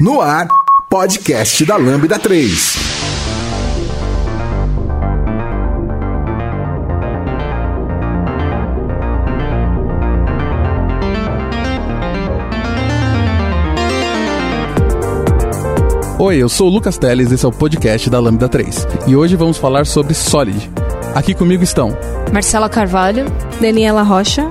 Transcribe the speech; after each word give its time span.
No 0.00 0.20
ar, 0.20 0.48
podcast 0.88 1.64
da 1.64 1.76
Lambda 1.76 2.18
3. 2.18 2.74
Oi, 16.18 16.36
eu 16.36 16.48
sou 16.48 16.66
o 16.66 16.70
Lucas 16.70 16.98
Teles, 16.98 17.30
esse 17.30 17.44
é 17.44 17.48
o 17.48 17.52
podcast 17.52 18.10
da 18.10 18.18
Lambda 18.18 18.48
3. 18.48 18.88
E 19.06 19.14
hoje 19.14 19.36
vamos 19.36 19.58
falar 19.58 19.86
sobre 19.86 20.12
Solid. 20.12 20.72
Aqui 21.14 21.34
comigo 21.34 21.62
estão 21.62 21.96
Marcela 22.32 22.68
Carvalho, 22.68 23.26
Daniela 23.60 24.02
Rocha. 24.02 24.50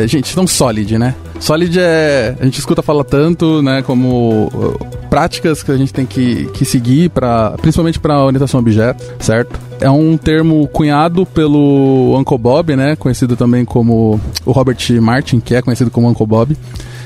É, 0.00 0.06
gente, 0.08 0.32
então 0.32 0.46
Solid, 0.46 0.98
né? 0.98 1.14
Solid 1.38 1.78
é. 1.78 2.34
A 2.40 2.44
gente 2.44 2.58
escuta 2.58 2.82
falar 2.82 3.04
tanto, 3.04 3.62
né? 3.62 3.82
Como 3.82 4.46
uh, 4.46 4.86
práticas 5.10 5.62
que 5.62 5.70
a 5.70 5.76
gente 5.76 5.92
tem 5.92 6.06
que, 6.06 6.46
que 6.54 6.64
seguir, 6.64 7.10
pra, 7.10 7.50
principalmente 7.60 7.98
para 7.98 8.24
orientação 8.24 8.58
a 8.58 8.60
objeto, 8.62 9.04
certo? 9.18 9.58
É 9.80 9.90
um 9.90 10.16
termo 10.16 10.66
cunhado 10.68 11.26
pelo 11.26 12.16
Uncle 12.18 12.38
Bob, 12.38 12.76
né? 12.76 12.96
Conhecido 12.96 13.36
também 13.36 13.64
como 13.64 14.20
o 14.44 14.52
Robert 14.52 14.78
Martin, 15.00 15.40
que 15.40 15.54
é 15.54 15.62
conhecido 15.62 15.90
como 15.90 16.08
Uncle 16.08 16.26
Bob 16.26 16.56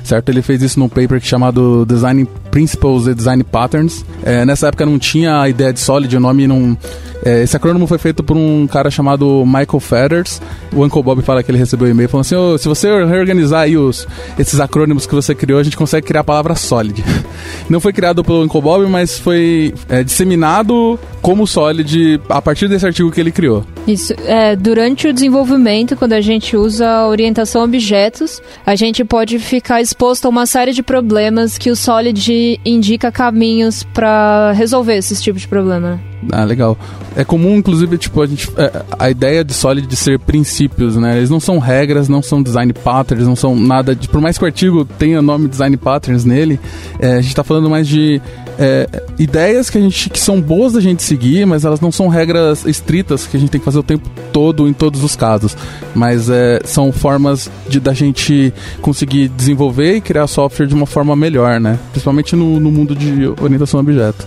certo? 0.05 0.29
Ele 0.29 0.43
fez 0.43 0.63
isso 0.63 0.79
num 0.79 0.89
paper 0.89 1.21
chamado 1.21 1.85
Design 1.87 2.27
Principles 2.51 3.07
e 3.07 3.15
Design 3.15 3.43
Patterns. 3.43 4.05
É, 4.23 4.45
nessa 4.45 4.69
época 4.69 4.87
não 4.87 4.99
tinha 4.99 5.41
a 5.41 5.49
ideia 5.49 5.73
de 5.73 5.81
Solid, 5.81 6.17
o 6.17 6.21
nome 6.21 6.47
não. 6.47 6.77
É, 7.25 7.43
esse 7.43 7.57
acrônimo 7.57 7.87
foi 7.87 7.97
feito 7.97 8.23
por 8.23 8.37
um 8.37 8.67
cara 8.67 8.91
chamado 8.91 9.45
Michael 9.47 9.81
Feathers. 9.81 10.43
O 10.73 10.85
Uncle 10.85 11.03
Bob 11.03 11.23
fala 11.23 11.43
que 11.43 11.51
ele 11.51 11.59
recebeu 11.59 11.89
um 11.89 11.91
e-mail 11.91 12.09
falando 12.09 12.27
assim: 12.27 12.35
oh, 12.35 12.59
se 12.59 12.69
você 12.69 12.89
reorganizar 13.07 13.63
aí 13.63 13.77
os, 13.77 14.07
esses 14.39 14.61
acrônimos 14.61 15.07
que 15.07 15.15
você 15.15 15.35
criou, 15.35 15.59
a 15.59 15.63
gente 15.63 15.77
consegue 15.77 16.07
criar 16.07 16.21
a 16.21 16.25
palavra 16.25 16.55
Solid. 16.55 17.03
Não 17.69 17.81
foi 17.81 17.93
criado 17.93 18.23
pelo 18.23 18.43
Uncle 18.43 18.61
Bob, 18.61 18.87
mas 18.87 19.19
foi 19.19 19.75
é, 19.89 20.05
disseminado 20.05 20.99
como 21.23 21.47
Solid 21.47 22.21
a 22.29 22.43
partir 22.43 22.69
desse 22.69 22.85
artigo 22.85 23.11
que 23.11 23.21
ele 23.21 23.33
criou. 23.33 23.65
Isso. 23.87 24.13
É, 24.27 24.55
durante 24.55 25.09
o 25.09 25.13
desenvolvimento, 25.13 25.97
quando 25.97 26.13
a 26.13 26.21
gente 26.21 26.57
usa 26.57 27.07
orientação 27.07 27.63
a 27.63 27.65
objetos, 27.65 28.43
a 28.67 28.75
gente 28.75 29.03
pode 29.05 29.39
ficar 29.39 29.81
exposto 29.95 30.27
a 30.27 30.29
uma 30.29 30.45
série 30.45 30.73
de 30.73 30.83
problemas 30.83 31.57
que 31.57 31.71
o 31.71 31.77
Solid 31.77 32.61
indica 32.65 33.13
caminhos 33.13 33.85
para 33.85 34.51
resolver 34.51 34.97
esses 34.97 35.23
tipos 35.23 35.43
de 35.43 35.49
problema. 35.49 36.01
Ah, 36.33 36.43
legal. 36.43 36.77
É 37.15 37.25
comum, 37.25 37.57
inclusive, 37.57 37.97
tipo, 37.97 38.21
a, 38.21 38.27
gente, 38.27 38.51
é, 38.57 38.83
a 38.99 39.09
ideia 39.09 39.45
de 39.45 39.55
Solid 39.55 39.87
de 39.87 39.95
ser 39.95 40.19
princípios, 40.19 40.97
né? 40.97 41.17
Eles 41.17 41.31
não 41.31 41.39
são 41.39 41.59
regras, 41.61 42.09
não 42.09 42.23
são 42.23 42.43
design 42.43 42.73
patterns, 42.73 43.25
não 43.25 43.37
são 43.37 43.55
nada 43.55 43.95
de. 43.95 44.09
Por 44.09 44.21
mais 44.21 44.37
que 44.37 44.43
o 44.43 44.47
artigo 44.47 44.85
tenha 44.85 45.23
nome 45.23 45.47
design 45.47 45.77
patterns 45.77 46.25
nele, 46.25 46.59
é, 46.99 47.13
a 47.13 47.21
gente 47.21 47.29
está 47.29 47.45
falando 47.45 47.71
mais 47.71 47.87
de 47.87 48.21
é, 48.59 48.89
ideias 49.19 49.69
que 49.71 49.79
a 49.79 49.81
gente 49.81 50.11
que 50.11 50.21
são 50.21 50.41
boas 50.41 50.73
da 50.75 50.81
gente 50.81 51.03
seguir, 51.03 51.47
mas 51.47 51.65
elas 51.65 51.81
não 51.81 51.91
são 51.91 52.09
regras 52.09 52.65
estritas 52.65 53.27
que 53.27 53.37
a 53.37 53.41
gente 53.41 53.51
tem 53.51 53.59
que 53.59 53.65
fazer 53.65 53.79
o 53.79 53.83
tempo 53.83 54.09
todo 54.33 54.69
em 54.69 54.73
todos 54.73 55.03
os 55.03 55.17
casos. 55.17 55.57
Mas 55.95 56.29
é, 56.31 56.61
são 56.65 56.93
formas 56.93 57.51
de 57.69 57.81
da 57.81 57.93
gente 57.93 58.53
conseguir 58.81 59.29
desenvolver 59.29 59.97
e 59.97 60.01
criar 60.01 60.27
software 60.27 60.67
de 60.67 60.75
uma 60.75 60.87
forma 60.87 61.15
melhor, 61.17 61.61
né? 61.61 61.79
Principalmente 61.91 62.37
no, 62.37 62.61
no 62.61 62.71
mundo 62.71 62.95
de 62.95 63.27
orientação 63.43 63.81
a 63.81 63.83
objeto. 63.83 64.27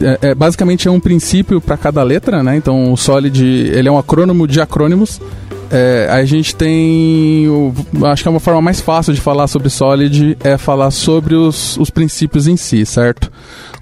É, 0.00 0.30
é, 0.30 0.34
basicamente 0.34 0.88
é 0.88 0.90
um 0.90 0.98
princípio 0.98 1.60
para 1.60 1.76
cada 1.76 2.02
letra, 2.02 2.42
né? 2.42 2.56
Então 2.56 2.92
o 2.92 2.96
Solid 2.96 3.44
ele 3.44 3.88
é 3.88 3.92
um 3.92 3.98
acrônimo 3.98 4.46
de 4.46 4.60
acrônimos. 4.60 5.20
É, 5.76 6.06
a 6.08 6.24
gente 6.24 6.54
tem. 6.54 7.48
O, 7.48 7.74
acho 8.06 8.22
que 8.22 8.28
é 8.28 8.30
uma 8.30 8.38
forma 8.38 8.62
mais 8.62 8.80
fácil 8.80 9.12
de 9.12 9.20
falar 9.20 9.48
sobre 9.48 9.68
Solid 9.68 10.38
é 10.44 10.56
falar 10.56 10.92
sobre 10.92 11.34
os, 11.34 11.76
os 11.78 11.90
princípios 11.90 12.46
em 12.46 12.56
si, 12.56 12.86
certo? 12.86 13.28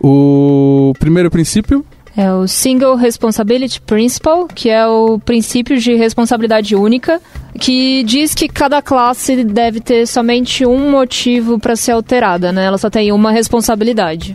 O 0.01 0.95
primeiro 0.99 1.31
princípio 1.31 1.85
é 2.17 2.33
o 2.33 2.47
Single 2.47 2.95
Responsibility 2.97 3.79
Principle, 3.81 4.47
que 4.55 4.71
é 4.71 4.87
o 4.87 5.19
princípio 5.19 5.79
de 5.79 5.95
responsabilidade 5.95 6.75
única, 6.75 7.21
que 7.61 8.03
diz 8.05 8.35
que 8.35 8.49
cada 8.49 8.81
classe 8.81 9.45
deve 9.45 9.81
ter 9.81 10.07
somente 10.07 10.65
um 10.65 10.91
motivo 10.91 11.59
para 11.59 11.77
ser 11.77 11.93
alterada, 11.93 12.53
né? 12.53 12.65
Ela 12.65 12.79
só 12.79 12.89
tem 12.89 13.13
uma 13.13 13.31
responsabilidade. 13.31 14.35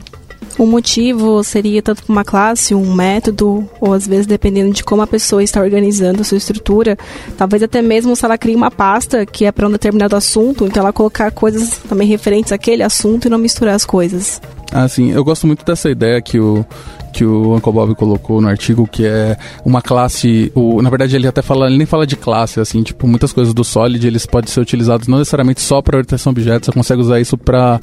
O 0.57 0.66
motivo 0.66 1.44
seria 1.44 1.84
tanto 1.84 2.03
para 2.03 2.12
uma 2.12 2.23
classe, 2.23 2.73
um 2.73 2.94
método, 2.94 3.69
ou 3.79 3.94
às 3.94 4.07
vezes 4.07 4.25
dependendo 4.25 4.73
de 4.73 4.84
como 4.84 5.03
a 5.03 5.07
pessoa 5.07 5.44
está 5.44 5.62
organizando 5.62 6.22
a 6.22 6.23
sua 6.23 6.38
estrutura, 6.38 6.97
talvez 7.38 7.62
até 7.62 7.79
mesmo 7.79 8.16
se 8.16 8.25
ela 8.25 8.40
cria 8.40 8.57
uma 8.57 8.72
pasta 8.72 9.23
que 9.23 9.46
é 9.46 9.51
para 9.51 9.67
um 9.67 9.72
determinado 9.72 10.16
assunto, 10.16 10.66
então 10.66 10.81
ela 10.81 10.91
colocar 10.91 11.29
coisas 11.29 11.78
também 11.88 12.07
referentes 12.07 12.51
àquele 12.51 12.81
assunto 12.81 13.28
e 13.28 13.29
não 13.29 13.38
misturar 13.38 13.75
as 13.75 13.85
coisas. 13.85 14.41
Ah, 14.72 14.88
sim. 14.88 15.11
Eu 15.11 15.23
gosto 15.23 15.47
muito 15.47 15.66
dessa 15.66 15.89
ideia 15.89 16.22
que 16.22 16.39
o, 16.39 16.66
que 17.13 17.23
o 17.23 17.55
Uncle 17.55 17.72
Bob 17.72 17.95
colocou 17.95 18.41
no 18.41 18.47
artigo, 18.47 18.88
que 18.88 19.05
é 19.05 19.38
uma 19.63 19.81
classe. 19.81 20.51
O, 20.53 20.81
na 20.81 20.89
verdade, 20.89 21.16
ele 21.16 21.28
até 21.28 21.41
fala, 21.41 21.67
ele 21.67 21.78
nem 21.78 21.88
fala 21.88 22.05
de 22.05 22.16
classe, 22.16 22.59
assim, 22.59 22.83
tipo, 22.83 23.07
muitas 23.07 23.31
coisas 23.31 23.53
do 23.53 23.63
Solid 23.63 24.05
eles 24.05 24.25
podem 24.25 24.50
ser 24.51 24.59
utilizados 24.59 25.07
não 25.07 25.19
necessariamente 25.19 25.61
só 25.61 25.81
para 25.81 25.97
orientação 25.97 26.29
a 26.29 26.31
objetos, 26.31 26.67
você 26.67 26.72
consegue 26.72 27.01
usar 27.01 27.19
isso 27.19 27.38
para 27.38 27.79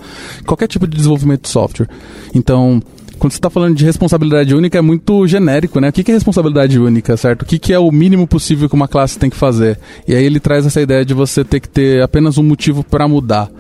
qualquer 0.47 0.69
tipo 0.69 0.87
de 0.87 0.97
desenvolvimento 0.97 1.43
de 1.43 1.49
software. 1.49 1.89
Então, 2.35 2.83
quando 3.19 3.33
você 3.33 3.39
está 3.39 3.51
falando 3.51 3.75
de 3.75 3.85
responsabilidade 3.85 4.55
única, 4.55 4.79
é 4.79 4.81
muito 4.81 5.27
genérico, 5.27 5.81
né? 5.81 5.89
O 5.89 5.93
que 5.93 6.11
é 6.11 6.15
responsabilidade 6.15 6.79
única, 6.79 7.17
certo? 7.17 7.43
O 7.43 7.47
que 7.47 7.73
é 7.73 7.79
o 7.79 7.91
mínimo 7.91 8.27
possível 8.27 8.69
que 8.69 8.75
uma 8.75 8.89
classe 8.89 9.19
tem 9.19 9.31
que 9.31 9.37
fazer? 9.37 9.79
E 10.07 10.15
aí 10.15 10.25
ele 10.25 10.41
traz 10.41 10.67
essa 10.67 10.81
ideia 10.81 11.05
de 11.05 11.15
você 11.15 11.45
ter 11.45 11.61
que 11.61 11.69
ter 11.69 12.03
apenas 12.03 12.39
um 12.39 12.43
motivo 12.43 12.83
para 12.85 13.07
mudar. 13.09 13.51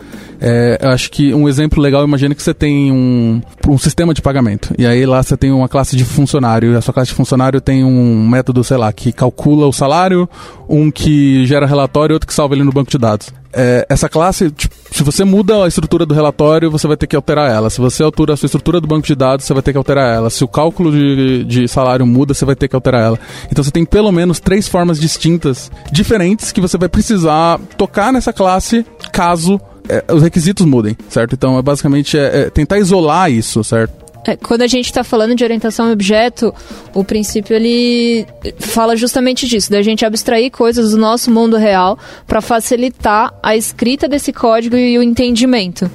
É, 0.40 0.78
eu 0.82 0.90
acho 0.90 1.10
que 1.10 1.32
um 1.32 1.48
exemplo 1.48 1.82
legal, 1.82 2.04
imagina 2.04 2.34
que 2.34 2.42
você 2.42 2.52
tem 2.52 2.92
um, 2.92 3.40
um 3.66 3.78
sistema 3.78 4.12
de 4.12 4.20
pagamento. 4.20 4.74
E 4.76 4.86
aí 4.86 5.06
lá 5.06 5.22
você 5.22 5.36
tem 5.36 5.50
uma 5.50 5.68
classe 5.68 5.96
de 5.96 6.04
funcionário. 6.04 6.72
E 6.72 6.76
a 6.76 6.80
sua 6.80 6.92
classe 6.92 7.10
de 7.10 7.16
funcionário 7.16 7.60
tem 7.60 7.84
um 7.84 8.28
método, 8.28 8.62
sei 8.62 8.76
lá, 8.76 8.92
que 8.92 9.12
calcula 9.12 9.66
o 9.66 9.72
salário, 9.72 10.28
um 10.68 10.90
que 10.90 11.46
gera 11.46 11.66
relatório 11.66 12.12
e 12.12 12.14
outro 12.14 12.26
que 12.26 12.34
salva 12.34 12.54
ele 12.54 12.64
no 12.64 12.72
banco 12.72 12.90
de 12.90 12.98
dados. 12.98 13.32
É, 13.52 13.86
essa 13.88 14.08
classe, 14.08 14.50
tipo, 14.50 14.74
se 14.94 15.02
você 15.02 15.24
muda 15.24 15.64
a 15.64 15.66
estrutura 15.66 16.06
do 16.06 16.14
relatório, 16.14 16.70
você 16.70 16.86
vai 16.86 16.96
ter 16.96 17.08
que 17.08 17.16
alterar 17.16 17.50
ela. 17.50 17.68
Se 17.68 17.80
você 17.80 18.04
altera 18.04 18.34
a 18.34 18.36
sua 18.36 18.46
estrutura 18.46 18.80
do 18.80 18.86
banco 18.86 19.04
de 19.04 19.16
dados, 19.16 19.44
você 19.44 19.52
vai 19.52 19.60
ter 19.60 19.72
que 19.72 19.78
alterar 19.78 20.14
ela. 20.14 20.30
Se 20.30 20.44
o 20.44 20.48
cálculo 20.48 20.92
de, 20.92 21.42
de 21.42 21.66
salário 21.66 22.06
muda, 22.06 22.32
você 22.32 22.44
vai 22.44 22.54
ter 22.54 22.68
que 22.68 22.76
alterar 22.76 23.02
ela. 23.02 23.18
Então 23.50 23.64
você 23.64 23.72
tem 23.72 23.84
pelo 23.84 24.12
menos 24.12 24.38
três 24.38 24.68
formas 24.68 25.00
distintas, 25.00 25.68
diferentes, 25.90 26.52
que 26.52 26.60
você 26.60 26.78
vai 26.78 26.88
precisar 26.88 27.58
tocar 27.76 28.12
nessa 28.12 28.32
classe 28.32 28.86
caso 29.10 29.60
é, 29.88 30.04
os 30.12 30.22
requisitos 30.22 30.64
mudem, 30.64 30.96
certo? 31.08 31.34
Então 31.34 31.58
é 31.58 31.62
basicamente 31.62 32.16
é, 32.16 32.42
é 32.42 32.50
tentar 32.50 32.78
isolar 32.78 33.32
isso, 33.32 33.64
certo? 33.64 34.03
É, 34.26 34.36
quando 34.36 34.62
a 34.62 34.66
gente 34.66 34.86
está 34.86 35.04
falando 35.04 35.34
de 35.34 35.44
orientação 35.44 35.88
a 35.88 35.92
objeto, 35.92 36.54
o 36.94 37.04
princípio 37.04 37.54
ele 37.54 38.26
fala 38.58 38.96
justamente 38.96 39.46
disso, 39.46 39.70
da 39.70 39.82
gente 39.82 40.04
abstrair 40.04 40.50
coisas 40.50 40.92
do 40.92 40.96
nosso 40.96 41.30
mundo 41.30 41.56
real 41.56 41.98
para 42.26 42.40
facilitar 42.40 43.34
a 43.42 43.54
escrita 43.54 44.08
desse 44.08 44.32
código 44.32 44.76
e 44.76 44.98
o 44.98 45.02
entendimento. 45.02 45.90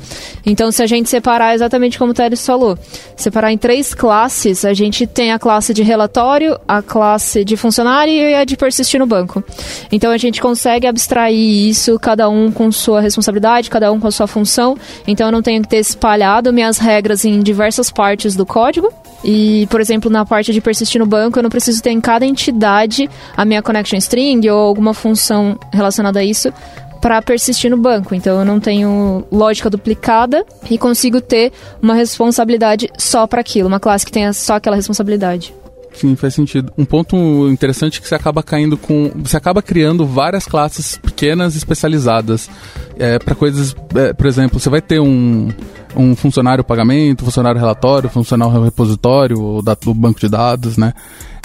Então, 0.45 0.71
se 0.71 0.83
a 0.83 0.87
gente 0.87 1.09
separar 1.09 1.55
exatamente 1.55 1.97
como 1.97 2.11
o 2.11 2.13
Teles 2.13 2.45
falou, 2.45 2.77
separar 3.15 3.51
em 3.51 3.57
três 3.57 3.93
classes, 3.93 4.63
a 4.63 4.73
gente 4.73 5.07
tem 5.07 5.31
a 5.31 5.39
classe 5.39 5.73
de 5.73 5.81
relatório, 5.81 6.59
a 6.67 6.81
classe 6.81 7.43
de 7.43 7.57
funcionário 7.57 8.13
e 8.13 8.35
a 8.35 8.43
de 8.43 8.55
persistir 8.55 8.99
no 8.99 9.07
banco. 9.07 9.43
Então, 9.91 10.11
a 10.11 10.17
gente 10.17 10.39
consegue 10.39 10.85
abstrair 10.85 11.35
isso, 11.35 11.97
cada 11.99 12.29
um 12.29 12.51
com 12.51 12.71
sua 12.71 13.01
responsabilidade, 13.01 13.69
cada 13.69 13.91
um 13.91 13.99
com 13.99 14.09
sua 14.11 14.27
função. 14.27 14.77
Então, 15.07 15.27
eu 15.27 15.31
não 15.31 15.41
tenho 15.41 15.61
que 15.63 15.67
ter 15.67 15.77
espalhado 15.77 16.53
minhas 16.53 16.77
regras 16.77 17.25
em 17.25 17.39
diversas 17.41 17.89
partes 17.91 18.18
partes 18.19 18.35
do 18.35 18.45
código. 18.45 18.91
E, 19.23 19.65
por 19.69 19.79
exemplo, 19.79 20.11
na 20.11 20.25
parte 20.25 20.51
de 20.51 20.61
persistir 20.61 20.99
no 20.99 21.05
banco, 21.05 21.39
eu 21.39 21.43
não 21.43 21.49
preciso 21.49 21.81
ter 21.81 21.91
em 21.91 22.01
cada 22.01 22.25
entidade 22.25 23.09
a 23.35 23.45
minha 23.45 23.61
connection 23.61 23.97
string 23.97 24.49
ou 24.49 24.59
alguma 24.59 24.93
função 24.93 25.57
relacionada 25.71 26.19
a 26.19 26.23
isso 26.23 26.53
para 27.01 27.21
persistir 27.21 27.71
no 27.71 27.77
banco. 27.77 28.13
Então 28.13 28.39
eu 28.39 28.45
não 28.45 28.59
tenho 28.59 29.23
lógica 29.31 29.69
duplicada 29.69 30.45
e 30.69 30.77
consigo 30.77 31.21
ter 31.21 31.53
uma 31.81 31.93
responsabilidade 31.93 32.89
só 32.97 33.25
para 33.25 33.39
aquilo, 33.39 33.67
uma 33.69 33.79
classe 33.79 34.05
que 34.05 34.11
tenha 34.11 34.33
só 34.33 34.55
aquela 34.55 34.75
responsabilidade. 34.75 35.53
Sim, 35.93 36.15
faz 36.15 36.33
sentido. 36.33 36.71
Um 36.77 36.85
ponto 36.85 37.15
interessante 37.49 37.99
é 37.99 38.01
que 38.01 38.07
você 38.07 38.15
acaba 38.15 38.43
caindo 38.43 38.77
com. 38.77 39.11
Você 39.15 39.35
acaba 39.35 39.61
criando 39.61 40.05
várias 40.05 40.45
classes 40.45 40.97
pequenas 40.97 41.55
especializadas. 41.55 42.49
É, 42.97 43.19
para 43.19 43.35
coisas. 43.35 43.75
É, 43.95 44.13
por 44.13 44.27
exemplo, 44.27 44.59
você 44.59 44.69
vai 44.69 44.81
ter 44.81 44.99
um 44.99 45.49
um 45.95 46.15
funcionário 46.15 46.63
pagamento, 46.63 47.25
funcionário 47.25 47.59
relatório, 47.59 48.09
funcionário 48.09 48.63
repositório 48.63 49.61
do 49.81 49.93
banco 49.93 50.19
de 50.19 50.29
dados, 50.29 50.77
né? 50.77 50.93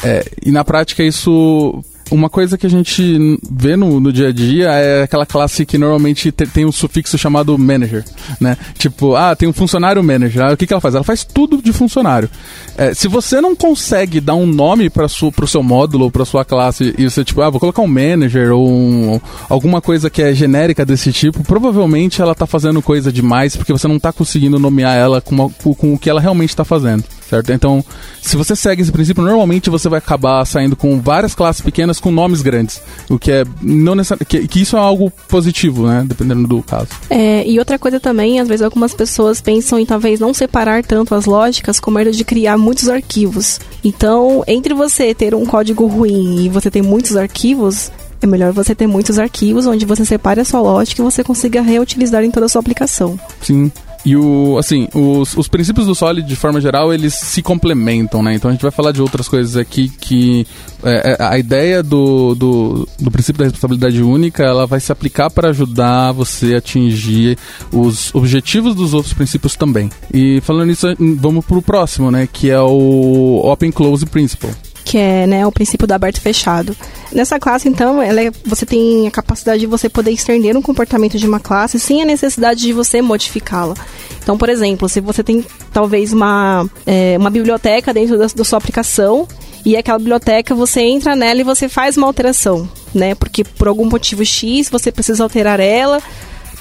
É, 0.03 0.25
e 0.45 0.51
na 0.51 0.65
prática 0.65 1.03
isso 1.03 1.83
uma 2.11 2.29
coisa 2.29 2.59
que 2.59 2.67
a 2.67 2.71
gente 2.71 3.39
vê 3.51 3.77
no, 3.77 4.01
no 4.01 4.13
dia 4.13 4.29
a 4.29 4.33
dia 4.33 4.71
é 4.73 5.03
aquela 5.03 5.27
classe 5.27 5.65
que 5.65 5.79
normalmente 5.79 6.31
te, 6.31 6.47
tem 6.47 6.65
um 6.65 6.73
sufixo 6.73 7.17
chamado 7.17 7.57
manager, 7.59 8.05
né? 8.41 8.57
Tipo, 8.79 9.15
ah, 9.15 9.35
tem 9.35 9.49
um 9.49 9.53
funcionário 9.53 10.03
manager. 10.03 10.45
Ah, 10.45 10.53
o 10.53 10.57
que, 10.57 10.67
que 10.67 10.73
ela 10.73 10.81
faz? 10.81 10.95
Ela 10.95 11.05
faz 11.05 11.25
tudo 11.25 11.63
de 11.63 11.73
funcionário. 11.73 12.29
É, 12.77 12.93
se 12.93 13.09
você 13.09 13.41
não 13.41 13.55
consegue 13.55 14.21
dar 14.21 14.35
um 14.35 14.47
nome 14.47 14.91
para 14.91 15.07
o 15.07 15.47
seu 15.47 15.63
módulo 15.63 16.05
ou 16.05 16.11
para 16.11 16.25
sua 16.25 16.45
classe 16.45 16.95
e 16.99 17.09
você, 17.09 17.25
tipo, 17.25 17.41
ah, 17.41 17.51
vou 17.51 17.61
colocar 17.61 17.83
um 17.83 17.89
manager 17.89 18.53
ou 18.53 18.69
um, 18.69 19.21
alguma 19.49 19.81
coisa 19.81 20.11
que 20.11 20.23
é 20.23 20.35
genérica 20.35 20.85
desse 20.85 21.13
tipo, 21.13 21.43
provavelmente 21.45 22.21
ela 22.21 22.33
está 22.33 22.47
fazendo 22.47 22.83
coisa 22.83 23.13
demais 23.13 23.57
porque 23.57 23.73
você 23.73 23.89
não 23.89 23.97
está 23.97 24.13
conseguindo 24.13 24.59
nomear 24.59 24.97
ela 24.97 25.21
com, 25.21 25.35
uma, 25.35 25.51
com 25.51 25.95
o 25.95 25.99
que 25.99 26.11
ela 26.11 26.21
realmente 26.21 26.51
está 26.51 26.65
fazendo 26.65 27.05
certo? 27.29 27.53
Então, 27.53 27.85
se 28.23 28.37
você 28.37 28.55
segue 28.57 28.83
esse 28.83 28.93
princípio, 28.93 29.23
normalmente 29.23 29.71
você 29.71 29.89
vai 29.89 29.99
acabar 29.99 30.45
saindo 30.45 30.77
com 30.77 31.01
várias 31.01 31.35
classes 31.35 31.63
pequenas 31.63 32.01
com 32.01 32.11
nomes 32.11 32.43
grandes, 32.43 32.81
o 33.09 33.19
que 33.19 33.31
é 33.31 33.45
não 33.61 33.95
necessariamente 33.95 34.25
que, 34.27 34.49
que, 34.49 34.61
isso 34.61 34.77
é 34.77 34.81
algo 34.81 35.13
positivo, 35.29 35.87
né? 35.87 36.05
Dependendo 36.07 36.47
do 36.47 36.63
caso. 36.63 36.89
É, 37.11 37.47
e 37.47 37.59
outra 37.59 37.79
coisa 37.79 38.01
também, 38.01 38.41
às 38.41 38.49
vezes 38.49 38.63
algumas 38.63 38.95
pessoas 38.95 39.41
pensam 39.41 39.79
em 39.79 39.87
talvez 39.87 40.21
não 40.21 40.33
separar 40.33 40.83
tanto 40.85 41.15
as 41.15 41.27
lógicas 41.27 41.79
com 41.81 41.91
medo 41.91 42.11
de 42.11 42.25
criar 42.25 42.57
muitos 42.59 42.89
arquivos. 42.89 43.61
Então, 43.83 44.43
entre 44.47 44.75
você 44.75 45.15
ter 45.15 45.35
um 45.35 45.45
código 45.45 45.87
ruim 45.87 46.45
e 46.45 46.49
você 46.49 46.71
ter 46.71 46.83
muitos 46.83 47.17
arquivos, 47.17 47.91
é 48.21 48.27
melhor 48.27 48.53
você 48.53 48.75
ter 48.75 48.87
muitos 48.87 49.19
arquivos 49.19 49.67
onde 49.67 49.85
você 49.85 50.05
separe 50.05 50.41
a 50.41 50.45
sua 50.45 50.61
lógica 50.61 51.03
e 51.03 51.05
você 51.05 51.23
consiga 51.23 51.61
reutilizar 51.61 52.25
em 52.25 52.31
toda 52.31 52.47
a 52.47 52.49
sua 52.49 52.61
aplicação. 52.61 53.19
Sim. 53.43 53.71
E 54.05 54.17
o, 54.17 54.59
assim, 54.59 54.87
os, 54.95 55.35
os 55.37 55.49
princípios 55.49 55.87
do 55.87 55.95
Solid, 55.95 56.29
de 56.29 56.37
forma 56.37 56.61
geral, 56.61 56.93
eles 56.93 57.15
se 57.15 57.43
complementam, 57.43 58.23
né? 58.23 58.35
Então 58.35 58.51
a 58.51 58.53
gente 58.53 58.63
vai 58.63 58.71
falar 58.71 58.93
de 58.93 59.01
outras 59.01 59.29
coisas 59.29 59.57
aqui 59.57 59.89
que 59.89 60.47
é, 60.83 61.17
é 61.19 61.25
a 61.25 61.39
ideia 61.39 61.83
do, 61.83 62.35
do, 62.35 62.89
do 63.01 63.11
princípio 63.11 63.39
da 63.39 63.45
responsabilidade 63.45 64.03
única, 64.03 64.43
ela 64.43 64.67
vai 64.67 64.79
se 64.79 64.93
aplicar 64.93 65.31
para 65.31 65.49
ajudar 65.49 66.13
você 66.13 66.55
a 66.55 66.59
atingir 66.59 67.39
os 67.73 68.15
objetivos 68.15 68.75
dos 68.75 68.93
outros 68.93 69.15
princípios 69.15 69.57
também. 69.57 69.91
E 70.13 70.41
falando 70.43 70.67
nisso, 70.67 70.87
vamos 71.19 71.45
pro 71.45 71.63
próximo, 71.63 72.11
né? 72.11 72.29
Que 72.31 72.51
é 72.51 72.61
o 72.61 73.41
Open 73.45 73.73
Close 73.73 74.05
Principle 74.05 74.51
que 74.95 74.99
é 74.99 75.27
né, 75.27 75.45
o 75.45 75.51
princípio 75.51 75.89
do 75.89 75.93
aberto 75.93 76.19
e 76.19 76.21
fechado. 76.21 76.77
Nessa 77.11 77.37
classe, 77.37 77.69
então, 77.69 78.01
é, 78.01 78.31
você 78.47 78.65
tem 78.65 79.09
a 79.09 79.11
capacidade 79.11 79.59
de 79.59 79.67
você 79.67 79.89
poder 79.89 80.13
estender 80.13 80.57
um 80.57 80.63
comportamento 80.63 81.19
de 81.19 81.27
uma 81.27 81.41
classe 81.41 81.81
sem 81.81 82.01
a 82.01 82.05
necessidade 82.05 82.61
de 82.61 82.73
você 82.73 83.03
modificá-la. 83.03 83.75
Então, 84.23 84.39
por 84.39 84.49
exemplo, 84.49 84.89
se 84.89 85.01
você 85.01 85.25
tem 85.25 85.45
talvez 85.73 86.13
uma, 86.13 86.65
é, 86.87 87.17
uma 87.19 87.29
biblioteca 87.29 87.93
dentro 87.93 88.17
da, 88.17 88.27
da 88.27 88.45
sua 88.45 88.57
aplicação 88.57 89.27
e 89.65 89.77
aquela 89.77 89.99
biblioteca 89.99 90.55
você 90.55 90.83
entra 90.83 91.17
nela 91.17 91.41
e 91.41 91.45
você 91.45 91.69
faz 91.69 91.97
uma 91.97 92.07
alteração, 92.07 92.69
né? 92.95 93.17
Porque 93.17 93.43
por 93.43 93.67
algum 93.67 93.87
motivo 93.87 94.25
X 94.25 94.71
você 94.71 94.93
precisa 94.93 95.25
alterar 95.25 95.59
ela 95.59 96.01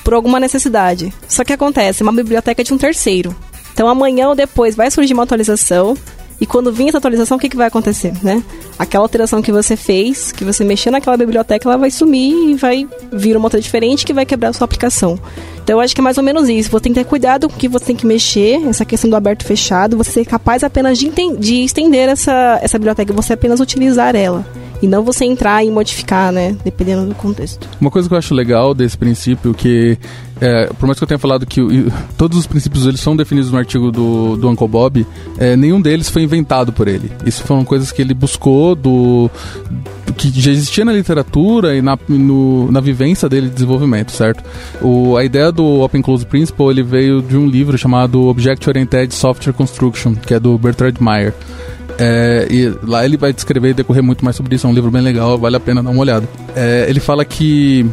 por 0.03 0.15
alguma 0.15 0.39
necessidade. 0.39 1.13
Só 1.27 1.44
que 1.44 1.53
acontece, 1.53 2.01
é 2.01 2.03
uma 2.03 2.12
biblioteca 2.12 2.63
de 2.63 2.74
um 2.74 2.79
terceiro. 2.79 3.36
Então 3.75 3.88
amanhã 3.88 4.29
ou 4.29 4.36
depois 4.36 4.75
vai 4.75 4.89
surgir 4.89 5.13
uma 5.13 5.21
atualização 5.21 5.95
e 6.43 6.45
quando 6.45 6.73
vir 6.73 6.89
essa 6.89 6.97
atualização, 6.97 7.37
o 7.37 7.39
que, 7.39 7.47
que 7.47 7.55
vai 7.55 7.67
acontecer, 7.67 8.11
né? 8.21 8.43
Aquela 8.77 9.05
alteração 9.05 9.41
que 9.41 9.49
você 9.49 9.77
fez, 9.77 10.33
que 10.33 10.43
você 10.43 10.61
mexeu 10.65 10.91
naquela 10.91 11.15
biblioteca, 11.15 11.69
ela 11.69 11.77
vai 11.77 11.89
sumir 11.89 12.49
e 12.49 12.55
vai 12.55 12.85
vir 13.13 13.37
uma 13.37 13.45
outra 13.45 13.61
diferente 13.61 14.05
que 14.05 14.11
vai 14.11 14.25
quebrar 14.25 14.49
a 14.49 14.53
sua 14.53 14.65
aplicação. 14.65 15.17
Então 15.63 15.77
eu 15.77 15.80
acho 15.80 15.95
que 15.95 16.01
é 16.01 16.04
mais 16.04 16.18
ou 16.18 16.24
menos 16.24 16.50
isso. 16.50 16.69
Você 16.69 16.83
tem 16.83 16.94
que 16.94 17.00
ter 17.00 17.06
cuidado 17.06 17.48
com 17.48 17.56
o 17.56 17.57
que 17.57 17.69
você 17.69 17.86
tem 17.86 17.95
que 17.95 18.06
mexer, 18.06 18.62
essa 18.68 18.83
questão 18.83 19.10
do 19.10 19.15
aberto 19.15 19.44
e 19.44 19.45
fechado, 19.45 19.98
você 19.98 20.12
ser 20.12 20.25
capaz 20.25 20.63
apenas 20.63 20.98
de, 21.00 21.10
de 21.39 21.63
estender 21.63 22.10
essa, 22.10 22.60
essa 22.62 22.77
biblioteca, 22.77 23.13
você 23.13 23.33
apenas 23.33 23.60
utilizar 23.60 24.15
ela. 24.15 24.45
E 24.81 24.88
não 24.88 25.01
você 25.01 25.24
entrar 25.24 25.63
e 25.63 25.71
modificar, 25.71 26.33
né? 26.33 26.57
Dependendo 26.65 27.06
do 27.06 27.15
contexto. 27.15 27.69
Uma 27.80 27.89
coisa 27.89 28.10
que 28.10 28.13
eu 28.13 28.18
acho 28.18 28.33
legal 28.33 28.74
desse 28.74 28.98
princípio, 28.98 29.54
que 29.54 29.98
é, 30.42 30.65
por 30.77 30.86
mais 30.86 30.98
que 30.98 31.04
eu 31.06 31.07
tenha 31.07 31.18
falado 31.18 31.45
que 31.45 31.62
todos 32.18 32.38
os 32.38 32.45
princípios 32.45 32.86
eles 32.86 33.00
são 33.00 33.15
definidos 33.15 33.50
no 33.50 33.57
artigo 33.57 33.89
do, 33.89 34.36
do 34.36 34.50
Uncle 34.50 34.68
Bob, 34.68 35.07
é, 35.38 35.56
nenhum 35.56 35.80
deles 35.80 36.10
foi 36.10 36.24
inventado 36.24 36.74
por 36.74 36.89
ele. 36.89 37.10
Isso 37.25 37.44
foram 37.44 37.63
coisas 37.63 37.94
que 37.94 38.01
ele 38.01 38.13
buscou 38.13 38.75
do 38.75 39.31
que 40.13 40.30
já 40.39 40.51
existia 40.51 40.86
na 40.86 40.94
literatura 40.94 41.75
e 41.75 41.81
na, 41.81 41.98
no, 42.07 42.71
na 42.71 42.80
vivência 42.80 43.27
dele 43.27 43.48
de 43.48 43.54
desenvolvimento, 43.54 44.12
certo? 44.12 44.44
O, 44.81 45.18
a 45.18 45.24
ideia 45.24 45.51
do 45.51 45.81
Open 45.81 46.01
Close 46.01 46.25
Principle 46.25 46.68
ele 46.68 46.83
veio 46.83 47.21
de 47.21 47.38
um 47.38 47.48
livro 47.48 47.77
chamado 47.77 48.27
Object 48.27 48.69
Oriented 48.69 49.13
Software 49.13 49.54
Construction, 49.54 50.15
que 50.15 50.33
é 50.33 50.39
do 50.39 50.57
Bertrand 50.57 50.95
Meyer. 51.00 51.33
É, 51.98 52.48
e 52.50 52.74
lá 52.83 53.06
ele 53.06 53.18
vai 53.18 53.31
descrever 53.31 53.69
e 53.69 53.74
decorrer 53.74 54.04
muito 54.04 54.24
mais 54.24 54.36
sobre 54.36 54.56
isso. 54.56 54.65
É 54.65 54.69
um 54.69 54.74
livro 54.74 54.89
bem 54.89 55.01
legal, 55.01 55.38
vale 55.38 55.56
a 55.56 55.60
pena 55.60 55.83
dar 55.83 55.92
uma 55.92 56.01
olhada. 56.01 56.27
É, 56.56 56.86
ele 56.89 57.00
fala 57.00 57.24
que 57.24 57.86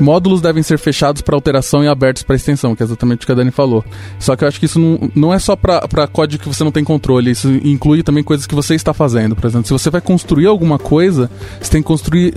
módulos 0.00 0.40
devem 0.40 0.62
ser 0.62 0.78
fechados 0.78 1.22
para 1.22 1.34
alteração 1.34 1.82
e 1.82 1.88
abertos 1.88 2.22
para 2.22 2.36
extensão, 2.36 2.74
que 2.74 2.82
é 2.82 2.86
exatamente 2.86 3.24
o 3.24 3.26
que 3.26 3.32
a 3.32 3.34
Dani 3.34 3.50
falou. 3.50 3.84
Só 4.18 4.36
que 4.36 4.44
eu 4.44 4.48
acho 4.48 4.58
que 4.58 4.66
isso 4.66 4.78
não, 4.78 5.10
não 5.14 5.34
é 5.34 5.38
só 5.38 5.56
para 5.56 6.06
código 6.06 6.42
que 6.42 6.48
você 6.48 6.64
não 6.64 6.72
tem 6.72 6.84
controle, 6.84 7.30
isso 7.30 7.48
inclui 7.64 8.02
também 8.02 8.22
coisas 8.22 8.46
que 8.46 8.54
você 8.54 8.74
está 8.74 8.92
fazendo. 8.92 9.34
Por 9.36 9.46
exemplo, 9.46 9.66
se 9.66 9.72
você 9.72 9.90
vai 9.90 10.00
construir 10.00 10.46
alguma 10.46 10.78
coisa, 10.78 11.30
você 11.60 11.70
tem 11.70 11.82
que 11.82 11.88
construir, 11.88 12.34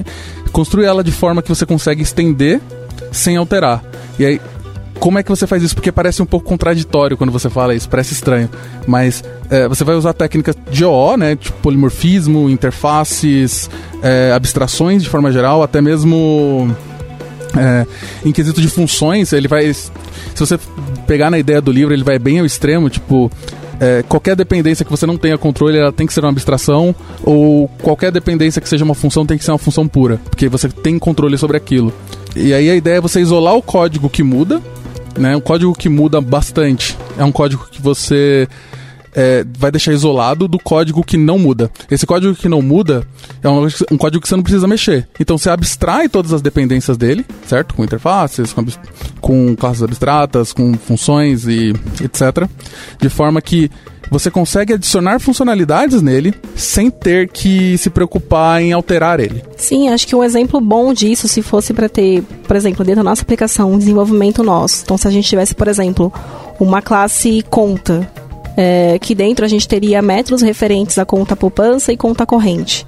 construir 0.51 0.86
ela 0.86 1.03
de 1.03 1.12
forma 1.12 1.41
que 1.41 1.50
você 1.50 1.65
consegue 1.65 2.01
estender 2.01 2.62
sem 3.12 3.38
alterar. 3.38 3.84
E 4.18 4.25
aí, 4.25 4.41
como 5.01 5.18
é 5.18 5.24
que 5.24 5.30
você 5.30 5.48
faz 5.48 5.63
isso? 5.63 5.74
Porque 5.74 5.91
parece 5.91 6.22
um 6.22 6.27
pouco 6.27 6.48
contraditório 6.48 7.18
quando 7.18 7.32
você 7.32 7.50
fala 7.50 7.74
isso, 7.74 7.89
parece 7.89 8.13
estranho. 8.13 8.48
Mas 8.86 9.24
é, 9.50 9.68
você 9.68 9.84
vai 9.84 9.96
usar 9.96 10.13
técnicas 10.13 10.56
de 10.70 10.86
OO, 10.86 11.18
né? 11.18 11.36
Tipo 11.36 11.58
polimorfismo, 11.58 12.48
interfaces, 12.48 13.68
é, 14.03 14.32
abstrações 14.32 15.01
de 15.01 15.10
forma 15.10 15.32
geral, 15.32 15.63
até 15.63 15.82
mesmo 15.82 16.72
é, 17.58 17.86
em 18.25 18.31
quesito 18.31 18.62
de 18.62 18.67
funções, 18.67 19.34
ele 19.34 19.48
vai. 19.48 19.74
Se 19.74 19.91
você 20.38 20.60
pegar 21.08 21.29
na 21.29 21.39
ideia 21.39 21.62
do 21.62 21.72
livro, 21.72 21.93
ele 21.93 22.03
vai 22.03 22.20
bem 22.20 22.39
ao 22.39 22.46
extremo, 22.46 22.89
tipo. 22.89 23.31
É, 23.84 24.03
qualquer 24.08 24.36
dependência 24.36 24.86
que 24.86 24.91
você 24.91 25.08
não 25.08 25.17
tenha 25.17 25.39
controle, 25.39 25.75
ela 25.75 25.91
tem 25.91 26.05
que 26.05 26.13
ser 26.13 26.20
uma 26.20 26.29
abstração, 26.29 26.93
ou 27.24 27.67
qualquer 27.81 28.12
dependência 28.12 28.62
que 28.62 28.70
seja 28.70 28.86
uma 28.86 28.93
função 28.93 29.25
tem 29.25 29.39
que 29.39 29.43
ser 29.43 29.50
uma 29.50 29.58
função 29.58 29.88
pura, 29.88 30.22
porque 30.29 30.48
você 30.48 30.70
tem 30.70 31.00
controle 31.00 31.36
sobre 31.36 31.58
aquilo. 31.58 31.91
E 32.36 32.53
aí 32.53 32.70
a 32.70 32.75
ideia 32.75 32.98
é 32.98 33.01
você 33.01 33.20
isolar 33.20 33.55
o 33.55 33.62
código 33.62 34.08
que 34.08 34.22
muda, 34.22 34.62
né? 35.17 35.36
Um 35.36 35.41
código 35.41 35.74
que 35.74 35.89
muda 35.89 36.22
bastante. 36.22 36.96
É 37.17 37.24
um 37.24 37.31
código 37.31 37.67
que 37.72 37.81
você 37.81 38.48
é, 39.15 39.46
vai 39.58 39.72
deixar 39.72 39.94
isolado 39.94 40.48
do 40.48 40.60
código 40.60 41.03
que 41.03 41.18
não 41.18 41.38
muda. 41.38 41.72
Esse 41.89 42.06
código 42.06 42.36
que 42.36 42.50
não 42.50 42.62
muda 42.62 43.06
é 43.44 43.50
um, 43.50 43.68
um, 43.91 43.98
código 43.98 44.22
que 44.22 44.27
você 44.27 44.36
não 44.36 44.44
precisa 44.44 44.68
mexer. 44.68 45.08
Então 45.20 45.38
você 45.38 45.50
abstrai 45.50 46.08
todas 46.10 46.34
as 46.34 46.41
dependências 46.41 46.98
dele, 46.98 47.25
certo? 47.46 47.74
Com 47.75 47.84
interfaces, 47.84 48.53
com, 48.53 48.65
com 49.20 49.56
classes 49.56 49.84
abstratas, 49.84 50.53
com 50.53 50.74
funções 50.74 51.48
e 51.48 51.74
etc. 52.01 52.48
De 53.00 53.10
forma 53.10 53.41
que 53.41 53.70
você 54.10 54.30
consegue 54.30 54.74
adicionar 54.74 55.20
funcionalidades 55.20 56.01
nele 56.01 56.34
sem 56.53 56.91
ter 56.91 57.30
que 57.30 57.77
se 57.77 57.89
preocupar 57.89 58.62
em 58.62 58.74
alterar 58.74 59.22
ele. 59.22 59.41
Sim, 59.56 59.88
acho 59.88 60.06
que 60.06 60.13
um 60.13 60.22
exemplo 60.22 60.60
bom 60.60 60.94
disso, 60.94 61.30
se 61.30 61.41
fosse 61.41 61.74
para 61.74 61.88
ter, 61.88 62.22
por 62.46 62.58
exemplo, 62.58 62.84
dentro 62.84 63.01
da 63.01 63.10
nossa 63.10 63.22
aplicação, 63.22 63.72
um 63.72 63.77
desenvolvimento 63.77 64.44
nosso. 64.44 64.82
Então, 64.84 64.98
se 64.98 65.08
a 65.08 65.12
gente 65.12 65.30
tivesse, 65.30 65.56
por 65.56 65.70
exemplo, 65.70 66.12
uma 66.60 66.82
classe 66.82 67.41
conta 67.50 68.06
é, 68.58 68.98
que 69.00 69.15
dentro 69.15 69.46
a 69.46 69.48
gente 69.48 69.67
teria 69.67 70.01
métodos 70.01 70.41
referentes 70.41 70.98
à 70.98 71.05
conta 71.05 71.36
poupança 71.36 71.91
e 71.91 71.98
conta 71.98 72.25
corrente. 72.25 72.86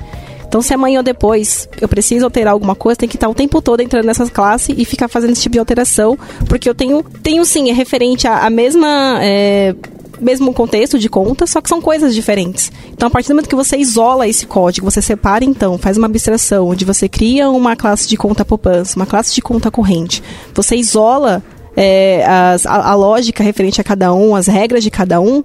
Então, 0.53 0.61
se 0.61 0.71
amanhã 0.71 0.99
ou 0.99 1.03
depois 1.03 1.67
eu 1.81 1.87
preciso 1.87 2.25
alterar 2.25 2.53
alguma 2.53 2.75
coisa, 2.75 2.95
tem 2.95 3.09
que 3.09 3.15
estar 3.15 3.27
o 3.27 3.33
tempo 3.33 3.59
todo 3.59 3.81
entrando 3.81 4.05
nessa 4.05 4.29
classe 4.29 4.71
e 4.77 4.85
ficar 4.85 5.07
fazendo 5.07 5.31
esse 5.31 5.41
tipo 5.41 5.53
de 5.53 5.59
alteração, 5.59 6.15
porque 6.47 6.69
eu 6.69 6.75
tenho, 6.75 7.03
tenho 7.23 7.43
sim, 7.43 7.71
é 7.71 7.73
referente 7.73 8.27
à 8.27 8.49
mesma. 8.51 9.17
É, 9.19 9.75
mesmo 10.21 10.53
contexto 10.53 10.99
de 10.99 11.09
conta, 11.09 11.47
só 11.47 11.59
que 11.59 11.67
são 11.67 11.81
coisas 11.81 12.13
diferentes. 12.13 12.71
Então, 12.91 13.07
a 13.07 13.11
partir 13.11 13.29
do 13.29 13.31
momento 13.33 13.49
que 13.49 13.55
você 13.55 13.77
isola 13.77 14.27
esse 14.27 14.45
código, 14.45 14.89
você 14.89 15.01
separa 15.01 15.43
então, 15.43 15.77
faz 15.77 15.97
uma 15.97 16.05
abstração, 16.05 16.69
onde 16.69 16.85
você 16.85 17.09
cria 17.09 17.49
uma 17.49 17.75
classe 17.75 18.07
de 18.07 18.15
conta 18.15 18.45
poupança, 18.45 18.95
uma 18.95 19.07
classe 19.07 19.33
de 19.33 19.41
conta 19.41 19.71
corrente, 19.71 20.23
você 20.53 20.75
isola 20.75 21.43
é, 21.75 22.25
as, 22.25 22.65
a, 22.65 22.91
a 22.91 22.95
lógica 22.95 23.43
referente 23.43 23.79
a 23.79 23.83
cada 23.83 24.13
um, 24.13 24.35
as 24.35 24.47
regras 24.47 24.83
de 24.83 24.91
cada 24.91 25.19
um, 25.19 25.43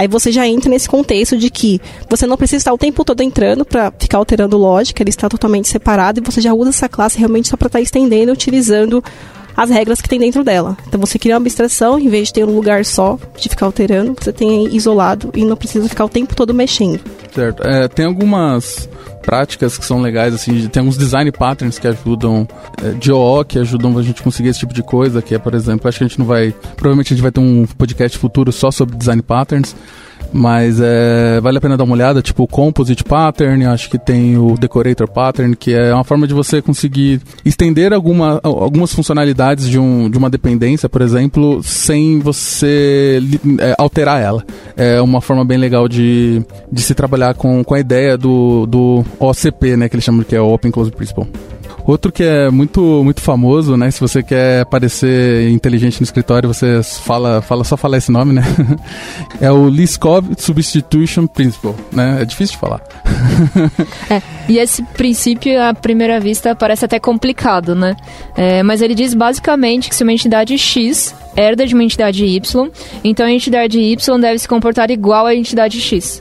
Aí 0.00 0.08
você 0.08 0.32
já 0.32 0.48
entra 0.48 0.70
nesse 0.70 0.88
contexto 0.88 1.36
de 1.36 1.50
que 1.50 1.78
você 2.08 2.26
não 2.26 2.38
precisa 2.38 2.56
estar 2.56 2.72
o 2.72 2.78
tempo 2.78 3.04
todo 3.04 3.20
entrando 3.22 3.66
para 3.66 3.92
ficar 3.98 4.16
alterando 4.16 4.56
lógica, 4.56 5.02
ele 5.02 5.10
está 5.10 5.28
totalmente 5.28 5.68
separado 5.68 6.20
e 6.20 6.24
você 6.24 6.40
já 6.40 6.54
usa 6.54 6.70
essa 6.70 6.88
classe 6.88 7.18
realmente 7.18 7.48
só 7.48 7.56
para 7.56 7.66
estar 7.66 7.78
tá 7.78 7.82
estendendo, 7.82 8.32
utilizando 8.32 9.04
as 9.60 9.68
regras 9.68 10.00
que 10.00 10.08
tem 10.08 10.18
dentro 10.18 10.42
dela. 10.42 10.74
Então 10.88 10.98
você 10.98 11.18
cria 11.18 11.34
uma 11.34 11.40
abstração, 11.40 11.98
em 11.98 12.08
vez 12.08 12.28
de 12.28 12.34
ter 12.34 12.44
um 12.46 12.54
lugar 12.54 12.82
só 12.82 13.18
de 13.36 13.46
ficar 13.46 13.66
alterando, 13.66 14.16
você 14.18 14.32
tem 14.32 14.74
isolado 14.74 15.30
e 15.34 15.44
não 15.44 15.54
precisa 15.54 15.86
ficar 15.86 16.06
o 16.06 16.08
tempo 16.08 16.34
todo 16.34 16.54
mexendo. 16.54 16.98
Certo. 17.30 17.62
É, 17.62 17.86
tem 17.86 18.06
algumas 18.06 18.88
práticas 19.20 19.76
que 19.76 19.84
são 19.84 20.00
legais, 20.00 20.32
assim, 20.32 20.66
tem 20.68 20.80
alguns 20.80 20.96
design 20.96 21.30
patterns 21.30 21.78
que 21.78 21.86
ajudam, 21.86 22.48
é, 22.82 22.92
de 22.92 23.12
OO 23.12 23.44
que 23.44 23.58
ajudam 23.58 23.98
a 23.98 24.02
gente 24.02 24.22
conseguir 24.22 24.48
esse 24.48 24.60
tipo 24.60 24.72
de 24.72 24.82
coisa, 24.82 25.20
que 25.20 25.34
é, 25.34 25.38
por 25.38 25.52
exemplo, 25.52 25.86
acho 25.86 25.98
que 25.98 26.04
a 26.04 26.08
gente 26.08 26.18
não 26.18 26.24
vai, 26.24 26.54
provavelmente 26.74 27.12
a 27.12 27.16
gente 27.16 27.22
vai 27.22 27.30
ter 27.30 27.40
um 27.40 27.66
podcast 27.66 28.16
futuro 28.16 28.50
só 28.50 28.70
sobre 28.70 28.96
design 28.96 29.20
patterns, 29.20 29.76
mas 30.32 30.80
é, 30.80 31.40
vale 31.40 31.58
a 31.58 31.60
pena 31.60 31.76
dar 31.76 31.84
uma 31.84 31.94
olhada, 31.94 32.22
tipo 32.22 32.44
o 32.44 32.46
Composite 32.46 33.04
Pattern, 33.04 33.66
acho 33.66 33.90
que 33.90 33.98
tem 33.98 34.36
o 34.36 34.56
Decorator 34.56 35.08
Pattern, 35.08 35.56
que 35.56 35.74
é 35.74 35.92
uma 35.94 36.04
forma 36.04 36.26
de 36.26 36.34
você 36.34 36.62
conseguir 36.62 37.20
estender 37.44 37.92
alguma, 37.92 38.40
algumas 38.42 38.92
funcionalidades 38.94 39.68
de, 39.68 39.78
um, 39.78 40.08
de 40.08 40.16
uma 40.16 40.30
dependência, 40.30 40.88
por 40.88 41.02
exemplo, 41.02 41.62
sem 41.62 42.20
você 42.20 43.20
é, 43.58 43.74
alterar 43.78 44.20
ela. 44.20 44.44
É 44.76 45.00
uma 45.00 45.20
forma 45.20 45.44
bem 45.44 45.58
legal 45.58 45.88
de, 45.88 46.42
de 46.70 46.82
se 46.82 46.94
trabalhar 46.94 47.34
com, 47.34 47.64
com 47.64 47.74
a 47.74 47.80
ideia 47.80 48.16
do, 48.16 48.66
do 48.66 49.04
OCP, 49.18 49.76
né, 49.76 49.88
que 49.88 49.96
eles 49.96 50.04
chamam 50.04 50.22
que 50.22 50.36
é 50.36 50.40
Open 50.40 50.70
Close 50.70 50.90
Principle. 50.90 51.26
Outro 51.90 52.12
que 52.12 52.22
é 52.22 52.48
muito, 52.50 53.02
muito 53.02 53.20
famoso, 53.20 53.76
né? 53.76 53.90
Se 53.90 53.98
você 53.98 54.22
quer 54.22 54.64
parecer 54.66 55.50
inteligente 55.50 56.00
no 56.00 56.04
escritório, 56.04 56.46
você 56.46 56.80
fala, 56.84 57.42
fala 57.42 57.64
só 57.64 57.76
falar 57.76 57.98
esse 57.98 58.12
nome, 58.12 58.32
né? 58.32 58.42
é 59.42 59.50
o 59.50 59.68
Liskov 59.68 60.24
Substitution 60.38 61.26
Principle, 61.26 61.74
né? 61.90 62.18
É 62.22 62.24
difícil 62.24 62.54
de 62.54 62.60
falar. 62.60 62.80
é, 64.08 64.22
e 64.48 64.58
esse 64.58 64.84
princípio, 64.84 65.60
à 65.60 65.74
primeira 65.74 66.20
vista, 66.20 66.54
parece 66.54 66.84
até 66.84 67.00
complicado, 67.00 67.74
né? 67.74 67.96
É, 68.36 68.62
mas 68.62 68.82
ele 68.82 68.94
diz 68.94 69.12
basicamente 69.12 69.88
que 69.88 69.96
se 69.96 70.04
uma 70.04 70.12
entidade 70.12 70.56
X 70.56 71.12
herda 71.36 71.66
de 71.66 71.74
uma 71.74 71.82
entidade 71.82 72.24
Y, 72.24 72.70
então 73.02 73.26
a 73.26 73.32
entidade 73.32 73.80
Y 73.80 74.20
deve 74.20 74.38
se 74.38 74.46
comportar 74.46 74.92
igual 74.92 75.26
à 75.26 75.34
entidade 75.34 75.80
X. 75.80 76.20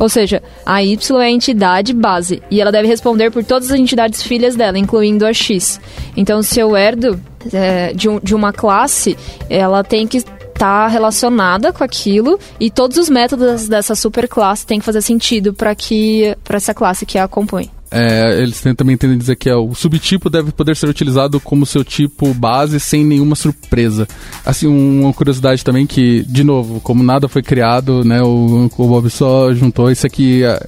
Ou 0.00 0.08
seja, 0.08 0.42
a 0.64 0.82
Y 0.82 1.20
é 1.20 1.26
a 1.26 1.30
entidade 1.30 1.92
base 1.92 2.42
e 2.50 2.58
ela 2.58 2.72
deve 2.72 2.88
responder 2.88 3.30
por 3.30 3.44
todas 3.44 3.70
as 3.70 3.78
entidades 3.78 4.22
filhas 4.22 4.56
dela, 4.56 4.78
incluindo 4.78 5.26
a 5.26 5.32
X. 5.32 5.78
Então, 6.16 6.42
se 6.42 6.58
eu 6.58 6.74
herdo 6.74 7.20
é, 7.52 7.92
de, 7.92 8.08
um, 8.08 8.18
de 8.18 8.34
uma 8.34 8.50
classe, 8.50 9.16
ela 9.50 9.84
tem 9.84 10.08
que 10.08 10.16
estar 10.16 10.34
tá 10.54 10.88
relacionada 10.88 11.70
com 11.70 11.84
aquilo 11.84 12.38
e 12.58 12.70
todos 12.70 12.96
os 12.96 13.10
métodos 13.10 13.68
dessa 13.68 13.94
superclasse 13.94 14.66
têm 14.66 14.78
que 14.78 14.86
fazer 14.86 15.02
sentido 15.02 15.52
para 15.52 15.74
que 15.74 16.34
para 16.42 16.56
essa 16.56 16.72
classe 16.72 17.04
que 17.04 17.18
a 17.18 17.28
compõe. 17.28 17.70
É, 17.90 18.40
eles 18.40 18.60
também 18.76 18.96
tendem 18.96 19.16
a 19.16 19.18
dizer 19.18 19.36
que 19.36 19.50
é, 19.50 19.54
o 19.54 19.74
subtipo 19.74 20.30
deve 20.30 20.52
poder 20.52 20.76
ser 20.76 20.88
utilizado 20.88 21.40
como 21.40 21.66
seu 21.66 21.82
tipo 21.82 22.32
base 22.32 22.78
sem 22.78 23.04
nenhuma 23.04 23.34
surpresa. 23.34 24.06
Assim, 24.46 24.68
uma 24.68 25.12
curiosidade 25.12 25.64
também 25.64 25.86
que, 25.86 26.22
de 26.28 26.44
novo, 26.44 26.80
como 26.80 27.02
nada 27.02 27.28
foi 27.28 27.42
criado, 27.42 28.04
né, 28.04 28.22
o, 28.22 28.70
o 28.76 28.88
Bob 28.88 29.10
só 29.10 29.52
juntou 29.52 29.90
isso 29.90 30.06
aqui. 30.06 30.44
É, 30.44 30.60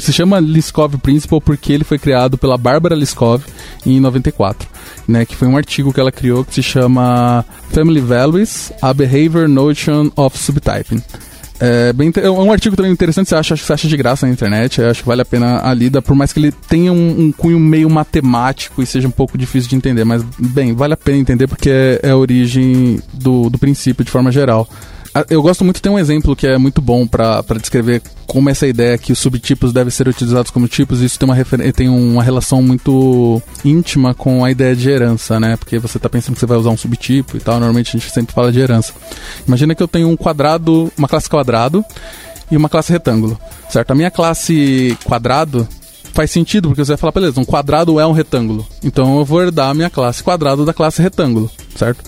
se 0.00 0.12
chama 0.12 0.38
Liskov 0.38 0.96
Principle 0.98 1.40
porque 1.40 1.72
ele 1.72 1.84
foi 1.84 1.98
criado 1.98 2.38
pela 2.38 2.56
Bárbara 2.56 2.94
Liskov 2.94 3.42
em 3.84 3.98
94, 3.98 4.68
né, 5.08 5.24
que 5.24 5.34
foi 5.34 5.48
um 5.48 5.56
artigo 5.56 5.92
que 5.92 5.98
ela 5.98 6.12
criou 6.12 6.44
que 6.44 6.54
se 6.54 6.62
chama 6.62 7.44
Family 7.70 8.00
Values: 8.00 8.72
A 8.80 8.94
Behavior 8.94 9.48
Notion 9.48 10.10
of 10.14 10.38
Subtyping. 10.38 11.02
É, 11.60 11.92
bem, 11.92 12.12
é 12.22 12.30
um 12.30 12.52
artigo 12.52 12.76
também 12.76 12.92
interessante, 12.92 13.28
você 13.28 13.34
acha, 13.34 13.56
você 13.56 13.72
acha 13.72 13.88
de 13.88 13.96
graça 13.96 14.26
na 14.26 14.32
internet, 14.32 14.80
acho 14.80 15.02
que 15.02 15.08
vale 15.08 15.22
a 15.22 15.24
pena 15.24 15.60
a 15.68 15.74
lida, 15.74 16.00
por 16.00 16.14
mais 16.14 16.32
que 16.32 16.38
ele 16.38 16.52
tenha 16.52 16.92
um, 16.92 17.20
um, 17.20 17.32
cunho 17.32 17.58
meio 17.58 17.90
matemático 17.90 18.80
e 18.80 18.86
seja 18.86 19.08
um 19.08 19.10
pouco 19.12 19.36
difícil 19.36 19.68
de 19.68 19.74
entender, 19.74 20.04
mas, 20.04 20.22
bem, 20.38 20.72
vale 20.72 20.94
a 20.94 20.96
pena 20.96 21.18
entender 21.18 21.48
porque 21.48 21.68
é, 21.68 22.00
é 22.04 22.10
a 22.10 22.16
origem 22.16 23.00
do, 23.12 23.50
do 23.50 23.58
princípio 23.58 24.04
de 24.04 24.10
forma 24.10 24.30
geral. 24.30 24.68
Ah, 25.14 25.24
eu 25.30 25.42
gosto 25.42 25.64
muito, 25.64 25.80
tem 25.80 25.90
um 25.90 25.98
exemplo 25.98 26.36
que 26.36 26.46
é 26.46 26.58
muito 26.58 26.80
bom 26.80 27.06
para 27.06 27.42
descrever 27.60 28.02
como 28.26 28.50
essa 28.50 28.66
ideia 28.66 28.98
que 28.98 29.12
os 29.12 29.18
subtipos 29.18 29.72
devem 29.72 29.90
ser 29.90 30.06
utilizados 30.06 30.50
como 30.50 30.68
tipos, 30.68 31.00
isso 31.00 31.18
tem 31.18 31.28
uma, 31.28 31.44
tem 31.72 31.88
uma 31.88 32.22
relação 32.22 32.62
muito 32.62 33.40
íntima 33.64 34.14
com 34.14 34.44
a 34.44 34.50
ideia 34.50 34.76
de 34.76 34.88
herança, 34.88 35.40
né? 35.40 35.56
Porque 35.56 35.78
você 35.78 35.96
está 35.96 36.08
pensando 36.08 36.34
que 36.34 36.40
você 36.40 36.46
vai 36.46 36.58
usar 36.58 36.70
um 36.70 36.76
subtipo 36.76 37.36
e 37.36 37.40
tal, 37.40 37.54
normalmente 37.54 37.96
a 37.96 37.98
gente 37.98 38.12
sempre 38.12 38.34
fala 38.34 38.52
de 38.52 38.60
herança. 38.60 38.92
Imagina 39.46 39.74
que 39.74 39.82
eu 39.82 39.88
tenho 39.88 40.08
um 40.08 40.16
quadrado, 40.16 40.92
uma 40.96 41.08
classe 41.08 41.28
quadrado 41.28 41.84
e 42.50 42.56
uma 42.56 42.68
classe 42.68 42.92
retângulo, 42.92 43.38
certo? 43.70 43.90
A 43.90 43.94
minha 43.94 44.10
classe 44.10 44.96
quadrado 45.04 45.66
faz 46.12 46.30
sentido, 46.30 46.68
porque 46.68 46.84
você 46.84 46.92
vai 46.92 46.98
falar, 46.98 47.12
beleza, 47.12 47.40
um 47.40 47.44
quadrado 47.44 47.98
é 47.98 48.06
um 48.06 48.12
retângulo. 48.12 48.66
Então 48.82 49.18
eu 49.18 49.24
vou 49.24 49.40
herdar 49.40 49.70
a 49.70 49.74
minha 49.74 49.88
classe 49.88 50.22
quadrado 50.22 50.64
da 50.64 50.74
classe 50.74 51.00
retângulo, 51.00 51.50
certo? 51.76 52.04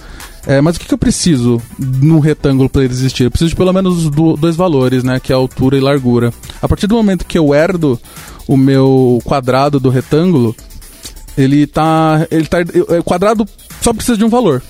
É, 0.47 0.61
mas 0.61 0.77
o 0.77 0.81
que, 0.81 0.87
que 0.87 0.95
eu 0.95 0.99
preciso 0.99 1.61
no 1.79 2.19
retângulo 2.19 2.69
para 2.69 2.83
ele 2.83 2.93
existir? 2.93 3.25
Eu 3.25 3.31
preciso 3.31 3.51
de 3.51 3.57
pelo 3.57 3.73
menos 3.73 4.09
do, 4.11 4.37
dois 4.37 4.57
valores, 4.57 5.05
né? 5.05 5.21
Que 5.21 5.33
é 5.33 5.35
altura 5.35 5.77
e 5.77 5.81
largura. 5.81 6.33
A 6.63 6.69
partir 6.69 6.87
do 6.87 6.95
momento 6.95 7.27
que 7.27 7.39
eu 7.39 7.55
herdo 7.55 8.01
o 8.49 8.57
meu 8.57 9.21
quadrado 9.25 9.79
do 9.79 9.91
retângulo, 9.91 10.57
ele 11.37 11.67
tá. 11.67 12.27
Ele 12.31 12.47
tá. 12.47 12.59
O 12.99 13.05
quadrado 13.05 13.47
só 13.81 13.93
precisa 13.93 14.17
de 14.17 14.25
um 14.25 14.29
valor. 14.29 14.63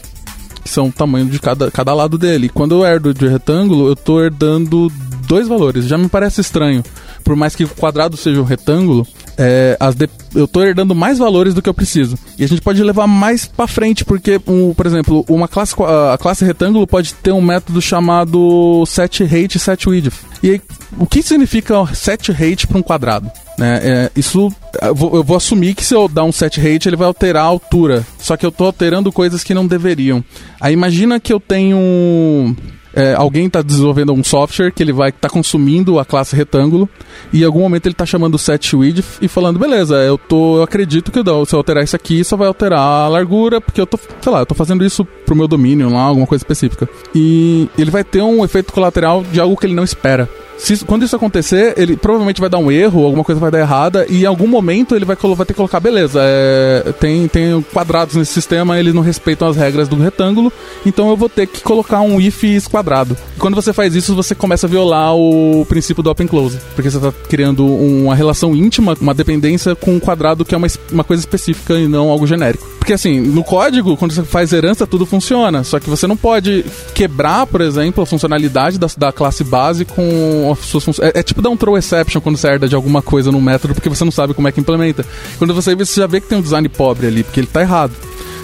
Que 0.63 0.69
são 0.69 0.89
o 0.89 0.93
tamanho 0.93 1.27
de 1.27 1.39
cada, 1.39 1.71
cada 1.71 1.95
lado 1.95 2.19
dele. 2.19 2.49
Quando 2.49 2.75
eu 2.75 2.85
herdo 2.85 3.15
de 3.15 3.27
retângulo, 3.27 3.89
eu 3.89 3.97
tô 3.97 4.21
herdando 4.21 4.93
dois 5.27 5.49
valores. 5.49 5.87
Já 5.87 5.97
me 5.97 6.09
parece 6.09 6.41
estranho. 6.41 6.83
Por 7.31 7.37
mais 7.37 7.55
que 7.55 7.63
o 7.63 7.69
quadrado 7.69 8.17
seja 8.17 8.41
um 8.41 8.45
retângulo, 8.45 9.07
é, 9.39 9.79
de... 9.95 10.11
eu 10.35 10.47
estou 10.47 10.65
herdando 10.65 10.97
mais 10.97 11.17
valores 11.17 11.55
do 11.55 11.63
que 11.63 11.69
eu 11.69 11.75
preciso. 11.75 12.19
E 12.37 12.43
a 12.43 12.49
gente 12.49 12.61
pode 12.61 12.83
levar 12.83 13.07
mais 13.07 13.47
para 13.47 13.69
frente, 13.69 14.05
porque, 14.05 14.41
um, 14.49 14.75
por 14.75 14.85
exemplo, 14.85 15.25
uma 15.29 15.47
classe, 15.47 15.73
a 16.13 16.19
classe 16.19 16.45
retângulo 16.45 16.89
pode 16.89 17.15
ter 17.15 17.31
um 17.31 17.41
método 17.41 17.81
chamado 17.81 18.85
set 18.85 19.23
height 19.23 19.61
set 19.61 19.89
width. 19.89 20.13
E 20.43 20.51
aí, 20.51 20.63
o 20.99 21.07
que 21.07 21.23
significa 21.23 21.87
set 21.95 22.33
height 22.33 22.67
para 22.67 22.79
um 22.79 22.83
quadrado? 22.83 23.31
Né? 23.57 23.81
É, 23.81 24.11
isso 24.17 24.53
eu 24.83 24.93
vou, 24.93 25.15
eu 25.15 25.23
vou, 25.23 25.37
assumir 25.37 25.77
que 25.77 25.85
se 25.85 25.95
eu 25.95 26.09
dar 26.09 26.25
um 26.25 26.33
set 26.33 26.61
height 26.61 26.89
ele 26.89 26.97
vai 26.97 27.07
alterar 27.07 27.45
a 27.45 27.47
altura. 27.47 28.05
Só 28.19 28.37
que 28.37 28.45
eu 28.45 28.51
estou 28.51 28.67
alterando 28.67 29.13
coisas 29.13 29.45
que 29.45 29.55
não 29.55 29.69
deveriam. 29.69 30.25
Aí 30.61 30.73
imagina 30.73 31.21
que 31.21 31.33
eu 31.33 31.39
tenho 31.39 32.57
é, 32.95 33.15
alguém 33.15 33.47
está 33.47 33.63
desenvolvendo 33.63 34.13
um 34.13 34.25
software 34.25 34.71
que 34.73 34.83
ele 34.83 34.93
vai 34.93 35.11
estar 35.11 35.29
tá 35.29 35.33
consumindo 35.33 35.99
a 35.99 36.05
classe 36.05 36.35
retângulo 36.35 36.89
e 37.33 37.43
em 37.43 37.45
algum 37.45 37.61
momento 37.61 37.87
ele 37.87 37.93
está 37.93 38.07
chamando 38.07 38.35
o 38.35 38.39
set 38.39 38.75
width 38.75 39.19
e 39.21 39.29
falando, 39.29 39.59
beleza, 39.59 39.97
eu 39.97 40.19
tô, 40.19 40.59
eu 40.59 40.63
acredito 40.63 41.13
que 41.13 41.21
se 41.21 41.55
eu 41.55 41.59
alterar 41.59 41.85
isso 41.85 41.97
aqui, 41.97 42.25
só 42.25 42.37
vai 42.37 42.49
alterar 42.49 42.81
a 42.81 43.09
largura, 43.09 43.61
porque 43.61 43.81
eu 43.81 43.87
tô, 43.87 43.99
sei 44.21 44.33
lá, 44.33 44.41
eu 44.41 44.47
tô 44.47 44.55
fazendo 44.55 44.85
isso 44.85 45.05
pro 45.25 45.37
meu 45.37 45.47
domínio 45.47 45.93
lá, 45.93 46.03
alguma 46.03 46.27
coisa 46.27 46.43
específica. 46.43 46.89
E 47.15 47.69
ele 47.79 47.91
vai 47.91 48.03
ter 48.03 48.23
um 48.23 48.45
efeito 48.45 48.73
colateral 48.73 49.23
de 49.23 49.41
algo 49.41 49.57
que 49.57 49.67
ele 49.67 49.75
não 49.75 49.85
espera. 49.85 50.29
Se, 50.61 50.85
quando 50.85 51.05
isso 51.05 51.17
acontecer, 51.17 51.75
ele 51.79 51.97
provavelmente 51.97 52.41
vai 52.41 52.51
dar 52.51 52.59
um 52.59 52.71
erro, 52.71 53.05
alguma 53.05 53.25
coisa 53.25 53.41
vai 53.41 53.51
dar 53.51 53.61
errada, 53.61 54.07
e 54.09 54.23
em 54.23 54.27
algum 54.27 54.47
momento 54.47 54.95
ele 54.95 55.07
vai, 55.07 55.17
vai 55.17 55.47
ter 55.47 55.55
que 55.55 55.55
colocar, 55.55 55.81
beleza, 55.81 56.21
é, 56.23 56.93
tem, 57.01 57.27
tem 57.29 57.63
quadrados 57.73 58.15
nesse 58.15 58.33
sistema, 58.33 58.79
eles 58.79 58.93
não 58.93 59.01
respeitam 59.01 59.49
as 59.49 59.57
regras 59.57 59.89
do 59.89 59.97
retângulo, 59.97 60.53
então 60.85 61.09
eu 61.09 61.17
vou 61.17 61.31
ter 61.31 61.47
que 61.47 61.63
colocar 61.63 62.03
um 62.03 62.21
if 62.21 62.69
quadrado. 62.69 63.17
Quando 63.39 63.55
você 63.55 63.73
faz 63.73 63.95
isso, 63.95 64.15
você 64.15 64.35
começa 64.35 64.67
a 64.67 64.71
violar 64.71 65.17
o 65.17 65.65
princípio 65.67 66.03
do 66.03 66.11
open 66.11 66.27
close, 66.27 66.59
porque 66.75 66.91
você 66.91 66.99
está 66.99 67.11
criando 67.29 67.67
uma 67.67 68.15
relação 68.15 68.55
íntima, 68.55 68.95
uma 69.01 69.15
dependência 69.15 69.75
com 69.75 69.95
um 69.95 70.01
quadrado 70.01 70.45
que 70.45 70.55
é 70.55 70.59
uma, 70.59 70.69
uma 70.93 71.05
coisa 71.05 71.23
específica 71.23 71.75
e 71.75 71.89
não 71.89 72.11
algo 72.11 72.27
genérico. 72.27 72.69
Porque 72.91 72.95
assim, 72.97 73.21
no 73.21 73.45
código, 73.45 73.97
quando 73.97 74.13
você 74.13 74.25
faz 74.25 74.53
herança, 74.53 74.85
tudo 74.85 75.07
funciona, 75.07 75.63
só 75.63 75.79
que 75.79 75.89
você 75.89 76.09
não 76.09 76.17
pode 76.17 76.65
quebrar, 76.93 77.47
por 77.47 77.61
exemplo, 77.61 78.03
a 78.03 78.07
funcionalidade 78.07 78.81
da, 78.81 78.89
da 78.99 79.13
classe 79.13 79.45
base 79.45 79.85
com 79.85 80.57
suas 80.61 80.83
funções. 80.83 81.09
É, 81.15 81.21
é, 81.21 81.23
tipo 81.23 81.41
dar 81.41 81.51
um 81.51 81.57
throw 81.57 81.79
exception 81.79 82.21
quando 82.21 82.37
você 82.37 82.49
herda 82.49 82.69
de 82.69 82.75
alguma 82.75 83.01
coisa 83.01 83.31
no 83.31 83.41
método, 83.41 83.75
porque 83.75 83.89
você 83.89 84.05
não 84.05 84.11
sabe 84.11 84.35
como 84.35 84.49
é 84.49 84.51
que 84.51 84.59
implementa. 84.59 85.07
Quando 85.39 85.55
você 85.55 85.73
vê, 85.77 85.87
você 85.87 86.01
já 86.01 86.09
vê 86.09 86.21
que 86.21 86.27
tem 86.27 86.39
um 86.39 86.43
design 86.43 86.69
pobre 86.69 87.07
ali, 87.07 87.23
porque 87.23 87.39
ele 87.39 87.47
está 87.47 87.61
errado. 87.61 87.93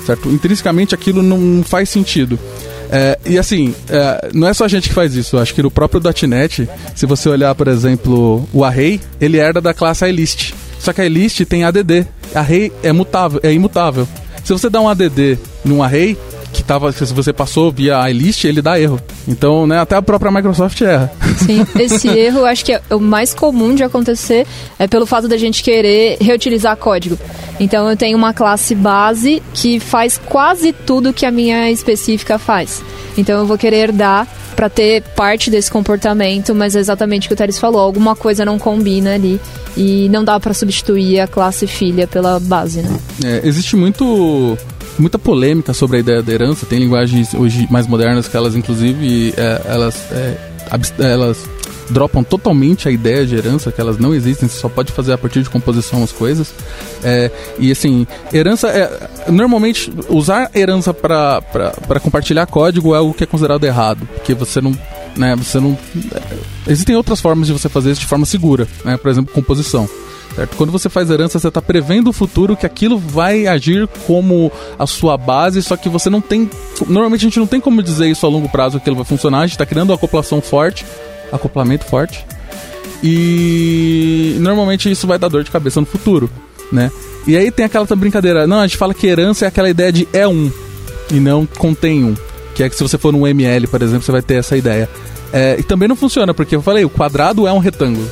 Certo? 0.07 0.29
Intrinsecamente 0.29 0.95
aquilo 0.95 1.25
não 1.25 1.65
faz 1.65 1.88
sentido. 1.88 2.38
É, 2.88 3.19
e 3.26 3.41
assim, 3.41 3.75
é, 3.88 4.31
não 4.33 4.47
é 4.47 4.55
só 4.55 4.67
a 4.67 4.69
gente 4.69 4.88
que 4.88 4.95
faz 4.95 5.17
isso. 5.17 5.38
Acho 5.38 5.53
que 5.53 5.62
no 5.62 5.73
próprio 5.73 6.00
.NET, 6.29 6.69
se 6.95 7.05
você 7.05 7.29
olhar, 7.29 7.53
por 7.57 7.67
exemplo, 7.67 8.49
o 8.53 8.62
array, 8.62 9.00
ele 9.21 9.38
herda 9.38 9.61
da 9.61 9.75
classe 9.75 10.09
iList. 10.09 10.53
Só 10.79 10.93
que 10.93 11.00
a 11.00 11.05
iList 11.05 11.45
tem 11.47 11.65
ADD. 11.65 12.07
Array 12.33 12.71
é 12.85 12.93
mutável, 12.93 13.41
é 13.43 13.53
imutável. 13.53 14.07
Se 14.47 14.53
você 14.53 14.71
dá 14.71 14.81
um 14.81 14.88
ADD 14.88 15.41
num 15.65 15.83
array, 15.83 16.17
que 16.53 16.62
tava, 16.62 16.93
se 16.93 17.12
você 17.12 17.33
passou 17.33 17.73
via 17.73 18.09
iList, 18.09 18.45
ele 18.45 18.62
dá 18.62 18.79
erro. 18.79 19.00
Então, 19.26 19.67
né, 19.67 19.81
até 19.81 19.97
a 19.97 20.00
própria 20.00 20.31
Microsoft 20.31 20.81
erra. 20.83 21.12
Sim, 21.37 21.67
esse 21.76 22.07
erro 22.09 22.45
acho 22.45 22.65
que 22.65 22.75
é 22.75 22.81
o 22.88 23.00
mais 23.00 23.35
comum 23.35 23.75
de 23.75 23.83
acontecer 23.83 24.47
é 24.79 24.87
pelo 24.87 25.05
fato 25.05 25.26
da 25.26 25.37
gente 25.37 25.65
querer 25.65 26.17
reutilizar 26.21 26.76
código. 26.76 27.19
Então 27.59 27.91
eu 27.91 27.97
tenho 27.97 28.17
uma 28.17 28.33
classe 28.33 28.73
base 28.73 29.43
que 29.53 29.81
faz 29.81 30.17
quase 30.17 30.73
tudo 30.73 31.12
que 31.12 31.26
a 31.26 31.31
minha 31.33 31.69
específica 31.69 32.38
faz. 32.38 32.85
Então 33.19 33.41
eu 33.41 33.47
vou 33.47 33.59
querer 33.59 33.91
dar 33.91 34.29
para 34.56 34.70
ter 34.70 35.02
parte 35.14 35.50
desse 35.50 35.70
comportamento, 35.70 36.54
mas 36.54 36.75
é 36.75 36.80
exatamente 36.80 37.26
o 37.26 37.28
que 37.28 37.34
o 37.34 37.36
Teres 37.36 37.58
falou, 37.58 37.80
alguma 37.80 38.16
coisa 38.16 38.44
não 38.44 38.58
combina 38.58 39.14
ali 39.14 39.38
e 39.76 40.08
não 40.08 40.25
dá 40.25 40.40
para 40.40 40.54
substituir 40.54 41.20
a 41.20 41.28
classe 41.28 41.66
filha 41.66 42.06
pela 42.06 42.40
base, 42.40 42.80
né? 42.80 42.98
É, 43.22 43.46
existe 43.46 43.76
muito 43.76 44.56
muita 44.98 45.18
polêmica 45.18 45.75
sobre 45.75 45.98
a 45.98 46.00
ideia 46.00 46.22
da 46.22 46.32
herança, 46.32 46.64
tem 46.64 46.78
linguagens 46.78 47.34
hoje 47.34 47.68
mais 47.70 47.86
modernas 47.86 48.26
que 48.26 48.36
elas 48.36 48.56
inclusive 48.56 49.34
é, 49.36 49.60
elas 49.66 49.94
é, 50.10 50.36
elas 50.98 51.38
dropam 51.90 52.23
totalmente 52.23 52.88
a 52.88 52.90
ideia 52.90 53.26
de 53.26 53.37
herança, 53.37 53.71
que 53.71 53.81
elas 53.81 53.99
não 53.99 54.14
existem, 54.14 54.49
você 54.49 54.59
só 54.59 54.69
pode 54.69 54.93
fazer 54.93 55.12
a 55.12 55.19
partir 55.19 55.43
de 55.43 55.50
composição 55.50 56.02
as 56.02 56.12
coisas. 56.12 56.52
É, 57.02 57.31
e 57.59 57.71
assim, 57.71 58.07
herança 58.33 58.69
é. 58.69 59.09
Normalmente, 59.31 59.93
usar 60.09 60.50
herança 60.55 60.93
para 60.93 62.00
compartilhar 62.02 62.47
código 62.47 62.95
é 62.95 62.99
algo 62.99 63.14
que 63.14 63.25
é 63.25 63.26
considerado 63.26 63.64
errado, 63.64 64.07
porque 64.14 64.35
você 64.35 64.61
não. 64.61 64.76
Né, 65.16 65.35
você 65.37 65.59
não. 65.59 65.76
É, 66.14 66.23
existem 66.71 66.97
outras 66.97 67.21
formas 67.21 67.47
de 67.47 67.52
você 67.52 67.69
fazer 67.69 67.93
isso 67.93 68.00
de 68.00 68.07
forma 68.07 68.26
segura, 68.26 68.66
né, 68.85 68.97
por 68.97 69.11
exemplo, 69.11 69.33
composição. 69.33 69.88
Certo? 70.35 70.55
Quando 70.57 70.71
você 70.71 70.90
faz 70.90 71.09
herança, 71.09 71.38
você 71.38 71.49
está 71.49 71.62
prevendo 71.62 72.11
o 72.11 72.12
futuro 72.12 72.55
que 72.55 72.66
aquilo 72.66 72.99
vai 72.99 73.47
agir 73.47 73.88
como 74.07 74.52
a 74.78 74.87
sua 74.87 75.16
base, 75.16 75.62
só 75.62 75.78
que 75.78 75.88
você 75.88 76.11
não 76.11 76.21
tem. 76.21 76.50
Normalmente 76.87 77.23
a 77.23 77.28
gente 77.28 77.38
não 77.38 77.47
tem 77.47 77.59
como 77.59 77.83
dizer 77.83 78.07
isso 78.09 78.26
a 78.26 78.28
longo 78.28 78.47
prazo 78.47 78.73
que 78.73 78.83
aquilo 78.83 78.97
vai 78.97 79.05
funcionar, 79.07 79.38
a 79.38 79.47
gente 79.47 79.52
está 79.52 79.64
criando 79.64 79.90
uma 79.90 79.97
acoplação 79.97 80.43
forte 80.43 80.85
acoplamento 81.33 81.85
forte. 81.85 82.25
E 83.02 84.37
normalmente 84.40 84.90
isso 84.90 85.06
vai 85.06 85.18
dar 85.18 85.28
dor 85.28 85.45
de 85.45 85.50
cabeça 85.50 85.80
no 85.80 85.87
futuro, 85.87 86.30
né? 86.73 86.90
E 87.26 87.37
aí 87.37 87.50
tem 87.50 87.66
aquela 87.66 87.85
brincadeira, 87.85 88.47
não, 88.47 88.61
a 88.61 88.66
gente 88.66 88.76
fala 88.76 88.95
que 88.95 89.06
herança 89.06 89.45
é 89.45 89.49
aquela 89.49 89.68
ideia 89.68 89.92
de 89.92 90.09
é 90.12 90.26
um 90.26 90.50
e 91.11 91.21
não 91.21 91.47
contém 91.47 92.04
um. 92.04 92.14
Que 92.54 92.62
é 92.62 92.68
que 92.68 92.76
se 92.76 92.83
você 92.83 92.97
for 92.97 93.12
num 93.12 93.26
ML, 93.26 93.66
por 93.66 93.83
exemplo, 93.83 94.02
você 94.02 94.12
vai 94.12 94.23
ter 94.23 94.35
essa 94.35 94.56
ideia. 94.56 94.88
É, 95.33 95.56
e 95.59 95.62
também 95.62 95.88
não 95.88 95.97
funciona, 95.97 96.33
porque 96.33 96.56
eu 96.56 96.62
falei, 96.62 96.85
o 96.85 96.90
quadrado 96.90 97.47
é 97.47 97.52
um 97.52 97.59
retângulo. 97.59 98.09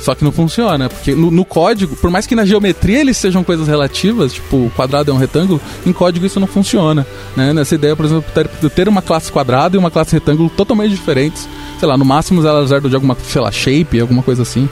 Só 0.00 0.14
que 0.14 0.24
não 0.24 0.32
funciona, 0.32 0.88
porque 0.88 1.14
no, 1.14 1.30
no, 1.30 1.44
código, 1.44 1.94
por 1.96 2.10
mais 2.10 2.26
que 2.26 2.34
na 2.34 2.46
geometria 2.46 3.00
eles 3.00 3.18
sejam 3.18 3.44
coisas 3.44 3.68
relativas, 3.68 4.32
tipo, 4.32 4.72
quadrado 4.74 5.10
é 5.10 5.14
um 5.14 5.18
retângulo, 5.18 5.60
em 5.86 5.92
código 5.92 6.24
isso 6.24 6.40
não 6.40 6.46
funciona. 6.46 7.06
Né? 7.36 7.52
Nessa 7.52 7.74
ideia, 7.74 7.94
por 7.94 8.06
exemplo, 8.06 8.24
de 8.60 8.70
ter 8.70 8.88
uma 8.88 9.02
classe 9.02 9.30
quadrado 9.30 9.76
e 9.76 9.78
uma 9.78 9.90
classe 9.90 10.12
retângulo 10.12 10.48
totalmente 10.48 10.92
diferentes. 10.92 11.46
Sei 11.78 11.86
lá, 11.86 11.96
no 11.96 12.04
máximo 12.04 12.46
elas 12.46 12.70
herdam 12.70 12.88
de 12.88 12.94
alguma, 12.94 13.16
sei 13.22 13.42
lá, 13.42 13.52
shape, 13.52 14.00
alguma 14.00 14.22
coisa 14.22 14.42
assim. 14.42 14.68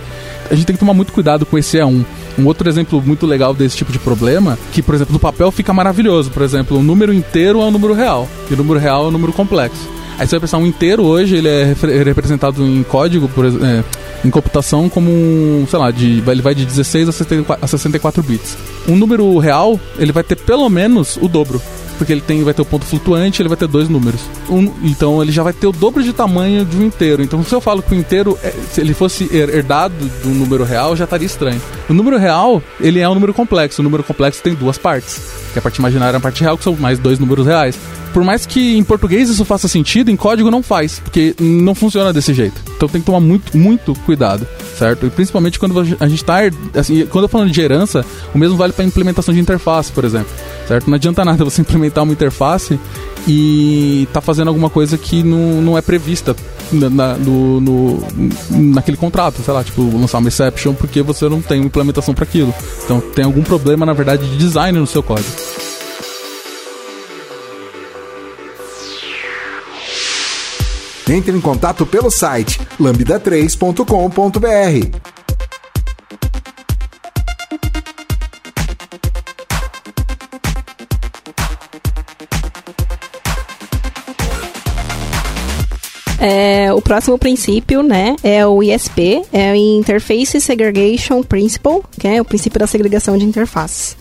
A 0.51 0.55
gente 0.55 0.65
tem 0.65 0.75
que 0.75 0.81
tomar 0.81 0.95
muito 0.95 1.13
cuidado 1.13 1.45
com 1.45 1.59
esse 1.59 1.77
E1. 1.77 2.05
Um 2.39 2.47
outro 2.47 2.69
exemplo 2.69 3.03
muito 3.03 3.27
legal 3.27 3.53
desse 3.53 3.77
tipo 3.77 3.93
de 3.93 3.99
problema, 3.99 4.59
que, 4.73 4.81
por 4.81 4.95
exemplo, 4.95 5.13
no 5.13 5.19
papel 5.19 5.51
fica 5.51 5.75
maravilhoso. 5.75 6.31
Por 6.31 6.43
exemplo, 6.43 6.79
o 6.79 6.83
número 6.83 7.13
inteiro 7.13 7.61
é 7.61 7.65
um 7.65 7.71
número 7.71 7.93
real, 7.93 8.27
e 8.51 8.55
o 8.55 8.57
número 8.57 8.79
real 8.79 9.05
é 9.05 9.09
um 9.09 9.11
número 9.11 9.33
complexo. 9.33 9.89
Aí 10.19 10.27
você 10.27 10.37
vai 10.37 10.41
pensar 10.41 10.59
um 10.59 10.67
inteiro 10.67 11.05
hoje, 11.05 11.37
ele 11.37 11.49
é 11.49 11.75
representado 12.05 12.65
em 12.65 12.83
código, 12.83 13.29
por 13.29 13.47
é, 13.47 13.85
em 14.25 14.31
computação 14.31 14.89
como 14.89 15.11
um, 15.11 15.67
sei 15.69 15.79
lá, 15.79 15.91
de, 15.91 16.23
ele 16.27 16.43
vai 16.43 16.55
de 16.55 16.65
16 16.65 17.09
a 17.09 17.13
64, 17.13 17.65
a 17.65 17.69
64 17.69 18.23
bits. 18.23 18.57
Um 18.89 18.97
número 18.97 19.39
real, 19.39 19.79
ele 19.99 20.13
vai 20.13 20.23
ter 20.23 20.37
pelo 20.37 20.69
menos 20.69 21.17
o 21.21 21.29
dobro 21.29 21.61
porque 21.99 22.13
ele 22.13 22.21
tem, 22.21 22.43
vai 22.45 22.55
ter 22.55 22.63
o 22.63 22.65
ponto 22.65 22.87
flutuante, 22.87 23.43
ele 23.43 23.49
vai 23.49 23.59
ter 23.59 23.67
dois 23.67 23.89
números. 23.89 24.21
Um, 24.49 24.73
então 24.85 25.21
ele 25.21 25.33
já 25.33 25.43
vai 25.43 25.53
ter 25.53 25.67
o 25.67 25.73
dobro 25.73 26.03
de 26.03 26.13
tamanho 26.13 26.65
de 26.65 26.77
um 26.77 26.87
inteiro. 26.87 27.23
Então 27.23 27.43
se 27.43 27.53
eu 27.53 27.61
falo 27.61 27.83
que 27.83 27.93
o 27.93 27.99
inteiro, 27.99 28.39
é, 28.43 28.55
se 28.71 28.81
ele 28.81 28.95
fosse 28.95 29.29
herdado 29.35 29.95
de 30.23 30.29
um 30.29 30.35
número 30.35 30.63
real, 30.63 30.95
já 30.95 31.05
estaria 31.05 31.27
estranho. 31.27 31.61
O 31.89 31.93
número 31.93 32.17
real, 32.17 32.63
ele 32.81 33.01
é 33.01 33.09
um 33.09 33.15
número 33.15 33.35
complexo. 33.35 33.83
O 33.83 33.85
número 33.85 34.05
complexo 34.05 34.41
tem 34.43 34.55
duas 34.55 34.79
partes. 34.79 35.21
Que 35.53 35.59
é 35.59 35.61
a 35.61 35.63
parte 35.63 35.79
imaginária 35.79 36.17
e 36.17 36.19
a 36.19 36.21
parte 36.21 36.41
real, 36.41 36.57
que 36.57 36.63
são 36.63 36.77
mais 36.77 36.99
dois 36.99 37.19
números 37.19 37.45
reais. 37.45 37.77
Por 38.13 38.25
mais 38.25 38.47
que 38.47 38.77
em 38.77 38.83
português 38.85 39.29
isso 39.29 39.45
faça 39.45 39.69
sentido, 39.69 40.11
em 40.11 40.17
código 40.17 40.51
não 40.51 40.63
faz, 40.63 40.99
porque 40.99 41.35
não 41.39 41.75
funciona 41.75 42.13
desse 42.13 42.35
jeito. 42.35 42.61
Então 42.77 42.89
tem 42.89 43.01
que 43.01 43.07
tomar 43.07 43.21
muito, 43.21 43.57
muito 43.57 43.95
cuidado, 44.07 44.47
certo? 44.77 45.07
E 45.07 45.11
principalmente 45.11 45.59
quando 45.59 45.79
a 45.79 46.09
gente 46.09 46.21
está, 46.21 46.39
assim, 46.75 47.07
quando 47.07 47.25
eu 47.25 47.29
falando 47.29 47.51
de 47.51 47.61
herança, 47.61 48.05
o 48.35 48.39
mesmo 48.39 48.57
vale 48.57 48.73
para 48.73 48.85
implementação 48.85 49.33
de 49.35 49.41
interface, 49.41 49.93
por 49.93 50.05
exemplo, 50.05 50.31
certo? 50.67 50.89
Não 50.89 50.95
adianta 50.95 51.25
nada 51.25 51.43
você 51.45 51.61
implementar 51.61 52.05
uma 52.05 52.13
interface 52.13 52.79
e 53.27 54.09
tá 54.13 54.21
fazendo 54.21 54.49
alguma 54.49 54.71
coisa 54.71 54.97
que 54.97 55.23
não, 55.23 55.61
não 55.61 55.79
é 55.79 55.83
prevista 55.83 56.35
na, 56.73 57.15
no, 57.15 57.61
no, 57.61 58.03
naquele 58.51 58.97
contrato, 58.97 59.43
sei 59.43 59.53
lá, 59.55 59.65
tipo, 59.65 59.83
lançar 59.97 60.19
uma 60.19 60.29
exception 60.29 60.75
porque 60.75 61.03
você 61.03 61.29
não 61.29 61.41
tem 61.41 61.61
uma 61.61 61.67
implementação 61.67 62.15
para 62.15 62.25
aquilo. 62.25 62.55
Então 62.85 63.01
tem 63.01 63.25
algum 63.25 63.43
problema, 63.43 63.85
na 63.87 63.93
verdade, 63.93 64.29
de 64.29 64.37
design 64.37 64.79
no 64.79 64.87
seu 64.87 65.03
código. 65.03 65.29
Entre 71.09 71.35
em 71.35 71.41
contato 71.41 71.87
pelo 71.87 72.11
site 72.11 72.61
lambda3.com.br. 72.79 74.99
É, 86.21 86.73
o 86.75 86.83
próximo 86.83 87.17
princípio, 87.17 87.83
né, 87.83 88.17
é 88.23 88.45
o 88.45 88.63
ISP, 88.63 89.23
é 89.33 89.53
o 89.53 89.55
Interface 89.55 90.41
Segregation 90.41 91.23
Principle, 91.23 91.81
que 91.99 92.07
é 92.07 92.21
o 92.21 92.25
princípio 92.25 92.59
da 92.59 92.67
segregação 92.67 93.17
de 93.17 93.25
interfaces. 93.25 93.97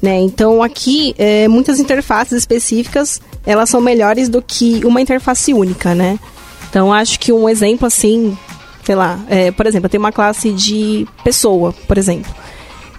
Né? 0.00 0.20
Então 0.20 0.62
aqui 0.62 1.14
é, 1.18 1.48
muitas 1.48 1.80
interfaces 1.80 2.32
específicas 2.32 3.20
elas 3.44 3.70
são 3.70 3.80
melhores 3.80 4.28
do 4.28 4.42
que 4.42 4.84
uma 4.84 5.00
interface 5.00 5.54
única, 5.54 5.94
né? 5.94 6.18
Então, 6.72 6.90
acho 6.90 7.20
que 7.20 7.30
um 7.30 7.46
exemplo 7.50 7.86
assim, 7.86 8.34
sei 8.82 8.94
lá, 8.94 9.20
é, 9.28 9.50
por 9.50 9.66
exemplo, 9.66 9.88
eu 9.88 9.90
tenho 9.90 10.02
uma 10.02 10.10
classe 10.10 10.50
de 10.52 11.06
pessoa, 11.22 11.74
por 11.86 11.98
exemplo. 11.98 12.34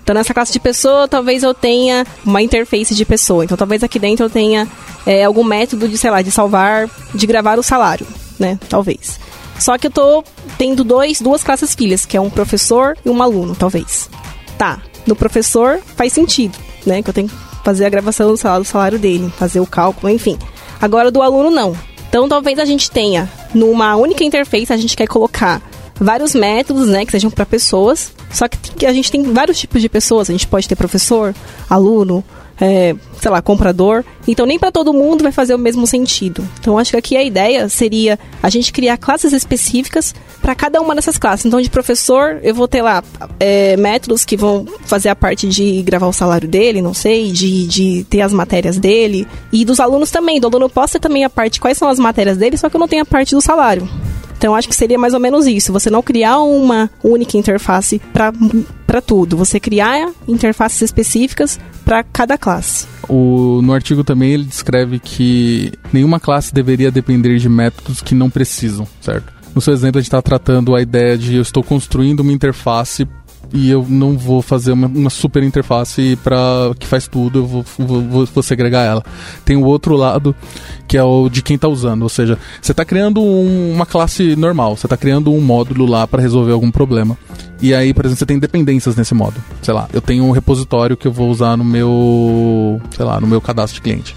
Então, 0.04 0.14
nessa 0.14 0.32
classe 0.32 0.54
de 0.54 0.60
pessoa, 0.60 1.08
talvez 1.08 1.42
eu 1.42 1.56
tenha 1.56 2.06
uma 2.24 2.40
interface 2.40 2.94
de 2.94 3.04
pessoa. 3.04 3.44
Então, 3.44 3.58
talvez 3.58 3.82
aqui 3.82 3.98
dentro 3.98 4.28
eu 4.28 4.30
tenha 4.30 4.68
é, 5.08 5.24
algum 5.24 5.44
método 5.44 5.90
de, 5.90 5.98
sei 5.98 6.12
lá, 6.12 6.22
de 6.22 6.30
salvar, 6.30 6.88
de 7.16 7.26
gravar 7.26 7.58
o 7.58 7.64
salário, 7.64 8.06
né? 8.38 8.60
Talvez. 8.70 9.20
Só 9.58 9.76
que 9.76 9.88
eu 9.88 9.92
tô 9.92 10.24
tendo 10.56 10.84
dois, 10.84 11.20
duas 11.20 11.44
classes 11.44 11.74
filhas, 11.74 12.06
que 12.06 12.16
é 12.16 12.22
um 12.22 12.30
professor 12.30 12.96
e 13.04 13.10
um 13.10 13.24
aluno, 13.24 13.56
talvez. 13.56 14.08
Tá, 14.56 14.84
no 15.08 15.16
professor 15.16 15.80
faz 15.96 16.14
sentido, 16.14 16.60
né? 16.86 17.02
Que 17.02 17.10
eu 17.10 17.14
tenho 17.14 17.28
que 17.28 17.36
fazer 17.64 17.86
a 17.86 17.90
gravação 17.90 18.30
do 18.30 18.38
salário, 18.38 18.64
do 18.64 18.68
salário 18.68 19.00
dele, 19.00 19.34
fazer 19.36 19.62
o 19.62 19.66
cálculo, 19.66 20.14
enfim. 20.14 20.38
Agora 20.80 21.10
do 21.10 21.24
aluno 21.24 21.50
não. 21.50 21.76
Então 22.14 22.30
talvez 22.30 22.60
a 22.60 22.66
gente 22.66 22.92
tenha 22.92 23.28
numa 23.56 23.96
única 23.96 24.24
interface, 24.24 24.72
a 24.72 24.78
gente 24.78 24.96
quer 24.96 25.08
colocar 25.08 25.60
vários 25.96 26.36
métodos, 26.36 26.88
né, 26.88 27.04
que 27.08 27.12
sejam 27.12 27.32
para 27.32 27.44
pessoas. 27.44 28.14
Só 28.32 28.48
que 28.48 28.86
a 28.86 28.94
gente 28.94 29.12
tem 29.12 29.24
vários 29.34 29.58
tipos 29.58 29.82
de 29.82 29.90
pessoas. 29.90 30.30
A 30.30 30.32
gente 30.32 30.46
pode 30.46 30.68
ter 30.68 30.76
professor, 30.76 31.34
aluno, 31.68 32.24
é, 32.64 32.96
sei 33.20 33.30
lá, 33.30 33.42
comprador. 33.42 34.06
Então 34.26 34.46
nem 34.46 34.58
para 34.58 34.72
todo 34.72 34.94
mundo 34.94 35.22
vai 35.22 35.34
fazer 35.34 35.54
o 35.54 35.60
mesmo 35.60 35.86
sentido. 35.86 36.48
Então 36.62 36.80
acho 36.80 36.92
que 36.92 36.98
aqui 36.98 37.18
a 37.18 37.24
ideia 37.24 37.68
seria 37.68 38.18
a 38.42 38.50
gente 38.50 38.72
criar 38.72 38.96
classes 38.96 39.34
específicas 39.34 40.16
para 40.42 40.56
cada 40.56 40.80
uma 40.80 40.96
dessas 40.96 41.18
classes. 41.18 41.46
Então 41.46 41.60
de 41.60 41.70
professor 41.70 42.40
eu 42.42 42.56
vou 42.56 42.66
ter 42.66 42.82
lá 42.82 43.04
é, 43.38 43.76
métodos 43.76 44.24
que 44.24 44.38
vão 44.38 44.66
fazer 44.86 45.10
a 45.10 45.16
parte 45.16 45.46
de 45.46 45.82
gravar 45.82 46.08
o 46.08 46.14
salário 46.14 46.48
dele, 46.48 46.82
não 46.82 46.94
sei, 46.94 47.34
de, 47.34 47.68
de 47.68 48.06
ter 48.10 48.22
as 48.22 48.32
matérias 48.32 48.78
dele 48.78 49.28
e 49.52 49.66
dos 49.66 49.82
alunos 49.82 50.10
também. 50.10 50.40
Do 50.40 50.48
aluno 50.48 50.70
posso 50.70 50.94
ter 50.94 51.00
também 51.00 51.26
a 51.26 51.30
parte 51.30 51.60
quais 51.60 51.78
são 51.78 51.90
as 51.90 52.00
matérias 52.00 52.38
dele, 52.38 52.56
só 52.56 52.70
que 52.70 52.78
eu 52.78 52.80
não 52.80 52.88
tenho 52.88 53.02
a 53.02 53.06
parte 53.06 53.36
do 53.36 53.42
salário. 53.42 53.90
Então 54.44 54.54
acho 54.54 54.68
que 54.68 54.76
seria 54.76 55.00
mais 55.00 55.14
ou 55.14 55.22
menos 55.22 55.48
isso. 55.48 55.72
Você 55.72 55.90
não 55.90 56.04
criar 56.04 56.40
uma 56.40 56.92
única 57.02 57.38
interface 57.38 58.02
para 58.12 59.02
tudo. 59.02 59.38
Você 59.38 59.58
criar 59.58 60.12
interfaces 60.28 60.82
específicas 60.82 61.58
para 61.86 62.04
cada 62.04 62.38
classe. 62.38 62.86
O, 63.08 63.62
no 63.64 63.72
artigo 63.72 64.04
também 64.04 64.34
ele 64.34 64.44
descreve 64.44 65.00
que 65.00 65.72
nenhuma 65.94 66.20
classe 66.20 66.54
deveria 66.54 66.92
depender 66.92 67.38
de 67.38 67.48
métodos 67.48 68.02
que 68.02 68.14
não 68.14 68.30
precisam, 68.30 68.86
certo? 69.00 69.32
No 69.56 69.62
seu 69.62 69.74
exemplo, 69.74 70.00
a 70.00 70.02
gente 70.02 70.10
está 70.10 70.22
tratando 70.22 70.76
a 70.76 70.82
ideia 70.82 71.18
de 71.18 71.36
eu 71.36 71.42
estou 71.42 71.64
construindo 71.64 72.20
uma 72.20 72.34
interface 72.34 73.08
e 73.54 73.70
eu 73.70 73.86
não 73.88 74.18
vou 74.18 74.42
fazer 74.42 74.72
uma, 74.72 74.88
uma 74.88 75.10
super 75.12 75.44
interface 75.44 76.18
para 76.24 76.74
que 76.80 76.88
faz 76.88 77.08
tudo, 77.08 77.40
eu 77.40 77.46
vou, 77.46 77.66
vou, 77.78 78.26
vou, 78.26 78.44
segregar 78.44 78.84
ela. 78.84 79.04
Tem 79.46 79.56
o 79.56 79.64
outro 79.64 79.96
lado 79.96 80.36
que 80.88 80.98
é 80.98 81.04
o 81.04 81.30
de 81.30 81.44
quem 81.44 81.56
está 81.56 81.68
usando, 81.68 82.02
ou 82.02 82.10
seja, 82.10 82.38
você 82.60 82.72
está 82.72 82.84
criando 82.84 83.22
um, 83.22 83.72
uma 83.72 83.86
classe 83.86 84.36
normal, 84.36 84.76
você 84.76 84.88
está 84.88 84.98
criando 84.98 85.32
um 85.32 85.40
módulo 85.40 85.86
lá 85.86 86.08
para 86.08 86.22
resolver 86.22 86.52
algum 86.52 86.72
problema. 86.72 87.16
E 87.62 87.74
aí, 87.74 87.94
por 87.94 88.06
exemplo, 88.06 88.20
você 88.20 88.26
tem 88.26 88.40
dependências 88.40 88.96
nesse 88.96 89.14
modo. 89.14 89.36
Sei 89.62 89.74
lá, 89.74 89.88
eu 89.94 90.02
tenho 90.02 90.26
um 90.26 90.32
repositório 90.32 90.98
que 90.98 91.08
eu 91.08 91.12
vou 91.12 91.30
usar 91.30 91.56
no 91.56 91.64
meu, 91.64 92.82
sei 92.92 93.06
lá, 93.06 93.22
no 93.22 93.28
meu 93.28 93.40
cadastro 93.40 93.76
de 93.76 93.82
cliente. 93.82 94.16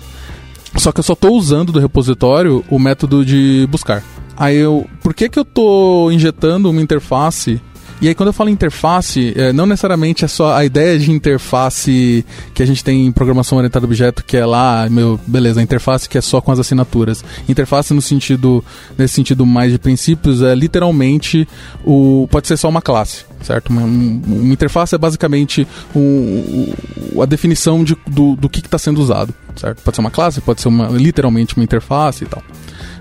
Só 0.77 0.91
que 0.93 1.01
eu 1.01 1.05
só 1.05 1.13
estou 1.13 1.37
usando 1.37 1.73
do 1.73 1.79
repositório 1.79 2.65
o 2.69 2.79
método 2.79 3.25
de 3.25 3.69
buscar. 3.71 4.03
Aí 4.37 4.57
eu, 4.57 4.87
por 5.03 5.15
que 5.15 5.29
que 5.29 5.39
eu 5.39 5.43
estou 5.43 6.11
injetando 6.11 6.71
uma 6.71 6.83
interface 6.83 7.61
e 8.01 8.09
aí, 8.09 8.15
quando 8.15 8.29
eu 8.29 8.33
falo 8.33 8.51
interface, 8.51 9.33
é, 9.35 9.53
não 9.55 9.65
necessariamente 9.65 10.25
é 10.25 10.29
só 10.29 10.55
a 10.55 10.65
ideia 10.65 10.99
de 10.99 11.11
interface 11.11 12.25
que 12.53 12.63
a 12.63 12.67
gente 12.67 12.85
tem 12.85 13.07
em 13.07 13.13
programação 13.13 13.57
orientada 13.57 13.87
a 13.87 13.89
objeto, 13.89 14.23
que 14.23 14.37
é 14.37 14.45
lá, 14.45 14.87
meu, 14.91 15.19
beleza, 15.27 15.61
a 15.61 15.63
interface 15.63 16.07
que 16.07 16.19
é 16.19 16.21
só 16.21 16.41
com 16.41 16.53
as 16.53 16.59
assinaturas. 16.59 17.25
Interface 17.49 17.95
no 17.95 18.03
sentido, 18.03 18.63
nesse 18.99 19.15
sentido 19.15 19.47
mais 19.47 19.73
de 19.73 19.79
princípios, 19.79 20.43
é 20.43 20.55
literalmente 20.55 21.49
o 21.85 22.29
pode 22.31 22.47
ser 22.47 22.59
só 22.59 22.69
uma 22.69 22.83
classe, 22.83 23.25
certo? 23.43 23.71
Uma, 23.71 23.83
uma 23.83 24.53
interface 24.53 24.95
é 24.95 24.99
basicamente 24.99 25.67
um, 25.95 26.75
a 27.23 27.25
definição 27.25 27.83
de, 27.83 27.97
do, 28.07 28.37
do 28.37 28.49
que 28.49 28.61
está 28.61 28.77
sendo 28.77 29.01
usado, 29.01 29.33
certo? 29.57 29.83
Pode 29.83 29.97
ser 29.97 30.01
uma 30.03 30.11
classe, 30.11 30.41
pode 30.43 30.61
ser 30.61 30.69
uma, 30.69 30.89
literalmente 30.89 31.57
uma 31.57 31.65
interface 31.65 32.25
e 32.25 32.27
tal. 32.27 32.43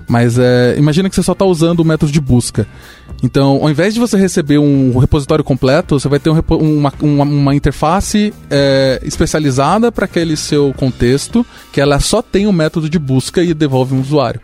Mas 0.08 0.38
é, 0.38 0.76
imagina 0.78 1.08
que 1.08 1.14
você 1.14 1.22
só 1.22 1.32
está 1.32 1.44
usando 1.44 1.80
o 1.80 1.84
método 1.84 2.12
de 2.12 2.20
busca. 2.20 2.66
Então, 3.22 3.58
ao 3.62 3.70
invés 3.70 3.94
de 3.94 4.00
você 4.00 4.16
receber 4.16 4.58
um 4.58 4.96
repositório 4.98 5.42
completo, 5.42 5.98
você 5.98 6.08
vai 6.08 6.18
ter 6.18 6.30
um, 6.30 6.40
uma, 6.50 6.92
uma, 7.00 7.24
uma, 7.24 7.54
interface 7.54 8.32
é, 8.50 9.00
especializada 9.02 9.90
para 9.90 10.04
aquele 10.04 10.36
seu 10.36 10.72
contexto, 10.76 11.44
que 11.72 11.80
ela 11.80 11.98
só 11.98 12.22
tem 12.22 12.46
o 12.46 12.50
um 12.50 12.52
método 12.52 12.88
de 12.88 12.98
busca 12.98 13.42
e 13.42 13.52
devolve 13.52 13.94
um 13.94 14.00
usuário. 14.00 14.40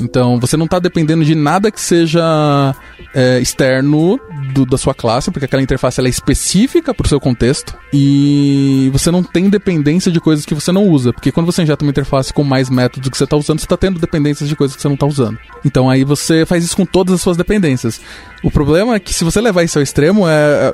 Então, 0.00 0.40
você 0.40 0.56
não 0.56 0.64
está 0.64 0.78
dependendo 0.78 1.24
de 1.24 1.34
nada 1.34 1.70
que 1.70 1.80
seja 1.80 2.74
é, 3.14 3.38
externo 3.38 4.18
do, 4.52 4.66
da 4.66 4.76
sua 4.76 4.94
classe, 4.94 5.30
porque 5.30 5.44
aquela 5.44 5.62
interface 5.62 6.00
é 6.00 6.08
específica 6.08 6.92
para 6.92 7.04
o 7.04 7.08
seu 7.08 7.20
contexto 7.20 7.74
e 7.92 8.90
você 8.92 9.10
não 9.10 9.22
tem 9.22 9.48
dependência 9.48 10.10
de 10.10 10.20
coisas 10.20 10.44
que 10.44 10.54
você 10.54 10.72
não 10.72 10.88
usa, 10.88 11.12
porque 11.12 11.30
quando 11.30 11.46
você 11.46 11.62
injeta 11.62 11.84
uma 11.84 11.90
interface 11.90 12.32
com 12.32 12.42
mais 12.42 12.68
métodos 12.68 13.08
que 13.08 13.16
você 13.16 13.24
está 13.24 13.36
usando, 13.36 13.60
você 13.60 13.66
está 13.66 13.76
tendo 13.76 14.00
dependências 14.00 14.48
de 14.48 14.56
coisas 14.56 14.74
que 14.74 14.82
você 14.82 14.88
não 14.88 14.94
está 14.94 15.06
usando. 15.06 15.38
Então 15.64 15.88
aí 15.88 16.02
você 16.02 16.44
faz 16.44 16.64
isso 16.64 16.76
com 16.76 16.84
todas 16.84 17.14
as 17.14 17.20
suas 17.20 17.36
dependências. 17.36 18.00
O 18.42 18.50
problema 18.50 18.96
é 18.96 19.00
que 19.00 19.14
se 19.14 19.24
você 19.24 19.40
levar 19.40 19.62
isso 19.62 19.78
ao 19.78 19.82
extremo, 19.82 20.28
é, 20.28 20.32
é 20.32 20.72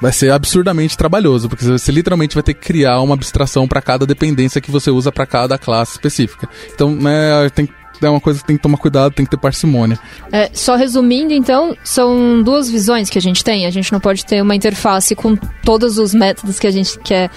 vai 0.00 0.12
ser 0.12 0.32
absurdamente 0.32 0.96
trabalhoso, 0.96 1.48
porque 1.48 1.64
você 1.64 1.92
literalmente 1.92 2.34
vai 2.34 2.42
ter 2.42 2.54
que 2.54 2.60
criar 2.60 3.00
uma 3.00 3.14
abstração 3.14 3.68
para 3.68 3.82
cada 3.82 4.06
dependência 4.06 4.60
que 4.60 4.70
você 4.70 4.90
usa 4.90 5.12
para 5.12 5.26
cada 5.26 5.58
classe 5.58 5.92
específica. 5.92 6.48
Então, 6.74 6.94
né, 6.94 7.48
tem 7.54 7.68
é 8.02 8.08
uma 8.08 8.20
coisa 8.20 8.40
que 8.40 8.46
tem 8.46 8.56
que 8.56 8.62
tomar 8.62 8.76
cuidado, 8.76 9.12
tem 9.12 9.24
que 9.24 9.30
ter 9.30 9.36
parcimônia. 9.36 9.98
É, 10.32 10.50
só 10.52 10.76
resumindo, 10.76 11.32
então, 11.32 11.76
são 11.84 12.42
duas 12.42 12.68
visões 12.68 13.08
que 13.08 13.18
a 13.18 13.22
gente 13.22 13.44
tem. 13.44 13.66
A 13.66 13.70
gente 13.70 13.92
não 13.92 14.00
pode 14.00 14.24
ter 14.24 14.42
uma 14.42 14.54
interface 14.54 15.14
com 15.14 15.36
todos 15.64 15.98
os 15.98 16.14
métodos 16.14 16.58
que 16.58 16.66
a 16.66 16.70
gente 16.70 16.98
quer, 17.00 17.30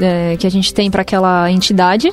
é, 0.00 0.36
que 0.36 0.46
a 0.46 0.50
gente 0.50 0.72
tem 0.74 0.90
para 0.90 1.02
aquela 1.02 1.50
entidade. 1.50 2.12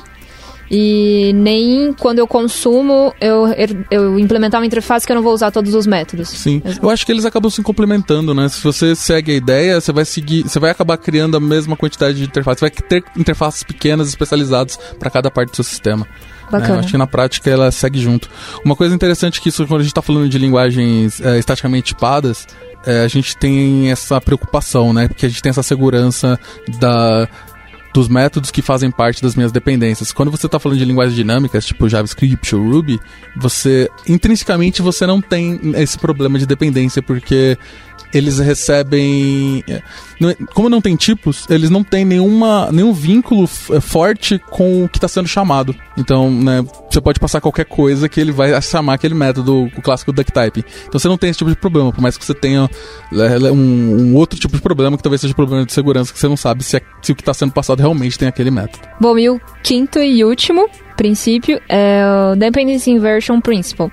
E 0.70 1.32
nem 1.34 1.92
quando 1.92 2.18
eu 2.18 2.26
consumo, 2.26 3.14
eu, 3.20 3.46
eu 3.90 4.18
implementar 4.18 4.60
uma 4.60 4.66
interface 4.66 5.06
que 5.06 5.12
eu 5.12 5.16
não 5.16 5.22
vou 5.22 5.32
usar 5.32 5.50
todos 5.50 5.74
os 5.74 5.86
métodos. 5.86 6.28
Sim. 6.28 6.62
Eu 6.82 6.90
acho 6.90 7.06
que 7.06 7.12
eles 7.12 7.24
acabam 7.24 7.50
se 7.50 7.62
complementando, 7.62 8.34
né? 8.34 8.48
Se 8.48 8.62
você 8.62 8.94
segue 8.94 9.32
a 9.32 9.34
ideia, 9.34 9.80
você 9.80 9.92
vai 9.92 10.04
seguir, 10.04 10.42
você 10.42 10.58
vai 10.58 10.70
acabar 10.70 10.96
criando 10.98 11.36
a 11.36 11.40
mesma 11.40 11.76
quantidade 11.76 12.18
de 12.18 12.24
interfaces. 12.24 12.60
Você 12.60 12.68
vai 12.68 12.88
ter 12.88 13.04
interfaces 13.16 13.62
pequenas 13.62 14.08
especializadas 14.08 14.78
para 14.98 15.10
cada 15.10 15.30
parte 15.30 15.50
do 15.50 15.56
seu 15.56 15.64
sistema. 15.64 16.06
Bacana. 16.50 16.76
É, 16.76 16.78
acho 16.80 16.88
que 16.88 16.98
na 16.98 17.06
prática 17.06 17.50
ela 17.50 17.70
segue 17.70 17.98
junto. 17.98 18.28
Uma 18.64 18.74
coisa 18.74 18.94
interessante 18.94 19.40
que 19.40 19.48
isso, 19.48 19.66
quando 19.66 19.80
a 19.80 19.84
gente 19.84 19.92
está 19.92 20.02
falando 20.02 20.28
de 20.28 20.38
linguagens 20.38 21.20
é, 21.20 21.38
estaticamente 21.38 21.94
tipadas, 21.94 22.46
é, 22.86 23.04
a 23.04 23.08
gente 23.08 23.36
tem 23.36 23.90
essa 23.90 24.20
preocupação, 24.20 24.92
né? 24.92 25.08
Porque 25.08 25.26
a 25.26 25.28
gente 25.28 25.42
tem 25.42 25.50
essa 25.50 25.62
segurança 25.62 26.38
da, 26.78 27.28
dos 27.92 28.08
métodos 28.08 28.50
que 28.50 28.62
fazem 28.62 28.90
parte 28.90 29.22
das 29.22 29.34
minhas 29.34 29.52
dependências. 29.52 30.12
Quando 30.12 30.30
você 30.30 30.46
está 30.46 30.58
falando 30.58 30.78
de 30.78 30.84
linguagens 30.84 31.16
dinâmicas, 31.16 31.66
tipo 31.66 31.88
JavaScript 31.88 32.54
ou 32.54 32.70
Ruby, 32.70 33.00
você 33.36 33.88
intrinsecamente 34.06 34.82
você 34.82 35.06
não 35.06 35.20
tem 35.20 35.60
esse 35.76 35.98
problema 35.98 36.38
de 36.38 36.46
dependência, 36.46 37.02
porque 37.02 37.56
eles 38.12 38.38
recebem. 38.38 39.62
É, 39.68 39.82
como 40.54 40.68
não 40.68 40.80
tem 40.80 40.96
tipos, 40.96 41.46
eles 41.48 41.70
não 41.70 41.84
têm 41.84 42.04
nenhuma, 42.04 42.70
nenhum 42.72 42.92
vínculo 42.92 43.48
é, 43.70 43.80
forte 43.80 44.38
com 44.38 44.84
o 44.84 44.88
que 44.88 44.98
está 44.98 45.08
sendo 45.08 45.28
chamado. 45.28 45.74
Então, 45.96 46.30
né, 46.30 46.64
você 46.90 47.00
pode 47.00 47.20
passar 47.20 47.40
qualquer 47.40 47.64
coisa 47.64 48.08
que 48.08 48.20
ele 48.20 48.32
vai 48.32 48.60
chamar 48.60 48.94
aquele 48.94 49.14
método, 49.14 49.70
o 49.76 49.82
clássico 49.82 50.12
duck 50.12 50.32
type. 50.32 50.64
Então 50.86 50.98
você 50.98 51.08
não 51.08 51.18
tem 51.18 51.30
esse 51.30 51.38
tipo 51.38 51.50
de 51.50 51.56
problema, 51.56 51.92
por 51.92 52.00
mais 52.00 52.16
que 52.16 52.24
você 52.24 52.34
tenha 52.34 52.68
é, 53.12 53.50
um, 53.50 53.56
um 53.56 54.16
outro 54.16 54.38
tipo 54.38 54.56
de 54.56 54.62
problema, 54.62 54.96
que 54.96 55.02
talvez 55.02 55.20
seja 55.20 55.34
problema 55.34 55.64
de 55.64 55.72
segurança, 55.72 56.12
que 56.12 56.18
você 56.18 56.28
não 56.28 56.36
sabe 56.36 56.64
se, 56.64 56.76
é, 56.76 56.82
se 57.02 57.12
o 57.12 57.14
que 57.14 57.22
está 57.22 57.34
sendo 57.34 57.52
passado 57.52 57.80
realmente 57.80 58.18
tem 58.18 58.28
aquele 58.28 58.50
método. 58.50 58.86
Bom, 59.00 59.18
e 59.18 59.28
o 59.28 59.40
quinto 59.62 59.98
e 59.98 60.24
último 60.24 60.68
princípio 60.96 61.60
é 61.68 62.02
o 62.32 62.36
Dependency 62.36 62.90
Inversion 62.90 63.40
Principle. 63.40 63.90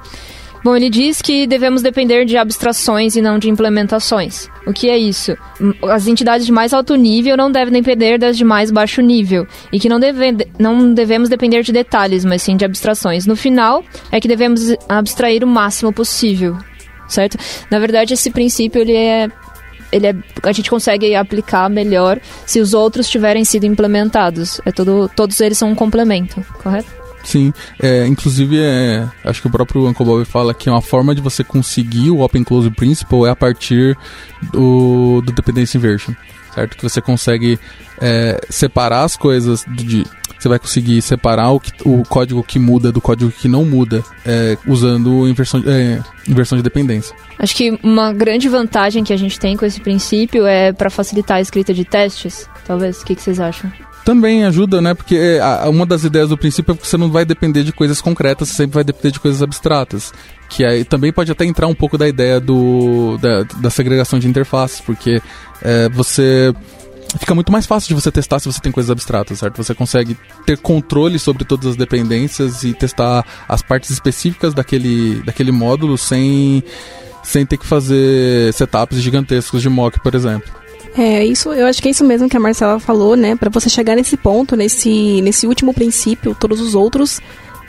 Bom, 0.65 0.75
ele 0.75 0.89
diz 0.89 1.21
que 1.21 1.45
devemos 1.45 1.84
depender 1.84 2.25
de 2.25 2.36
abstrações 2.38 3.15
e 3.15 3.21
não 3.21 3.38
de 3.38 3.47
implementações. 3.47 4.49
O 4.65 4.73
que 4.73 4.89
é 4.89 4.97
isso? 4.97 5.38
As 5.84 6.08
entidades 6.08 6.43
de 6.43 6.51
mais 6.51 6.73
alto 6.73 6.95
nível 6.95 7.38
não 7.38 7.51
devem 7.51 7.71
depender 7.71 8.17
das 8.17 8.36
de 8.36 8.43
mais 8.43 8.71
baixo 8.71 8.99
nível. 8.99 9.45
E 9.71 9.80
que 9.80 9.88
não, 9.88 9.99
deve, 9.99 10.47
não 10.58 10.91
devemos 10.91 11.30
depender 11.30 11.62
de 11.62 11.71
detalhes, 11.71 12.25
mas 12.25 12.41
sim 12.41 12.58
de 12.58 12.65
abstrações. 12.65 13.28
No 13.28 13.36
final, 13.36 13.84
é 14.12 14.19
que 14.19 14.28
devemos 14.28 14.75
abstrair 14.89 15.43
o 15.43 15.47
máximo 15.47 15.93
possível. 15.93 16.58
Certo? 17.08 17.38
Na 17.69 17.78
verdade, 17.78 18.15
esse 18.15 18.32
princípio 18.32 18.82
ele 18.82 18.95
é 18.95 19.30
ele 19.91 20.08
é, 20.08 20.15
a 20.41 20.51
gente 20.51 20.67
consegue 20.67 21.13
aplicar 21.13 21.69
melhor 21.69 22.19
se 22.43 22.60
os 22.60 22.73
outros 22.73 23.08
tiverem 23.08 23.45
sido 23.45 23.67
implementados. 23.67 24.60
É 24.65 24.71
todo, 24.71 25.12
todos 25.15 25.39
eles 25.41 25.60
são 25.60 25.69
um 25.69 25.75
complemento, 25.75 26.43
correto? 26.63 27.05
Sim, 27.26 27.52
é, 27.82 28.06
inclusive 28.06 28.58
é, 28.60 29.08
acho 29.24 29.42
que 29.42 29.48
o 29.48 29.52
próprio 29.52 29.88
Uncle 29.88 30.06
Bob 30.06 30.24
fala 30.26 30.54
que 30.54 30.70
uma 30.70 30.82
forma 30.82 31.14
de 31.16 31.22
você 31.22 31.44
conseguir 31.44 32.12
o 32.12 32.22
Open 32.22 32.44
Close 32.44 32.70
Principle 32.70 33.26
é 33.26 33.32
a 33.32 33.36
partir 33.36 33.98
do, 34.54 35.22
do 35.26 35.32
Dependency 35.34 35.78
Inversion, 35.78 36.14
certo? 36.54 36.78
Que 36.78 36.84
você 36.84 37.02
consegue 37.02 37.60
é, 38.00 38.40
separar 38.48 39.04
as 39.04 39.18
coisas 39.18 39.66
de, 39.68 40.06
você 40.38 40.48
vai 40.48 40.60
conseguir 40.60 41.02
separar 41.02 41.50
o, 41.50 41.60
que, 41.60 41.72
o, 41.84 42.04
código 42.04 42.44
que 42.44 42.60
muda 42.60 42.92
do 42.92 43.02
código 43.02 43.32
que 43.32 43.48
não 43.48 43.66
muda, 43.66 44.04
é, 44.24 44.56
usando 44.68 45.28
inversão, 45.28 45.64
é, 45.66 46.00
inversão 46.28 46.56
de 46.56 46.64
dependência. 46.64 47.16
Acho 47.40 47.56
que 47.56 47.80
uma 47.82 48.14
grande 48.14 48.48
vantagem 48.48 49.04
que 49.04 49.12
a 49.12 49.18
gente 49.18 49.40
tem 49.40 49.58
com 49.58 49.66
esse 49.66 49.82
princípio 49.82 50.46
é 50.46 50.72
para 50.72 50.92
facilitar 50.92 51.38
a 51.38 51.42
escrita 51.42 51.74
de 51.74 51.84
testes, 51.84 52.48
talvez. 52.68 53.02
O 53.02 53.06
que, 53.06 53.16
que 53.16 53.22
vocês 53.24 53.40
acham? 53.40 53.72
Também 54.06 54.46
ajuda, 54.46 54.80
né? 54.82 54.94
Porque 54.94 55.15
é, 55.15 55.41
uma 55.68 55.86
das 55.86 56.04
ideias 56.04 56.30
do 56.30 56.38
princípio 56.38 56.74
é 56.74 56.78
que 56.78 56.88
você 56.88 56.96
não 56.96 57.10
vai 57.10 57.26
depender 57.26 57.63
de 57.63 57.74
coisas 57.74 58.00
concretas, 58.00 58.50
você 58.50 58.56
sempre 58.56 58.76
vai 58.76 58.84
depender 58.84 59.12
de 59.12 59.20
coisas 59.20 59.41
abstratas. 59.41 60.13
Que 60.48 60.63
aí 60.63 60.86
também 60.86 61.12
pode 61.12 61.32
até 61.32 61.44
entrar 61.44 61.65
um 61.65 61.74
pouco 61.74 61.98
da 61.98 62.08
ideia 62.08 62.39
do, 62.39 63.18
da, 63.18 63.44
da 63.44 63.70
segregação 63.72 64.20
de 64.20 64.28
interfaces, 64.28 64.80
porque 64.80 65.20
é, 65.60 65.89
você 65.89 66.54
fica 67.18 67.34
muito 67.34 67.52
mais 67.52 67.65
fácil 67.65 67.88
de 67.88 68.00
você 68.00 68.12
testar 68.12 68.38
se 68.38 68.46
você 68.46 68.62
tem 68.62 68.72
coisas 68.72 68.91
abstratas, 68.91 69.39
certo? 69.39 69.58
Você 69.58 69.74
consegue 69.74 70.15
ter 70.46 70.58
controle 70.60 71.18
sobre 71.18 71.44
todas 71.44 71.65
as 71.65 71.76
dependências 71.76 72.63
e 72.63 72.76
testar 72.76 73.26
as 73.50 73.63
partes 73.63 73.89
específicas 73.89 74.54
daquele, 74.54 75.24
daquele 75.24 75.52
módulo 75.52 75.98
sem, 75.98 76.63
sem 77.24 77.44
ter 77.44 77.58
que 77.58 77.65
fazer 77.65 78.54
setups 78.54 79.02
gigantescos 79.02 79.63
de 79.63 79.70
mock, 79.70 80.00
por 80.00 80.13
exemplo. 80.13 80.64
É, 80.98 81.26
isso, 81.26 81.52
eu 81.52 81.68
acho 81.68 81.82
que 81.82 81.90
é 81.90 81.92
isso 81.92 82.06
mesmo 82.06 82.30
que 82.30 82.38
a 82.38 82.40
Marcela 82.40 82.80
falou, 82.80 83.16
né? 83.16 83.36
Para 83.36 83.50
você 83.50 83.70
chegar 83.70 83.96
nesse 83.96 84.16
ponto, 84.16 84.56
nesse, 84.56 85.22
nesse 85.22 85.46
último 85.46 85.74
princípio, 85.74 86.36
todos 86.40 86.62
os 86.62 86.74
outros 86.74 87.20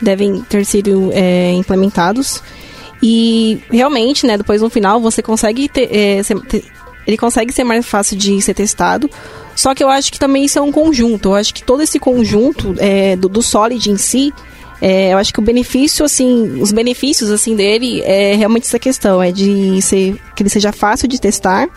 devem 0.01 0.41
ter 0.41 0.65
sido 0.65 1.09
é, 1.13 1.51
implementados. 1.51 2.41
E 3.01 3.59
realmente, 3.69 4.25
né, 4.25 4.37
depois 4.37 4.61
no 4.61 4.69
final, 4.69 4.99
você 4.99 5.21
consegue 5.21 5.67
ter, 5.67 5.93
é, 5.93 6.23
ser, 6.23 6.39
ter, 6.41 6.63
ele 7.05 7.17
consegue 7.17 7.51
ser 7.51 7.63
mais 7.63 7.85
fácil 7.85 8.17
de 8.17 8.41
ser 8.41 8.53
testado. 8.53 9.09
Só 9.55 9.75
que 9.75 9.83
eu 9.83 9.89
acho 9.89 10.11
que 10.11 10.19
também 10.19 10.45
isso 10.45 10.57
é 10.57 10.61
um 10.61 10.71
conjunto. 10.71 11.29
Eu 11.29 11.35
acho 11.35 11.53
que 11.53 11.63
todo 11.63 11.81
esse 11.81 11.99
conjunto 11.99 12.75
é, 12.77 13.15
do, 13.15 13.27
do 13.27 13.41
Solid 13.41 13.89
em 13.89 13.97
si, 13.97 14.33
é, 14.81 15.13
eu 15.13 15.17
acho 15.17 15.33
que 15.33 15.39
o 15.39 15.43
benefício, 15.43 16.05
assim, 16.05 16.59
os 16.61 16.71
benefícios, 16.71 17.29
assim, 17.29 17.55
dele 17.55 18.01
é 18.01 18.35
realmente 18.35 18.67
essa 18.67 18.79
questão, 18.79 19.21
é 19.21 19.31
de 19.31 19.81
ser, 19.81 20.15
que 20.35 20.43
ele 20.43 20.49
seja 20.49 20.71
fácil 20.71 21.07
de 21.07 21.19
testar, 21.19 21.67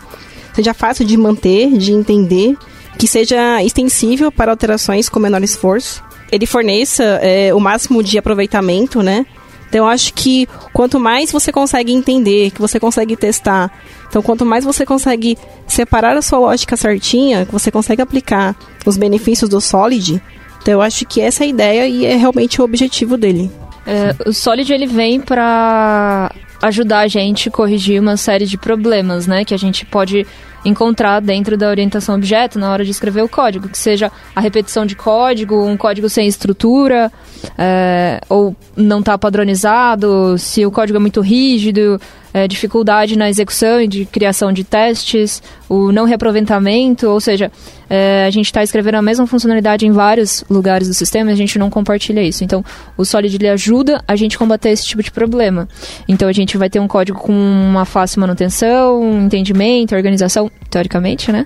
seja 0.53 0.73
fácil 0.73 1.05
de 1.05 1.17
manter, 1.17 1.77
de 1.77 1.91
entender, 1.91 2.55
que 2.97 3.07
seja 3.07 3.63
extensível 3.63 4.31
para 4.31 4.51
alterações 4.51 5.09
com 5.09 5.19
menor 5.19 5.43
esforço. 5.43 6.03
Ele 6.31 6.45
forneça 6.45 7.03
é, 7.21 7.53
o 7.53 7.59
máximo 7.59 8.01
de 8.03 8.17
aproveitamento, 8.17 9.01
né? 9.01 9.25
Então 9.67 9.85
eu 9.85 9.87
acho 9.87 10.13
que 10.13 10.47
quanto 10.73 10.99
mais 10.99 11.31
você 11.31 11.51
consegue 11.51 11.93
entender, 11.93 12.51
que 12.51 12.59
você 12.59 12.77
consegue 12.77 13.15
testar, 13.15 13.71
então 14.09 14.21
quanto 14.21 14.45
mais 14.45 14.65
você 14.65 14.85
consegue 14.85 15.37
separar 15.65 16.17
a 16.17 16.21
sua 16.21 16.39
lógica 16.39 16.75
certinha, 16.75 17.45
que 17.45 17.53
você 17.53 17.71
consegue 17.71 18.01
aplicar 18.01 18.53
os 18.85 18.97
benefícios 18.97 19.49
do 19.49 19.61
Solid, 19.61 20.21
então 20.61 20.73
eu 20.73 20.81
acho 20.81 21.05
que 21.05 21.21
essa 21.21 21.43
é 21.43 21.45
a 21.45 21.49
ideia 21.49 21.87
e 21.87 22.05
é 22.05 22.17
realmente 22.17 22.61
o 22.61 22.65
objetivo 22.65 23.15
dele. 23.15 23.49
É, 23.85 24.13
o 24.27 24.33
Solid 24.33 24.71
ele 24.71 24.85
vem 24.85 25.21
para 25.21 26.31
ajudar 26.61 26.99
a 26.99 27.07
gente 27.07 27.49
a 27.49 27.51
corrigir 27.51 27.99
uma 27.99 28.17
série 28.17 28.45
de 28.45 28.57
problemas, 28.57 29.27
né, 29.27 29.43
que 29.43 29.53
a 29.53 29.57
gente 29.57 29.85
pode 29.85 30.25
encontrar 30.63 31.19
dentro 31.19 31.57
da 31.57 31.69
orientação 31.69 32.15
objeto 32.15 32.59
na 32.59 32.71
hora 32.71 32.85
de 32.85 32.91
escrever 32.91 33.23
o 33.23 33.29
código, 33.29 33.67
que 33.67 33.77
seja 33.77 34.11
a 34.35 34.39
repetição 34.39 34.85
de 34.85 34.95
código, 34.95 35.65
um 35.65 35.75
código 35.75 36.07
sem 36.07 36.27
estrutura, 36.27 37.11
é, 37.57 38.21
ou 38.29 38.55
não 38.75 38.99
está 38.99 39.17
padronizado, 39.17 40.37
se 40.37 40.63
o 40.65 40.71
código 40.71 40.97
é 40.97 40.99
muito 40.99 41.19
rígido, 41.19 41.99
é, 42.33 42.47
dificuldade 42.47 43.17
na 43.17 43.29
execução 43.29 43.81
e 43.81 43.87
de 43.87 44.05
criação 44.05 44.51
de 44.51 44.63
testes, 44.63 45.41
o 45.67 45.91
não 45.91 46.05
reaproveitamento, 46.05 47.07
ou 47.07 47.19
seja, 47.19 47.51
é, 47.89 48.23
a 48.25 48.29
gente 48.29 48.45
está 48.45 48.63
escrevendo 48.63 48.95
a 48.95 49.01
mesma 49.01 49.27
funcionalidade 49.27 49.85
em 49.85 49.91
vários 49.91 50.45
lugares 50.49 50.87
do 50.87 50.93
sistema 50.93 51.29
e 51.29 51.33
a 51.33 51.35
gente 51.35 51.59
não 51.59 51.69
compartilha 51.69 52.21
isso. 52.21 52.43
Então, 52.43 52.63
o 52.97 53.03
Solid 53.03 53.35
ele 53.35 53.49
ajuda 53.49 54.01
a 54.07 54.15
gente 54.15 54.35
a 54.35 54.39
combater 54.39 54.69
esse 54.69 54.85
tipo 54.85 55.03
de 55.03 55.11
problema. 55.11 55.67
Então, 56.07 56.29
a 56.29 56.31
gente 56.31 56.57
vai 56.57 56.69
ter 56.69 56.79
um 56.79 56.87
código 56.87 57.19
com 57.19 57.33
uma 57.33 57.83
fácil 57.85 58.21
manutenção, 58.21 59.21
entendimento, 59.25 59.95
organização, 59.95 60.49
teoricamente, 60.69 61.31
né? 61.31 61.45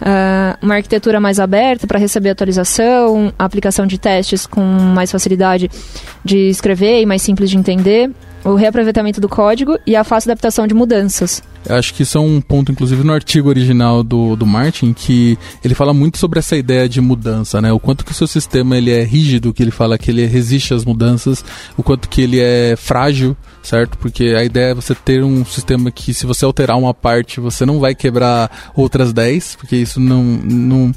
Uh, 0.00 0.58
uma 0.60 0.74
arquitetura 0.74 1.20
mais 1.20 1.38
aberta 1.38 1.86
para 1.86 1.98
receber 1.98 2.30
atualização, 2.30 3.32
aplicação 3.38 3.86
de 3.86 3.96
testes 3.96 4.44
com 4.44 4.60
mais 4.60 5.10
facilidade 5.10 5.70
de 6.24 6.48
escrever 6.48 7.00
e 7.00 7.06
mais 7.06 7.22
simples 7.22 7.48
de 7.48 7.56
entender 7.56 8.10
o 8.44 8.54
reaproveitamento 8.54 9.20
do 9.20 9.28
código 9.28 9.78
e 9.86 9.96
a 9.96 10.04
fácil 10.04 10.30
adaptação 10.30 10.66
de 10.66 10.74
mudanças. 10.74 11.42
Acho 11.68 11.94
que 11.94 12.02
isso 12.02 12.18
é 12.18 12.20
um 12.20 12.40
ponto, 12.40 12.72
inclusive, 12.72 13.02
no 13.02 13.12
artigo 13.12 13.48
original 13.48 14.02
do, 14.02 14.36
do 14.36 14.46
Martin, 14.46 14.92
que 14.92 15.38
ele 15.64 15.74
fala 15.74 15.92
muito 15.92 16.18
sobre 16.18 16.38
essa 16.38 16.56
ideia 16.56 16.88
de 16.88 17.00
mudança, 17.00 17.60
né? 17.60 17.72
O 17.72 17.80
quanto 17.80 18.04
que 18.04 18.12
o 18.12 18.14
seu 18.14 18.26
sistema 18.26 18.76
ele 18.76 18.90
é 18.90 19.02
rígido, 19.02 19.52
que 19.52 19.62
ele 19.62 19.70
fala 19.70 19.98
que 19.98 20.10
ele 20.10 20.24
resiste 20.26 20.74
às 20.74 20.84
mudanças, 20.84 21.44
o 21.76 21.82
quanto 21.82 22.08
que 22.08 22.22
ele 22.22 22.40
é 22.40 22.74
frágil, 22.76 23.36
certo? 23.62 23.98
Porque 23.98 24.34
a 24.36 24.44
ideia 24.44 24.70
é 24.70 24.74
você 24.74 24.94
ter 24.94 25.24
um 25.24 25.44
sistema 25.44 25.90
que, 25.90 26.14
se 26.14 26.26
você 26.26 26.44
alterar 26.44 26.76
uma 26.78 26.94
parte, 26.94 27.40
você 27.40 27.66
não 27.66 27.80
vai 27.80 27.94
quebrar 27.94 28.72
outras 28.74 29.12
10, 29.12 29.56
porque 29.56 29.76
isso 29.76 29.98
não, 29.98 30.22
não, 30.22 30.92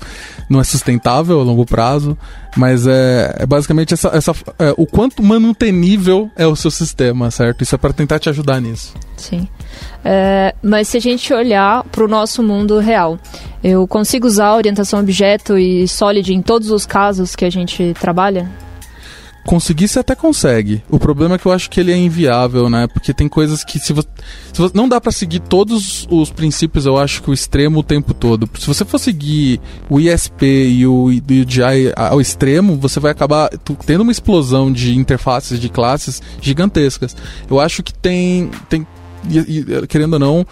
não 0.49 0.59
é 0.59 0.63
sustentável 0.63 1.39
a 1.39 1.43
longo 1.43 1.65
prazo. 1.65 2.17
Mas 2.55 2.87
é, 2.87 3.35
é 3.39 3.45
basicamente 3.45 3.93
essa, 3.93 4.09
essa 4.09 4.33
é, 4.57 4.73
o 4.75 4.85
quanto 4.85 5.21
manutenível 5.21 6.29
é 6.35 6.47
o 6.47 6.55
seu 6.55 6.71
sistema, 6.71 7.29
certo? 7.29 7.63
Isso 7.63 7.75
é 7.75 7.77
para 7.77 7.93
tentar 7.93 8.19
te 8.19 8.29
ajudar 8.29 8.59
nisso. 8.59 8.93
Sim. 9.15 9.47
É, 10.03 10.55
mas 10.61 10.87
se 10.87 10.97
a 10.97 11.01
gente 11.01 11.33
olhar 11.33 11.83
para 11.85 12.03
o 12.03 12.07
nosso 12.07 12.41
mundo 12.41 12.79
real, 12.79 13.19
eu 13.63 13.87
consigo 13.87 14.27
usar 14.27 14.55
orientação 14.55 14.99
objeto 14.99 15.57
e 15.57 15.87
Solid 15.87 16.33
em 16.33 16.41
todos 16.41 16.71
os 16.71 16.85
casos 16.85 17.35
que 17.35 17.45
a 17.45 17.49
gente 17.49 17.93
trabalha? 17.99 18.49
Conseguir 19.45 19.87
você 19.87 19.99
até 19.99 20.13
consegue. 20.15 20.83
O 20.89 20.99
problema 20.99 21.35
é 21.35 21.37
que 21.37 21.45
eu 21.45 21.51
acho 21.51 21.69
que 21.69 21.79
ele 21.79 21.91
é 21.91 21.97
inviável, 21.97 22.69
né? 22.69 22.87
Porque 22.87 23.13
tem 23.13 23.27
coisas 23.27 23.63
que 23.63 23.79
se 23.79 23.93
você, 23.93 24.07
se 24.53 24.61
você 24.61 24.77
não 24.77 24.87
dá 24.87 25.01
para 25.01 25.11
seguir 25.11 25.39
todos 25.39 26.05
os 26.09 26.29
princípios, 26.29 26.85
eu 26.85 26.97
acho 26.97 27.23
que 27.23 27.31
o 27.31 27.33
extremo 27.33 27.79
o 27.79 27.83
tempo 27.83 28.13
todo. 28.13 28.47
Se 28.59 28.67
você 28.67 28.85
for 28.85 28.99
seguir 28.99 29.59
o 29.89 29.99
ISP 29.99 30.45
e 30.45 30.85
o, 30.85 31.09
GI 31.47 31.91
ao 31.95 32.21
extremo, 32.21 32.75
você 32.75 32.99
vai 32.99 33.11
acabar 33.11 33.49
tendo 33.85 34.01
uma 34.01 34.11
explosão 34.11 34.71
de 34.71 34.95
interfaces 34.95 35.59
de 35.59 35.67
classes 35.67 36.21
gigantescas. 36.39 37.15
Eu 37.49 37.59
acho 37.59 37.81
que 37.81 37.93
tem 37.93 38.51
tem 38.69 38.85
e, 39.27 39.59
e, 39.59 39.87
querendo 39.87 40.13
ou 40.13 40.19
não, 40.19 40.47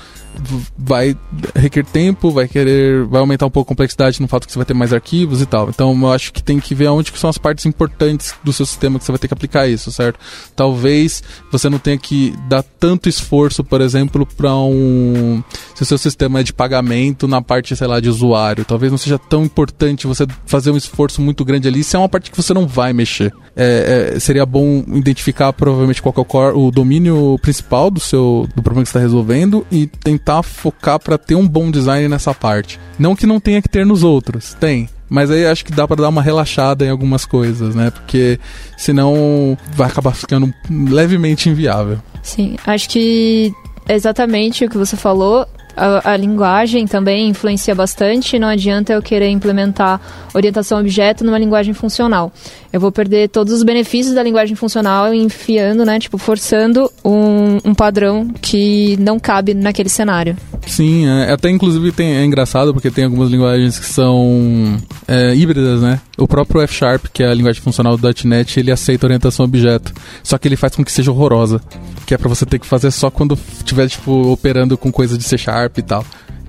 vai 0.78 1.16
requer 1.56 1.86
tempo, 1.86 2.32
vai 2.32 2.48
querer, 2.48 3.06
vai 3.06 3.20
aumentar 3.22 3.46
um 3.46 3.50
pouco 3.50 3.68
a 3.68 3.74
complexidade 3.74 4.22
no 4.22 4.28
fato 4.28 4.46
que 4.46 4.52
você 4.54 4.60
vai 4.60 4.66
ter 4.66 4.74
mais 4.74 4.94
arquivos 4.94 5.42
e 5.42 5.46
tal. 5.46 5.70
Então 5.70 5.98
eu 6.00 6.12
acho 6.12 6.32
que 6.34 6.42
tem 6.42 6.60
que 6.60 6.76
ver 6.76 6.88
onde 6.88 7.12
que 7.12 7.20
são 7.20 7.30
as 7.30 7.38
partes 7.38 7.66
importantes 7.66 8.34
do 8.44 8.54
seu 8.54 8.66
sistema 8.66 9.00
que 9.00 9.06
você 9.06 9.12
vai 9.12 9.20
ter 9.20 9.28
que 9.28 9.34
aplicar 9.34 9.68
isso, 9.68 9.92
certo? 9.92 10.20
Talvez 10.56 11.24
você 11.52 11.70
não 11.70 11.80
tenha 11.80 11.98
que 11.98 12.34
dar 12.48 12.64
tanto 12.64 13.10
esforço, 13.10 13.64
por 13.64 13.82
exemplo, 13.82 14.26
para 14.26 14.54
um 14.56 15.44
se 15.76 15.84
o 15.84 15.86
seu 15.86 15.98
sistema 15.98 16.40
é 16.40 16.44
de 16.44 16.54
pagamento 16.54 17.28
na 17.28 17.42
parte, 17.42 17.76
sei 17.76 17.88
lá, 17.88 18.00
de 18.00 18.10
usuário, 18.10 18.66
talvez 18.66 18.92
não 18.92 18.98
seja 18.98 19.18
tão 19.18 19.44
importante 19.44 20.08
você 20.08 20.26
fazer 20.46 20.72
um 20.72 20.78
esforço 20.78 21.22
muito 21.22 21.46
grande 21.46 21.68
ali, 21.68 21.84
se 21.84 21.96
é 21.96 22.00
uma 22.00 22.10
parte 22.10 22.32
que 22.32 22.38
você 22.38 22.54
não 22.54 22.66
vai 22.66 22.94
mexer. 22.94 23.34
É, 23.56 24.14
é, 24.16 24.20
seria 24.20 24.46
bom 24.46 24.84
identificar 24.94 25.52
provavelmente 25.54 26.02
qual 26.02 26.14
é 26.18 26.22
o, 26.22 26.26
core, 26.26 26.58
o 26.58 26.72
domínio 26.72 27.38
principal 27.42 27.90
do 27.90 28.00
seu 28.00 28.48
do 28.56 28.62
problema 28.62 28.84
que 28.84 28.90
está 28.90 29.00
resolvendo 29.00 29.66
e 29.72 29.88
tentar 29.88 30.27
tentar 30.28 30.44
focar 30.44 31.00
para 31.00 31.18
ter 31.18 31.36
um 31.36 31.48
bom 31.48 31.72
design 31.72 32.10
nessa 32.10 32.34
parte. 32.34 32.78
Não 33.00 33.16
que 33.16 33.26
não 33.26 33.40
tenha 33.40 33.62
que 33.62 33.70
ter 33.70 33.86
nos 33.86 34.04
outros, 34.04 34.54
tem. 34.54 34.90
Mas 35.10 35.32
aí 35.32 35.46
acho 35.46 35.64
que 35.64 35.72
dá 35.72 35.88
para 35.88 36.02
dar 36.02 36.10
uma 36.10 36.22
relaxada 36.22 36.86
em 36.86 36.90
algumas 36.90 37.26
coisas, 37.26 37.74
né? 37.74 37.90
Porque 37.90 38.38
senão 38.78 39.58
vai 39.74 39.88
acabar 39.88 40.14
ficando 40.14 40.54
levemente 40.70 41.50
inviável. 41.50 42.00
Sim, 42.22 42.58
acho 42.66 42.90
que 42.90 43.54
exatamente 43.88 44.66
o 44.66 44.70
que 44.70 44.78
você 44.78 44.98
falou 44.98 45.48
a, 45.78 46.14
a, 46.14 46.18
linguagem 46.18 46.88
também 46.88 47.30
influencia 47.30 47.76
bastante. 47.76 48.40
Não 48.40 48.48
adianta 48.48 48.94
eu 48.94 49.02
querer 49.02 49.30
implementar 49.30 50.02
orientação 50.34 50.80
objeto 50.80 51.24
numa 51.24 51.38
linguagem 51.38 51.74
funcional. 51.74 52.32
Eu 52.74 52.80
vou 52.80 52.92
perder 52.92 53.30
todos 53.30 53.54
os 53.54 53.64
benefícios 53.64 54.16
da 54.16 54.24
linguagem 54.24 54.56
funcional 54.56 55.14
enfiando, 55.14 55.86
né, 55.86 56.00
tipo, 56.00 56.18
forçando 56.18 56.92
um, 57.06 57.60
um 57.64 57.76
padrão 57.76 58.28
que 58.42 58.98
não 59.00 59.20
cabe 59.20 59.54
naquele 59.54 59.90
cenário. 59.90 60.36
Sim, 60.68 61.08
é, 61.08 61.32
até 61.32 61.50
inclusive 61.50 61.92
tem, 61.92 62.18
é 62.18 62.26
engraçado 62.26 62.74
porque 62.74 62.92
tem 62.92 63.06
algumas 63.06 63.32
linguagens 63.32 63.80
que 63.80 63.86
são 63.86 64.78
é, 65.08 65.34
híbridas, 65.34 65.82
né? 65.82 66.00
O 66.18 66.28
próprio 66.28 66.62
F 66.62 66.74
Sharp, 66.74 67.06
que 67.12 67.24
é 67.24 67.28
a 67.28 67.34
linguagem 67.34 67.62
funcional 67.62 67.98
do 67.98 68.08
.NET, 68.26 68.60
ele 68.60 68.72
aceita 68.72 69.06
orientação 69.06 69.46
a 69.46 69.48
objeto. 69.48 69.94
Só 70.24 70.38
que 70.38 70.48
ele 70.48 70.56
faz 70.56 70.76
com 70.76 70.84
que 70.84 70.92
seja 70.92 71.12
horrorosa. 71.12 71.62
Que 72.06 72.14
é 72.14 72.18
para 72.18 72.30
você 72.30 72.46
ter 72.46 72.60
que 72.60 72.68
fazer 72.68 72.92
só 72.92 73.10
quando 73.10 73.38
estiver, 73.58 73.88
tipo, 73.88 74.32
operando 74.32 74.78
com 74.78 74.92
coisa 74.92 75.18
de 75.18 75.24
C 75.24 75.38
Sharp 75.38 75.78
e 75.78 75.82
tal. 75.82 76.06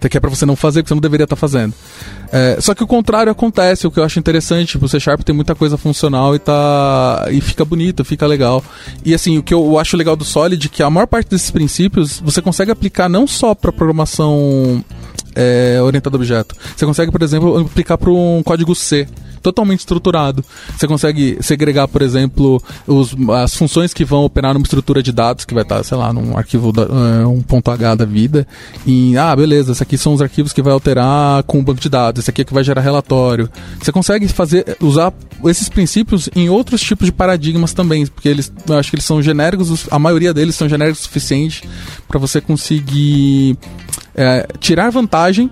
Que 0.07 0.17
é 0.17 0.21
pra 0.21 0.31
você 0.31 0.45
não 0.45 0.55
fazer 0.55 0.81
o 0.81 0.83
que 0.83 0.89
você 0.89 0.95
não 0.95 1.01
deveria 1.01 1.25
estar 1.25 1.37
tá 1.37 1.41
fazendo. 1.41 1.73
É, 2.31 2.59
só 2.61 2.75
que 2.75 2.85
o 2.85 2.87
contrário 2.87 3.33
acontece, 3.33 3.87
o 3.87 3.91
que 3.91 3.99
eu 3.99 4.05
acho 4.05 4.19
interessante, 4.19 4.73
tipo, 4.73 4.85
o 4.85 4.89
C 4.89 5.01
Sharp 5.01 5.23
tem 5.23 5.35
muita 5.35 5.55
coisa 5.55 5.79
funcional 5.79 6.35
e 6.35 6.39
tá. 6.39 7.27
e 7.31 7.41
fica 7.41 7.65
bonito, 7.65 8.05
fica 8.05 8.27
legal. 8.27 8.63
E 9.05 9.15
assim, 9.15 9.39
o 9.39 9.43
que 9.43 9.55
eu 9.55 9.79
acho 9.79 9.97
legal 9.97 10.15
do 10.15 10.25
Solid 10.25 10.67
é 10.67 10.69
que 10.69 10.83
a 10.83 10.91
maior 10.91 11.07
parte 11.07 11.31
desses 11.31 11.51
princípios 11.51 12.21
você 12.21 12.43
consegue 12.43 12.71
aplicar 12.71 13.09
não 13.09 13.27
só 13.27 13.55
para 13.55 13.73
programação 13.73 14.85
é, 15.35 15.81
orientada 15.83 16.17
a 16.17 16.19
objeto. 16.19 16.55
Você 16.77 16.85
consegue, 16.85 17.11
por 17.11 17.23
exemplo, 17.23 17.59
aplicar 17.59 17.97
para 17.97 18.11
um 18.11 18.43
código 18.43 18.75
C 18.75 19.09
totalmente 19.43 19.81
estruturado. 19.81 20.45
Você 20.77 20.87
consegue 20.87 21.39
segregar, 21.41 21.89
por 21.89 22.03
exemplo, 22.03 22.63
os, 22.87 23.15
as 23.43 23.55
funções 23.55 23.95
que 23.95 24.05
vão 24.05 24.25
operar 24.25 24.55
numa 24.55 24.63
estrutura 24.63 25.03
de 25.03 25.13
dados 25.13 25.45
que 25.45 25.55
vai 25.55 25.63
estar, 25.63 25.83
sei 25.83 25.97
lá, 25.97 26.13
num 26.13 26.37
arquivo 26.37 26.73
da, 26.73 26.83
uh, 26.83 27.29
um 27.29 27.43
ponto 27.43 27.71
.h 27.71 27.95
da 27.95 28.05
vida. 28.05 28.47
E, 28.87 29.17
ah, 29.17 29.35
beleza, 29.35 29.73
esses 29.73 29.83
aqui 29.83 29.97
são 29.97 30.15
os 30.15 30.23
arquivos 30.23 30.53
que 30.53 30.63
vai 30.63 30.73
alterar 30.73 31.43
com 31.45 31.59
o 31.59 31.63
banco 31.63 31.81
de 31.81 31.89
dados, 31.89 32.23
esse 32.23 32.31
aqui 32.31 32.43
é 32.43 32.45
que 32.45 32.55
vai 32.55 32.65
gerar 32.65 32.81
relatório. 32.81 33.49
Você 33.81 33.93
consegue 33.93 34.29
fazer, 34.29 34.77
usar 34.81 35.13
esses 35.45 35.69
princípios 35.69 36.29
em 36.35 36.49
outros 36.49 36.81
tipos 36.81 37.07
de 37.07 37.13
paradigmas 37.13 37.73
também, 37.73 38.07
porque 38.07 38.29
eles, 38.29 38.53
eu 38.69 38.79
acho 38.79 38.91
que 38.91 38.97
eles 38.97 39.05
são 39.05 39.23
genéricos, 39.23 39.87
a 39.91 39.99
maioria 39.99 40.35
deles 40.35 40.55
são 40.55 40.69
genéricos 40.69 41.01
o 41.01 41.05
suficiente 41.05 41.69
para 42.07 42.19
você 42.19 42.41
conseguir 42.41 43.57
é, 44.15 44.47
tirar 44.59 44.91
vantagem 44.91 45.51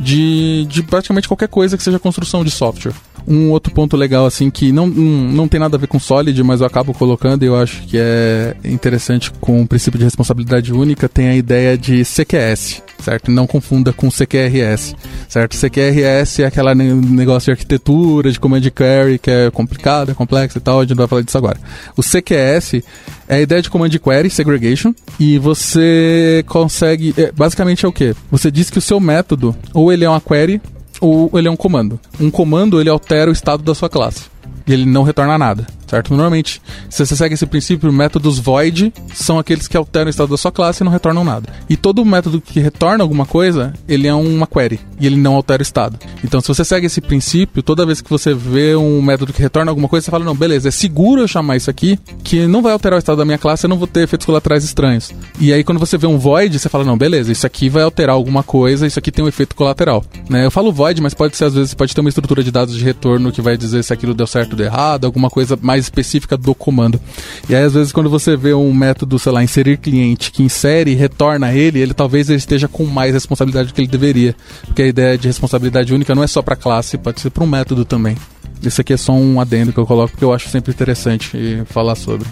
de, 0.00 0.66
de 0.68 0.82
praticamente 0.82 1.28
qualquer 1.28 1.48
coisa 1.48 1.76
que 1.76 1.82
seja 1.82 1.98
construção 1.98 2.44
de 2.44 2.50
software. 2.50 2.94
Um 3.26 3.50
outro 3.50 3.72
ponto 3.72 3.96
legal, 3.96 4.24
assim, 4.24 4.50
que 4.50 4.70
não, 4.70 4.86
não, 4.86 5.48
tem 5.48 5.58
nada 5.58 5.76
a 5.76 5.80
ver 5.80 5.88
com 5.88 5.98
Solid, 5.98 6.40
mas 6.42 6.60
eu 6.60 6.66
acabo 6.66 6.94
colocando 6.94 7.42
e 7.42 7.46
eu 7.46 7.56
acho 7.56 7.82
que 7.82 7.96
é 7.98 8.54
interessante 8.64 9.32
com 9.40 9.62
o 9.62 9.66
princípio 9.66 9.98
de 9.98 10.04
responsabilidade 10.04 10.72
única, 10.72 11.08
tem 11.08 11.28
a 11.28 11.36
ideia 11.36 11.76
de 11.76 12.04
CQS, 12.04 12.82
certo? 13.00 13.30
Não 13.30 13.46
confunda 13.46 13.92
com 13.92 14.08
CQRS, 14.08 14.94
certo? 15.28 15.56
CQRS 15.56 16.42
é 16.42 16.46
aquele 16.46 16.74
negócio 16.74 17.46
de 17.46 17.50
arquitetura, 17.52 18.30
de 18.30 18.38
command 18.38 18.60
query, 18.60 19.18
que 19.18 19.30
é 19.30 19.50
complicado, 19.50 20.12
é 20.12 20.14
complexo 20.14 20.58
e 20.58 20.60
tal, 20.60 20.78
a 20.78 20.82
gente 20.82 20.90
não 20.90 20.98
vai 20.98 21.08
falar 21.08 21.22
disso 21.22 21.38
agora. 21.38 21.58
O 21.96 22.02
CQS 22.02 22.82
é 23.28 23.36
a 23.36 23.40
ideia 23.40 23.60
de 23.60 23.70
command 23.70 23.90
query, 23.90 24.30
segregation, 24.30 24.94
e 25.18 25.38
você 25.38 26.44
consegue, 26.46 27.12
é, 27.16 27.32
basicamente 27.32 27.84
é 27.84 27.88
o 27.88 27.92
que? 27.92 28.14
Você 28.30 28.50
diz 28.50 28.70
que 28.70 28.78
o 28.78 28.82
seu 28.82 29.00
método, 29.00 29.56
ou 29.74 29.92
ele 29.92 30.04
é 30.04 30.08
uma 30.08 30.20
query, 30.20 30.60
ou 31.00 31.30
ele 31.34 31.48
é 31.48 31.50
um 31.50 31.56
comando. 31.56 31.98
Um 32.20 32.30
comando, 32.30 32.80
ele 32.80 32.88
altera 32.88 33.30
o 33.30 33.32
estado 33.32 33.62
da 33.62 33.74
sua 33.74 33.88
classe. 33.88 34.24
E 34.66 34.72
ele 34.72 34.84
não 34.84 35.02
retorna 35.02 35.38
nada. 35.38 35.66
Certo? 35.86 36.10
Normalmente, 36.10 36.60
se 36.88 37.04
você 37.04 37.16
segue 37.16 37.34
esse 37.34 37.46
princípio, 37.46 37.92
métodos 37.92 38.38
void 38.38 38.92
são 39.14 39.38
aqueles 39.38 39.68
que 39.68 39.76
alteram 39.76 40.06
o 40.06 40.10
estado 40.10 40.30
da 40.30 40.36
sua 40.36 40.52
classe 40.52 40.82
e 40.82 40.84
não 40.84 40.92
retornam 40.92 41.24
nada. 41.24 41.48
E 41.68 41.76
todo 41.76 42.04
método 42.04 42.40
que 42.40 42.60
retorna 42.60 43.02
alguma 43.02 43.26
coisa, 43.26 43.72
ele 43.88 44.06
é 44.06 44.14
uma 44.14 44.46
query 44.46 44.80
e 45.00 45.06
ele 45.06 45.16
não 45.16 45.34
altera 45.34 45.60
o 45.60 45.62
estado. 45.62 45.98
Então, 46.24 46.40
se 46.40 46.48
você 46.48 46.64
segue 46.64 46.86
esse 46.86 47.00
princípio, 47.00 47.62
toda 47.62 47.86
vez 47.86 48.00
que 48.00 48.10
você 48.10 48.34
vê 48.34 48.74
um 48.74 49.00
método 49.02 49.32
que 49.32 49.42
retorna 49.42 49.70
alguma 49.70 49.88
coisa, 49.88 50.04
você 50.04 50.10
fala: 50.10 50.24
não, 50.24 50.34
beleza, 50.34 50.68
é 50.68 50.70
seguro 50.70 51.20
eu 51.20 51.28
chamar 51.28 51.56
isso 51.56 51.70
aqui, 51.70 51.98
que 52.22 52.46
não 52.46 52.62
vai 52.62 52.72
alterar 52.72 52.96
o 52.96 52.98
estado 52.98 53.18
da 53.18 53.24
minha 53.24 53.38
classe, 53.38 53.66
eu 53.66 53.70
não 53.70 53.78
vou 53.78 53.86
ter 53.86 54.02
efeitos 54.02 54.26
colaterais 54.26 54.64
estranhos. 54.64 55.12
E 55.38 55.52
aí, 55.52 55.62
quando 55.62 55.78
você 55.78 55.98
vê 55.98 56.06
um 56.06 56.18
void, 56.18 56.58
você 56.58 56.68
fala: 56.68 56.84
não, 56.84 56.96
beleza, 56.96 57.30
isso 57.30 57.46
aqui 57.46 57.68
vai 57.68 57.82
alterar 57.82 58.14
alguma 58.14 58.42
coisa, 58.42 58.86
isso 58.86 58.98
aqui 58.98 59.10
tem 59.10 59.24
um 59.24 59.28
efeito 59.28 59.54
colateral. 59.54 60.04
Né? 60.28 60.44
Eu 60.44 60.50
falo 60.50 60.72
void, 60.72 61.00
mas 61.00 61.14
pode 61.14 61.36
ser, 61.36 61.44
às 61.44 61.54
vezes, 61.54 61.74
pode 61.74 61.94
ter 61.94 62.00
uma 62.00 62.08
estrutura 62.08 62.42
de 62.42 62.50
dados 62.50 62.74
de 62.74 62.84
retorno 62.84 63.30
que 63.30 63.42
vai 63.42 63.56
dizer 63.56 63.82
se 63.82 63.92
aquilo 63.92 64.14
deu 64.14 64.26
certo 64.26 64.52
ou 64.52 64.56
deu 64.56 64.66
errado, 64.66 65.04
alguma 65.04 65.30
coisa 65.30 65.58
mais 65.60 65.75
específica 65.78 66.36
do 66.36 66.54
comando. 66.54 67.00
E 67.48 67.54
aí, 67.54 67.64
às 67.64 67.74
vezes, 67.74 67.92
quando 67.92 68.10
você 68.10 68.36
vê 68.36 68.54
um 68.54 68.72
método, 68.72 69.18
sei 69.18 69.32
lá, 69.32 69.42
inserir 69.42 69.76
cliente 69.78 70.30
que 70.30 70.42
insere 70.42 70.92
e 70.92 70.94
retorna 70.94 71.52
ele, 71.52 71.78
ele 71.78 71.94
talvez 71.94 72.28
ele 72.28 72.38
esteja 72.38 72.68
com 72.68 72.84
mais 72.84 73.12
responsabilidade 73.12 73.68
do 73.68 73.74
que 73.74 73.80
ele 73.80 73.88
deveria. 73.88 74.34
Porque 74.66 74.82
a 74.82 74.86
ideia 74.86 75.18
de 75.18 75.26
responsabilidade 75.28 75.94
única 75.94 76.14
não 76.14 76.22
é 76.22 76.26
só 76.26 76.42
para 76.42 76.56
classe, 76.56 76.98
pode 76.98 77.20
ser 77.20 77.30
para 77.30 77.44
um 77.44 77.46
método 77.46 77.84
também. 77.84 78.16
Isso 78.62 78.80
aqui 78.80 78.92
é 78.92 78.96
só 78.96 79.12
um 79.12 79.40
adendo 79.40 79.72
que 79.72 79.78
eu 79.78 79.86
coloco 79.86 80.12
porque 80.12 80.24
eu 80.24 80.32
acho 80.32 80.48
sempre 80.48 80.72
interessante 80.72 81.62
falar 81.66 81.94
sobre. 81.94 82.26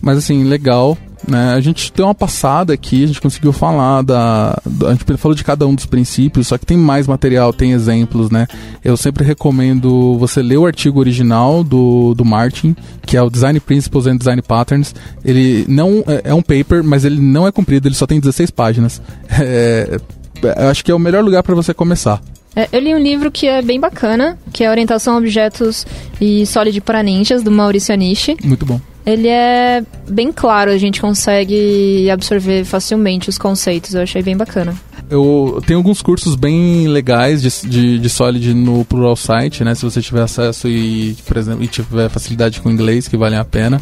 Mas 0.00 0.18
assim, 0.18 0.44
legal. 0.44 0.98
Né? 1.26 1.54
A 1.54 1.60
gente 1.60 1.92
deu 1.92 2.06
uma 2.06 2.14
passada 2.14 2.72
aqui, 2.72 3.04
a 3.04 3.06
gente 3.06 3.20
conseguiu 3.20 3.52
falar 3.52 4.02
da, 4.02 4.58
da, 4.64 4.88
A 4.88 4.92
gente 4.92 5.04
falou 5.16 5.34
de 5.34 5.44
cada 5.44 5.66
um 5.66 5.74
dos 5.74 5.86
princípios, 5.86 6.48
só 6.48 6.58
que 6.58 6.66
tem 6.66 6.76
mais 6.76 7.06
material, 7.06 7.52
tem 7.52 7.72
exemplos, 7.72 8.30
né? 8.30 8.46
Eu 8.84 8.96
sempre 8.96 9.24
recomendo 9.24 10.16
você 10.18 10.42
ler 10.42 10.58
o 10.58 10.66
artigo 10.66 11.00
original 11.00 11.64
do, 11.64 12.14
do 12.14 12.24
Martin, 12.24 12.76
que 13.04 13.16
é 13.16 13.22
o 13.22 13.30
Design 13.30 13.58
Principles 13.60 14.06
and 14.06 14.16
Design 14.16 14.40
Patterns. 14.42 14.94
Ele 15.24 15.64
não 15.68 16.04
é, 16.06 16.30
é 16.30 16.34
um 16.34 16.42
paper, 16.42 16.84
mas 16.84 17.04
ele 17.04 17.20
não 17.20 17.46
é 17.46 17.52
comprido, 17.52 17.88
ele 17.88 17.94
só 17.94 18.06
tem 18.06 18.20
16 18.20 18.50
páginas. 18.50 19.00
É, 19.40 20.00
eu 20.42 20.68
acho 20.68 20.84
que 20.84 20.90
é 20.90 20.94
o 20.94 20.98
melhor 20.98 21.24
lugar 21.24 21.42
para 21.42 21.54
você 21.54 21.74
começar. 21.74 22.20
É, 22.54 22.68
eu 22.72 22.80
li 22.80 22.94
um 22.94 22.98
livro 22.98 23.30
que 23.30 23.46
é 23.46 23.62
bem 23.62 23.78
bacana, 23.78 24.38
que 24.52 24.64
é 24.64 24.70
Orientação 24.70 25.14
a 25.14 25.18
Objetos 25.18 25.86
e 26.20 26.44
Solid 26.46 26.80
para 26.80 27.02
Ninjas, 27.02 27.42
do 27.42 27.50
Maurício 27.50 27.94
Anishi. 27.94 28.36
Muito 28.42 28.66
bom. 28.66 28.80
Ele 29.08 29.26
é 29.26 29.82
bem 30.06 30.30
claro, 30.30 30.70
a 30.70 30.76
gente 30.76 31.00
consegue 31.00 32.10
absorver 32.10 32.62
facilmente 32.64 33.30
os 33.30 33.38
conceitos, 33.38 33.94
eu 33.94 34.02
achei 34.02 34.22
bem 34.22 34.36
bacana. 34.36 34.74
Eu 35.08 35.62
tenho 35.66 35.78
alguns 35.78 36.02
cursos 36.02 36.34
bem 36.34 36.86
legais 36.86 37.40
de, 37.40 37.66
de, 37.66 37.98
de 37.98 38.08
Solid 38.10 38.52
no 38.52 38.84
Plural 38.84 39.16
Site, 39.16 39.64
né? 39.64 39.74
Se 39.74 39.82
você 39.82 40.02
tiver 40.02 40.20
acesso 40.20 40.68
e, 40.68 41.16
por 41.26 41.38
exemplo, 41.38 41.64
e 41.64 41.66
tiver 41.66 42.10
facilidade 42.10 42.60
com 42.60 42.70
inglês, 42.70 43.08
que 43.08 43.16
valem 43.16 43.38
a 43.38 43.44
pena. 43.46 43.80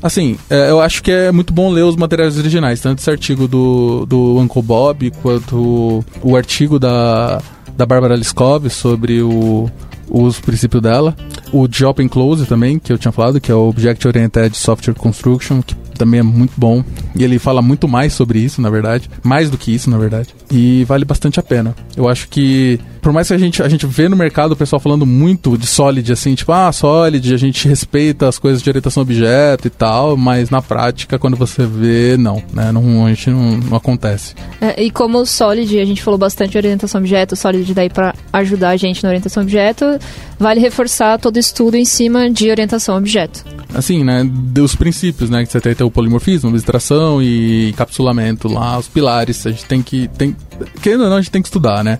Assim, 0.00 0.38
é, 0.48 0.70
eu 0.70 0.80
acho 0.80 1.02
que 1.02 1.10
é 1.10 1.32
muito 1.32 1.52
bom 1.52 1.68
ler 1.68 1.82
os 1.82 1.96
materiais 1.96 2.38
originais, 2.38 2.80
tanto 2.80 3.00
esse 3.00 3.10
artigo 3.10 3.48
do, 3.48 4.06
do 4.06 4.38
Uncle 4.38 4.62
Bob, 4.62 5.10
quanto 5.22 6.04
o, 6.22 6.36
artigo 6.36 6.78
da, 6.78 7.42
da 7.76 7.84
Bárbara 7.84 8.14
Liskov 8.14 8.70
sobre 8.70 9.22
o, 9.22 9.68
os 10.12 10.38
princípios 10.38 10.82
dela. 10.82 11.16
O 11.50 11.66
de 11.66 11.84
Open 11.84 12.06
Close 12.08 12.44
também, 12.46 12.78
que 12.78 12.92
eu 12.92 12.98
tinha 12.98 13.12
falado, 13.12 13.40
que 13.40 13.50
é 13.50 13.54
o 13.54 13.68
Object 13.68 14.06
Oriented 14.06 14.56
Software 14.56 14.94
Construction, 14.94 15.62
que 15.62 15.74
também 16.02 16.20
é 16.20 16.22
muito 16.22 16.52
bom. 16.56 16.84
E 17.14 17.22
ele 17.22 17.38
fala 17.38 17.62
muito 17.62 17.86
mais 17.86 18.12
sobre 18.12 18.40
isso, 18.40 18.60
na 18.60 18.68
verdade. 18.68 19.08
Mais 19.22 19.48
do 19.48 19.56
que 19.56 19.72
isso, 19.72 19.88
na 19.88 19.96
verdade. 19.96 20.34
E 20.50 20.84
vale 20.84 21.04
bastante 21.04 21.38
a 21.38 21.42
pena. 21.42 21.74
Eu 21.96 22.08
acho 22.08 22.28
que 22.28 22.80
por 23.02 23.12
mais 23.12 23.26
que 23.26 23.34
a 23.34 23.38
gente, 23.38 23.60
a 23.60 23.68
gente 23.68 23.84
vê 23.84 24.08
no 24.08 24.14
mercado 24.14 24.52
o 24.52 24.56
pessoal 24.56 24.78
falando 24.78 25.04
muito 25.04 25.58
de 25.58 25.66
Solid, 25.66 26.12
assim, 26.12 26.36
tipo, 26.36 26.52
ah, 26.52 26.70
Solid, 26.70 27.34
a 27.34 27.36
gente 27.36 27.66
respeita 27.66 28.28
as 28.28 28.38
coisas 28.38 28.62
de 28.62 28.70
orientação 28.70 29.02
objeto 29.02 29.66
e 29.66 29.70
tal, 29.70 30.16
mas 30.16 30.50
na 30.50 30.62
prática, 30.62 31.18
quando 31.18 31.36
você 31.36 31.66
vê, 31.66 32.16
não, 32.16 32.40
né? 32.52 32.70
Não, 32.70 33.04
a 33.04 33.08
gente 33.08 33.28
não, 33.28 33.56
não 33.56 33.76
acontece. 33.76 34.36
É, 34.60 34.80
e 34.80 34.88
como 34.88 35.18
o 35.18 35.26
Solid, 35.26 35.80
a 35.80 35.84
gente 35.84 36.00
falou 36.00 36.16
bastante 36.16 36.52
de 36.52 36.58
orientação 36.58 37.00
objeto, 37.00 37.32
o 37.32 37.36
Solid 37.36 37.74
daí 37.74 37.90
para 37.90 38.14
ajudar 38.32 38.70
a 38.70 38.76
gente 38.76 39.02
na 39.02 39.08
orientação 39.08 39.42
objeto, 39.42 39.98
vale 40.42 40.60
reforçar 40.60 41.18
todo 41.18 41.38
estudo 41.38 41.76
em 41.76 41.84
cima 41.84 42.28
de 42.28 42.50
orientação 42.50 42.96
a 42.96 42.98
objeto. 42.98 43.44
Assim, 43.72 44.04
né, 44.04 44.24
dos 44.24 44.74
princípios, 44.74 45.30
né, 45.30 45.46
que 45.46 45.52
você 45.52 45.60
tem, 45.60 45.74
tem 45.74 45.86
o 45.86 45.90
polimorfismo, 45.90 46.50
abstração 46.50 47.22
e 47.22 47.70
encapsulamento 47.70 48.48
lá, 48.48 48.78
os 48.78 48.88
pilares, 48.88 49.46
a 49.46 49.50
gente 49.50 49.64
tem 49.64 49.80
que, 49.82 50.08
tem, 50.08 50.36
querendo 50.82 51.04
ou 51.04 51.08
não, 51.08 51.16
a 51.16 51.20
gente 51.20 51.30
tem 51.30 51.40
que 51.40 51.48
estudar, 51.48 51.82
né? 51.82 51.98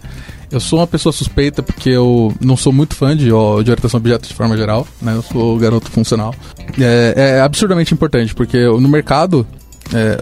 Eu 0.50 0.60
sou 0.60 0.80
uma 0.80 0.86
pessoa 0.86 1.14
suspeita 1.14 1.62
porque 1.62 1.88
eu 1.88 2.34
não 2.38 2.58
sou 2.58 2.74
muito 2.74 2.94
fã 2.94 3.16
de, 3.16 3.32
ó, 3.32 3.62
de 3.62 3.70
orientação 3.70 3.96
a 3.96 4.00
objetos 4.00 4.28
de 4.28 4.34
forma 4.34 4.54
geral, 4.54 4.86
né? 5.00 5.14
Eu 5.14 5.22
sou 5.22 5.56
garoto 5.56 5.90
funcional. 5.90 6.34
É, 6.78 7.14
é 7.16 7.40
absurdamente 7.40 7.94
importante 7.94 8.34
porque 8.34 8.62
no 8.66 8.88
mercado, 8.88 9.46
é, 9.94 10.18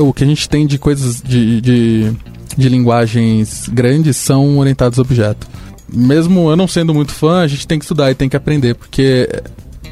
o 0.00 0.12
que 0.12 0.22
a 0.22 0.26
gente 0.26 0.48
tem 0.48 0.68
de 0.68 0.78
coisas 0.78 1.20
de, 1.20 1.60
de, 1.60 2.12
de 2.56 2.68
linguagens 2.68 3.68
grandes 3.68 4.16
são 4.16 4.56
orientados 4.58 5.00
a 5.00 5.02
objeto. 5.02 5.48
Mesmo 5.88 6.50
eu 6.50 6.56
não 6.56 6.66
sendo 6.66 6.92
muito 6.92 7.12
fã, 7.12 7.40
a 7.40 7.46
gente 7.46 7.66
tem 7.66 7.78
que 7.78 7.84
estudar 7.84 8.10
e 8.10 8.14
tem 8.14 8.28
que 8.28 8.36
aprender, 8.36 8.74
porque 8.74 9.28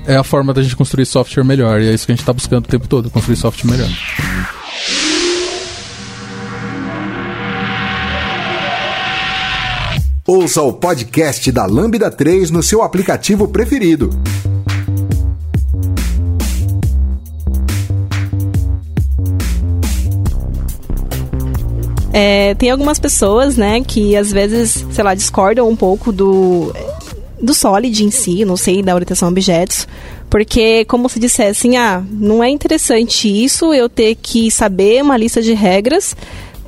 é 0.07 0.17
a 0.17 0.25
forma 0.25 0.53
da 0.53 0.63
gente 0.63 0.77
construir 0.77 1.07
software 1.07 1.45
melhor. 1.45 1.81
E 1.81 1.89
é 1.89 1.95
isso 1.95 2.07
que 2.07 2.13
a 2.13 2.15
gente 2.15 2.23
está 2.23 2.33
buscando 2.33 2.65
o 2.65 2.69
tempo 2.69 2.89
todo, 2.89 3.11
construir 3.11 3.37
software 3.37 3.71
melhor. 3.71 3.91
Ouça 10.27 10.63
o 10.63 10.73
podcast 10.73 11.53
da 11.53 11.67
Lambda 11.67 12.11
3 12.11 12.51
no 12.51 12.63
seu 12.63 12.83
aplicativo 12.83 13.47
preferido. 13.47 14.09
É, 22.17 22.55
tem 22.55 22.71
algumas 22.71 23.01
pessoas, 23.01 23.57
né, 23.57 23.81
que 23.81 24.15
às 24.15 24.31
vezes, 24.31 24.87
sei 24.93 25.03
lá, 25.03 25.17
discordam 25.17 25.69
um 25.69 25.75
pouco 25.75 26.13
do, 26.13 26.73
do 27.43 27.53
Solid 27.53 28.05
em 28.05 28.11
si, 28.13 28.45
não 28.45 28.57
sei, 28.57 28.85
da 28.85 28.95
orientação 28.95 29.27
a 29.27 29.31
objetos, 29.33 29.89
porque 30.31 30.85
como 30.85 31.09
se 31.09 31.19
assim, 31.49 31.77
ah, 31.77 32.05
não 32.09 32.43
é 32.43 32.49
interessante 32.49 33.27
isso, 33.27 33.75
eu 33.75 33.89
ter 33.89 34.15
que 34.15 34.49
saber 34.49 35.03
uma 35.03 35.17
lista 35.17 35.43
de 35.43 35.55
regras 35.55 36.15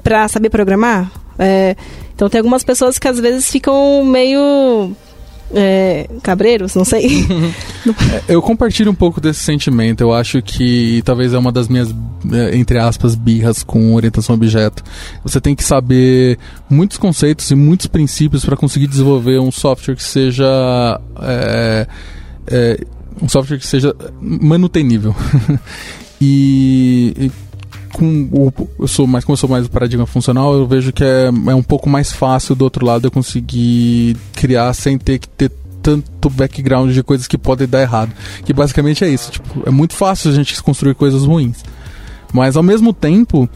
para 0.02 0.26
saber 0.26 0.50
programar? 0.50 1.12
É, 1.38 1.76
então 2.12 2.28
tem 2.28 2.40
algumas 2.40 2.64
pessoas 2.64 2.98
que 2.98 3.06
às 3.06 3.20
vezes 3.20 3.48
ficam 3.48 4.04
meio 4.04 4.96
é, 5.54 6.08
cabreiros, 6.22 6.74
não 6.74 6.84
sei. 6.84 7.26
É, 8.12 8.34
eu 8.34 8.42
compartilho 8.42 8.90
um 8.90 8.94
pouco 8.94 9.20
desse 9.20 9.40
sentimento. 9.40 10.00
Eu 10.00 10.12
acho 10.12 10.42
que 10.42 11.02
talvez 11.04 11.32
é 11.32 11.38
uma 11.38 11.52
das 11.52 11.68
minhas, 11.68 11.94
é, 12.32 12.56
entre 12.56 12.80
aspas, 12.80 13.14
birras 13.14 13.62
com 13.62 13.94
orientação 13.94 14.34
a 14.34 14.36
objeto. 14.36 14.82
Você 15.22 15.40
tem 15.40 15.54
que 15.54 15.62
saber 15.62 16.36
muitos 16.68 16.98
conceitos 16.98 17.48
e 17.52 17.54
muitos 17.54 17.86
princípios 17.86 18.44
para 18.44 18.56
conseguir 18.56 18.88
desenvolver 18.88 19.38
um 19.38 19.52
software 19.52 19.94
que 19.94 20.02
seja. 20.02 21.00
É, 21.22 21.86
é, 22.48 22.80
um 23.22 23.28
software 23.28 23.58
que 23.58 23.66
seja 23.66 23.94
manutenível. 24.20 25.14
e, 26.20 27.14
e 27.16 27.45
com 27.96 28.28
o, 28.30 28.52
eu 28.78 28.86
sou 28.86 29.06
mais 29.06 29.24
como 29.24 29.32
eu 29.32 29.38
sou 29.38 29.48
mais 29.48 29.64
do 29.64 29.70
paradigma 29.70 30.06
funcional, 30.06 30.52
eu 30.52 30.66
vejo 30.66 30.92
que 30.92 31.02
é, 31.02 31.26
é 31.26 31.54
um 31.54 31.62
pouco 31.62 31.88
mais 31.88 32.12
fácil 32.12 32.54
do 32.54 32.62
outro 32.62 32.84
lado 32.84 33.06
eu 33.06 33.10
conseguir 33.10 34.16
criar 34.34 34.74
sem 34.74 34.98
ter 34.98 35.18
que 35.18 35.26
ter 35.28 35.50
tanto 35.82 36.28
background 36.28 36.92
de 36.92 37.02
coisas 37.02 37.26
que 37.26 37.38
podem 37.38 37.66
dar 37.66 37.80
errado. 37.80 38.12
Que 38.44 38.52
basicamente 38.52 39.04
é 39.04 39.08
isso, 39.08 39.30
tipo, 39.30 39.62
é 39.64 39.70
muito 39.70 39.94
fácil 39.94 40.30
a 40.30 40.34
gente 40.34 40.62
construir 40.62 40.94
coisas 40.94 41.24
ruins. 41.24 41.64
Mas 42.32 42.56
ao 42.56 42.62
mesmo 42.62 42.92
tempo, 42.92 43.48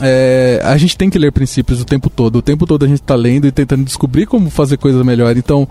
é, 0.00 0.62
a 0.64 0.78
gente 0.78 0.96
tem 0.96 1.10
que 1.10 1.18
ler 1.18 1.32
princípios 1.32 1.80
o 1.80 1.84
tempo 1.84 2.08
todo. 2.08 2.36
O 2.36 2.42
tempo 2.42 2.66
todo 2.66 2.84
a 2.84 2.88
gente 2.88 3.02
está 3.02 3.14
lendo 3.14 3.46
e 3.46 3.52
tentando 3.52 3.84
descobrir 3.84 4.24
como 4.24 4.48
fazer 4.48 4.78
coisas 4.78 5.04
melhor. 5.04 5.36
Então, 5.36 5.68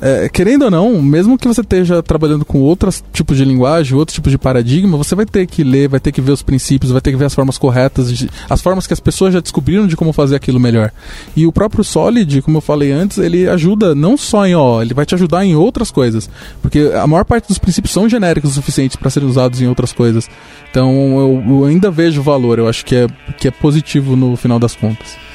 é, 0.00 0.28
querendo 0.28 0.66
ou 0.66 0.70
não, 0.70 1.00
mesmo 1.00 1.38
que 1.38 1.48
você 1.48 1.62
esteja 1.62 2.02
trabalhando 2.02 2.44
com 2.44 2.60
outros 2.60 3.02
tipos 3.12 3.36
de 3.36 3.44
linguagem, 3.44 3.96
outros 3.96 4.14
tipos 4.14 4.30
de 4.30 4.38
paradigma, 4.38 4.96
você 4.96 5.14
vai 5.14 5.24
ter 5.24 5.46
que 5.46 5.64
ler, 5.64 5.88
vai 5.88 6.00
ter 6.00 6.12
que 6.12 6.20
ver 6.20 6.32
os 6.32 6.42
princípios, 6.42 6.92
vai 6.92 7.00
ter 7.00 7.10
que 7.10 7.16
ver 7.16 7.24
as 7.24 7.34
formas 7.34 7.56
corretas, 7.56 8.12
de, 8.12 8.28
as 8.48 8.60
formas 8.60 8.86
que 8.86 8.92
as 8.92 9.00
pessoas 9.00 9.32
já 9.32 9.40
descobriram 9.40 9.86
de 9.86 9.96
como 9.96 10.12
fazer 10.12 10.36
aquilo 10.36 10.60
melhor. 10.60 10.92
E 11.34 11.46
o 11.46 11.52
próprio 11.52 11.82
Solid, 11.82 12.42
como 12.42 12.58
eu 12.58 12.62
falei 12.62 12.92
antes, 12.92 13.18
ele 13.18 13.48
ajuda 13.48 13.94
não 13.94 14.16
só 14.16 14.46
em 14.46 14.54
ó, 14.54 14.82
ele 14.82 14.94
vai 14.94 15.06
te 15.06 15.14
ajudar 15.14 15.44
em 15.44 15.54
outras 15.54 15.90
coisas, 15.90 16.28
porque 16.60 16.92
a 16.94 17.06
maior 17.06 17.24
parte 17.24 17.48
dos 17.48 17.58
princípios 17.58 17.92
são 17.92 18.08
genéricos 18.08 18.50
o 18.50 18.54
suficiente 18.54 18.98
para 18.98 19.10
serem 19.10 19.28
usados 19.28 19.60
em 19.62 19.68
outras 19.68 19.92
coisas. 19.92 20.28
Então 20.70 20.92
eu, 21.18 21.44
eu 21.48 21.64
ainda 21.64 21.90
vejo 21.90 22.22
valor, 22.22 22.58
eu 22.58 22.68
acho 22.68 22.84
que 22.84 22.94
é, 22.94 23.06
que 23.38 23.48
é 23.48 23.50
positivo 23.50 24.14
no 24.14 24.36
final 24.36 24.58
das 24.58 24.76
contas. 24.76 25.25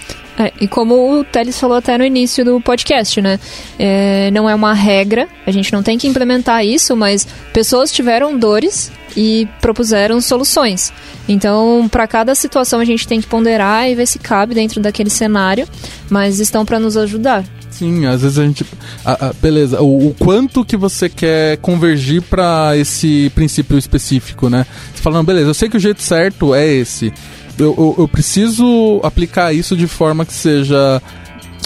É, 0.41 0.51
e 0.59 0.67
como 0.67 1.19
o 1.19 1.23
Teles 1.23 1.59
falou 1.59 1.77
até 1.77 1.97
no 1.97 2.03
início 2.03 2.43
do 2.43 2.59
podcast, 2.59 3.21
né? 3.21 3.39
É, 3.77 4.31
não 4.31 4.49
é 4.49 4.55
uma 4.55 4.73
regra, 4.73 5.27
a 5.45 5.51
gente 5.51 5.71
não 5.71 5.83
tem 5.83 5.97
que 5.97 6.07
implementar 6.07 6.65
isso, 6.65 6.95
mas 6.95 7.27
pessoas 7.53 7.91
tiveram 7.91 8.37
dores 8.37 8.91
e 9.15 9.47
propuseram 9.61 10.19
soluções. 10.19 10.91
Então, 11.27 11.87
para 11.91 12.07
cada 12.07 12.33
situação 12.33 12.79
a 12.79 12.85
gente 12.85 13.07
tem 13.07 13.21
que 13.21 13.27
ponderar 13.27 13.87
e 13.89 13.93
ver 13.93 14.07
se 14.07 14.17
cabe 14.17 14.55
dentro 14.55 14.81
daquele 14.81 15.09
cenário, 15.09 15.67
mas 16.09 16.39
estão 16.39 16.65
para 16.65 16.79
nos 16.79 16.97
ajudar. 16.97 17.43
Sim, 17.69 18.05
às 18.05 18.21
vezes 18.21 18.37
a 18.37 18.43
gente. 18.43 18.65
Beleza, 19.41 19.81
o, 19.81 20.09
o, 20.09 20.15
quanto 20.19 20.65
que 20.65 20.75
você 20.75 21.07
quer 21.07 21.57
convergir 21.57 22.21
para 22.21 22.77
esse 22.77 23.31
princípio 23.33 23.77
específico, 23.77 24.49
né? 24.49 24.65
Você 24.93 25.01
fala, 25.01 25.17
não, 25.17 25.23
beleza, 25.23 25.49
eu 25.49 25.53
sei 25.53 25.69
que 25.69 25.77
o 25.77 25.79
jeito 25.79 26.01
certo 26.01 26.53
é 26.53 26.67
esse. 26.67 27.13
Eu, 27.61 27.75
eu, 27.77 27.95
eu 27.99 28.07
preciso 28.07 28.99
aplicar 29.03 29.53
isso 29.53 29.77
de 29.77 29.85
forma 29.85 30.25
que 30.25 30.33
seja 30.33 31.01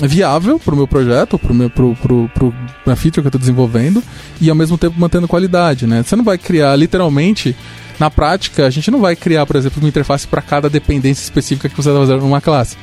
viável 0.04 0.60
pro 0.60 0.76
meu 0.76 0.86
projeto, 0.86 1.40
pro 1.40 1.54
meu 1.54 1.70
pro, 1.70 1.96
pro, 1.96 2.30
pro 2.34 2.54
minha 2.86 2.98
feature 2.98 3.22
que 3.22 3.28
eu 3.28 3.32
tô 3.32 3.38
desenvolvendo 3.38 4.04
e 4.42 4.50
ao 4.50 4.56
mesmo 4.56 4.78
tempo 4.78 5.00
mantendo 5.00 5.26
qualidade, 5.26 5.88
né? 5.88 6.04
Você 6.04 6.18
não 6.18 6.24
vai 6.24 6.38
criar 6.38 6.76
literalmente 6.76 7.56
na 7.98 8.12
prática, 8.12 8.66
a 8.66 8.70
gente 8.70 8.92
não 8.92 9.00
vai 9.00 9.16
criar, 9.16 9.46
por 9.46 9.56
exemplo, 9.56 9.82
uma 9.82 9.88
interface 9.88 10.28
para 10.28 10.42
cada 10.42 10.70
dependência 10.70 11.24
específica 11.24 11.70
que 11.70 11.76
você 11.78 11.90
está 11.90 12.02
fazendo 12.02 12.22
numa 12.22 12.42
classe. 12.42 12.76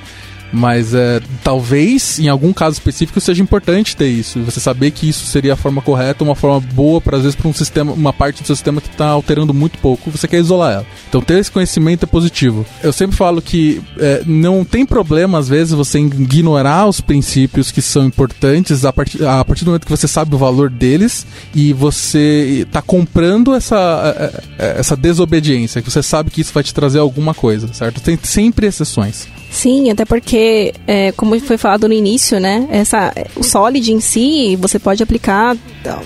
Mas 0.52 0.92
é, 0.94 1.20
talvez, 1.42 2.18
em 2.18 2.28
algum 2.28 2.52
caso 2.52 2.74
específico, 2.74 3.20
seja 3.20 3.42
importante 3.42 3.96
ter 3.96 4.08
isso. 4.08 4.40
Você 4.42 4.60
saber 4.60 4.90
que 4.90 5.08
isso 5.08 5.26
seria 5.26 5.54
a 5.54 5.56
forma 5.56 5.80
correta, 5.80 6.22
uma 6.22 6.34
forma 6.34 6.60
boa, 6.74 7.00
para 7.00 7.16
às 7.16 7.22
vezes, 7.22 7.36
para 7.36 7.48
um 7.48 7.54
sistema, 7.54 7.92
uma 7.92 8.12
parte 8.12 8.42
do 8.42 8.46
seu 8.46 8.54
sistema 8.54 8.80
que 8.80 8.88
está 8.88 9.06
alterando 9.06 9.54
muito 9.54 9.78
pouco, 9.78 10.10
você 10.10 10.28
quer 10.28 10.38
isolar 10.38 10.72
ela. 10.72 10.86
Então, 11.08 11.20
ter 11.20 11.38
esse 11.38 11.50
conhecimento 11.50 12.04
é 12.04 12.06
positivo. 12.06 12.66
Eu 12.82 12.92
sempre 12.92 13.16
falo 13.16 13.40
que 13.40 13.80
é, 13.98 14.22
não 14.26 14.64
tem 14.64 14.84
problema, 14.84 15.38
às 15.38 15.48
vezes, 15.48 15.72
você 15.72 15.98
ignorar 15.98 16.86
os 16.86 17.00
princípios 17.00 17.70
que 17.70 17.80
são 17.80 18.04
importantes 18.04 18.84
a 18.84 18.92
partir, 18.92 19.24
a 19.24 19.44
partir 19.44 19.64
do 19.64 19.68
momento 19.68 19.84
que 19.84 19.90
você 19.90 20.08
sabe 20.08 20.34
o 20.34 20.38
valor 20.38 20.68
deles 20.68 21.26
e 21.54 21.72
você 21.72 22.64
está 22.66 22.82
comprando 22.82 23.54
essa, 23.54 24.42
é, 24.58 24.64
é, 24.64 24.80
essa 24.80 24.96
desobediência, 24.96 25.80
que 25.80 25.90
você 25.90 26.02
sabe 26.02 26.30
que 26.30 26.40
isso 26.40 26.52
vai 26.52 26.62
te 26.62 26.74
trazer 26.74 26.98
alguma 26.98 27.32
coisa, 27.34 27.72
certo? 27.72 28.00
Tem 28.00 28.18
sempre 28.22 28.66
exceções. 28.66 29.26
Sim, 29.52 29.90
até 29.90 30.06
porque, 30.06 30.72
é, 30.86 31.12
como 31.12 31.38
foi 31.38 31.58
falado 31.58 31.86
no 31.86 31.92
início, 31.92 32.40
né? 32.40 32.66
Essa, 32.70 33.12
o 33.36 33.44
Solid 33.44 33.92
em 33.92 34.00
si, 34.00 34.56
você 34.56 34.78
pode 34.78 35.02
aplicar, 35.02 35.54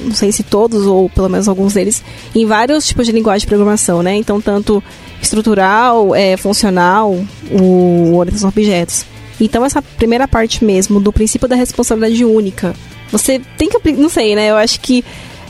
não 0.01 0.15
sei 0.15 0.33
se 0.33 0.43
todos 0.43 0.85
ou 0.85 1.09
pelo 1.09 1.29
menos 1.29 1.47
alguns 1.47 1.75
deles, 1.75 2.03
em 2.35 2.45
vários 2.45 2.85
tipos 2.85 3.07
de 3.07 3.13
linguagem 3.13 3.43
de 3.43 3.47
programação, 3.47 4.03
né? 4.03 4.17
Então, 4.17 4.41
tanto 4.41 4.83
estrutural, 5.23 6.13
é, 6.13 6.37
funcional, 6.37 7.17
o 7.49 8.17
orientação 8.17 8.49
a 8.49 8.51
objetos. 8.51 9.07
Então, 9.41 9.65
essa 9.65 9.81
primeira 9.81 10.27
parte 10.27 10.65
mesmo, 10.65 10.99
do 10.99 11.13
princípio 11.13 11.47
da 11.47 11.55
responsabilidade 11.55 12.25
única, 12.25 12.75
você 13.13 13.41
tem 13.57 13.69
que, 13.69 13.93
não 13.93 14.09
sei, 14.09 14.35
né? 14.35 14.51
Eu 14.51 14.57
acho 14.57 14.81
que 14.81 15.05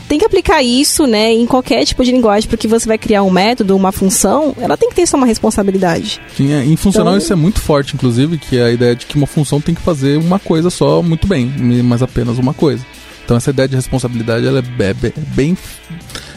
tem 0.07 0.17
que 0.17 0.25
aplicar 0.25 0.63
isso, 0.63 1.05
né, 1.05 1.33
em 1.33 1.45
qualquer 1.45 1.83
tipo 1.85 2.03
de 2.03 2.11
linguagem, 2.11 2.49
porque 2.49 2.67
você 2.67 2.87
vai 2.87 2.97
criar 2.97 3.23
um 3.23 3.29
método, 3.29 3.75
uma 3.75 3.91
função, 3.91 4.55
ela 4.59 4.77
tem 4.77 4.89
que 4.89 4.95
ter 4.95 5.05
só 5.05 5.17
uma 5.17 5.25
responsabilidade. 5.25 6.21
Sim, 6.35 6.53
é, 6.53 6.63
em 6.63 6.75
funcional 6.75 7.13
então... 7.13 7.23
isso 7.23 7.33
é 7.33 7.35
muito 7.35 7.59
forte, 7.59 7.95
inclusive, 7.95 8.37
que 8.37 8.57
é 8.57 8.63
a 8.63 8.71
ideia 8.71 8.95
de 8.95 9.05
que 9.05 9.17
uma 9.17 9.27
função 9.27 9.59
tem 9.59 9.75
que 9.75 9.81
fazer 9.81 10.17
uma 10.17 10.39
coisa 10.39 10.69
só 10.69 11.01
muito 11.01 11.27
bem, 11.27 11.51
mas 11.83 12.01
apenas 12.01 12.37
uma 12.37 12.53
coisa. 12.53 12.85
Então 13.25 13.35
essa 13.35 13.49
ideia 13.49 13.67
de 13.67 13.75
responsabilidade 13.75 14.47
ela 14.47 14.59
é 14.59 14.93
bem, 15.35 15.57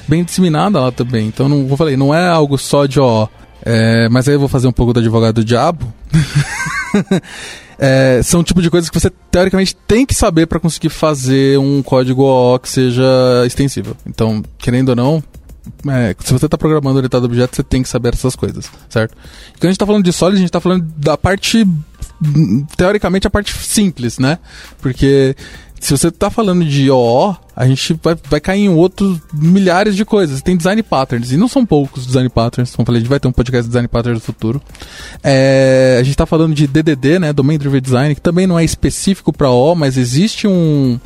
bem 0.08 0.24
disseminada 0.24 0.80
lá 0.80 0.90
também. 0.90 1.28
Então 1.28 1.48
não 1.48 1.64
vou 1.66 1.76
falei, 1.76 1.96
não 1.96 2.12
é 2.12 2.28
algo 2.28 2.58
só 2.58 2.84
de 2.84 2.98
ó, 2.98 3.28
é, 3.62 4.08
mas 4.08 4.28
aí 4.28 4.34
eu 4.34 4.40
vou 4.40 4.48
fazer 4.48 4.68
um 4.68 4.72
pouco 4.72 4.92
do 4.92 5.00
advogado 5.00 5.36
do 5.36 5.44
diabo. 5.44 5.92
é, 7.78 8.20
são 8.22 8.40
o 8.40 8.44
tipo 8.44 8.62
de 8.62 8.70
coisas 8.70 8.88
que 8.88 8.98
você 8.98 9.10
teoricamente 9.30 9.76
tem 9.86 10.06
que 10.06 10.14
saber 10.14 10.46
para 10.46 10.60
conseguir 10.60 10.88
fazer 10.88 11.58
um 11.58 11.82
código 11.82 12.22
OO 12.22 12.58
que 12.58 12.68
seja 12.68 13.04
extensível. 13.46 13.96
Então, 14.06 14.42
querendo 14.58 14.90
ou 14.90 14.96
não, 14.96 15.22
é, 15.88 16.14
se 16.18 16.32
você 16.32 16.46
está 16.46 16.58
programando 16.58 16.96
orientado 16.96 17.24
a 17.24 17.28
objeto, 17.28 17.56
você 17.56 17.62
tem 17.62 17.82
que 17.82 17.88
saber 17.88 18.14
essas 18.14 18.34
coisas, 18.34 18.70
certo? 18.88 19.12
E 19.12 19.58
quando 19.58 19.64
a 19.64 19.66
gente 19.66 19.76
está 19.76 19.86
falando 19.86 20.04
de 20.04 20.12
Solid, 20.12 20.36
a 20.36 20.38
gente 20.38 20.48
está 20.48 20.60
falando 20.60 20.84
da 20.96 21.16
parte, 21.16 21.66
teoricamente, 22.76 23.26
a 23.26 23.30
parte 23.30 23.54
simples, 23.54 24.18
né? 24.18 24.38
Porque 24.80 25.36
se 25.80 25.96
você 25.96 26.08
está 26.08 26.28
falando 26.28 26.64
de 26.64 26.90
OO, 26.90 27.34
a 27.56 27.66
gente 27.66 27.98
vai, 28.02 28.14
vai 28.28 28.38
cair 28.38 28.66
em 28.66 28.68
outros 28.68 29.18
milhares 29.32 29.96
de 29.96 30.04
coisas. 30.04 30.42
Tem 30.42 30.54
design 30.54 30.82
patterns, 30.82 31.32
e 31.32 31.38
não 31.38 31.48
são 31.48 31.64
poucos 31.64 32.06
design 32.06 32.28
patterns. 32.28 32.76
Como 32.76 32.82
eu 32.82 32.86
falei, 32.86 32.98
a 32.98 33.00
gente 33.00 33.08
vai 33.08 33.18
ter 33.18 33.26
um 33.26 33.32
podcast 33.32 33.62
de 33.62 33.68
design 33.68 33.88
patterns 33.88 34.18
no 34.18 34.24
futuro. 34.24 34.62
É, 35.22 35.96
a 35.98 36.02
gente 36.02 36.12
está 36.12 36.26
falando 36.26 36.54
de 36.54 36.66
DDD, 36.66 37.18
né, 37.18 37.32
Domain 37.32 37.58
Driven 37.58 37.80
Design, 37.80 38.14
que 38.14 38.20
também 38.20 38.46
não 38.46 38.58
é 38.58 38.64
específico 38.64 39.32
para 39.32 39.50
OO, 39.50 39.74
mas 39.74 39.96
existe 39.96 40.46
um, 40.46 41.00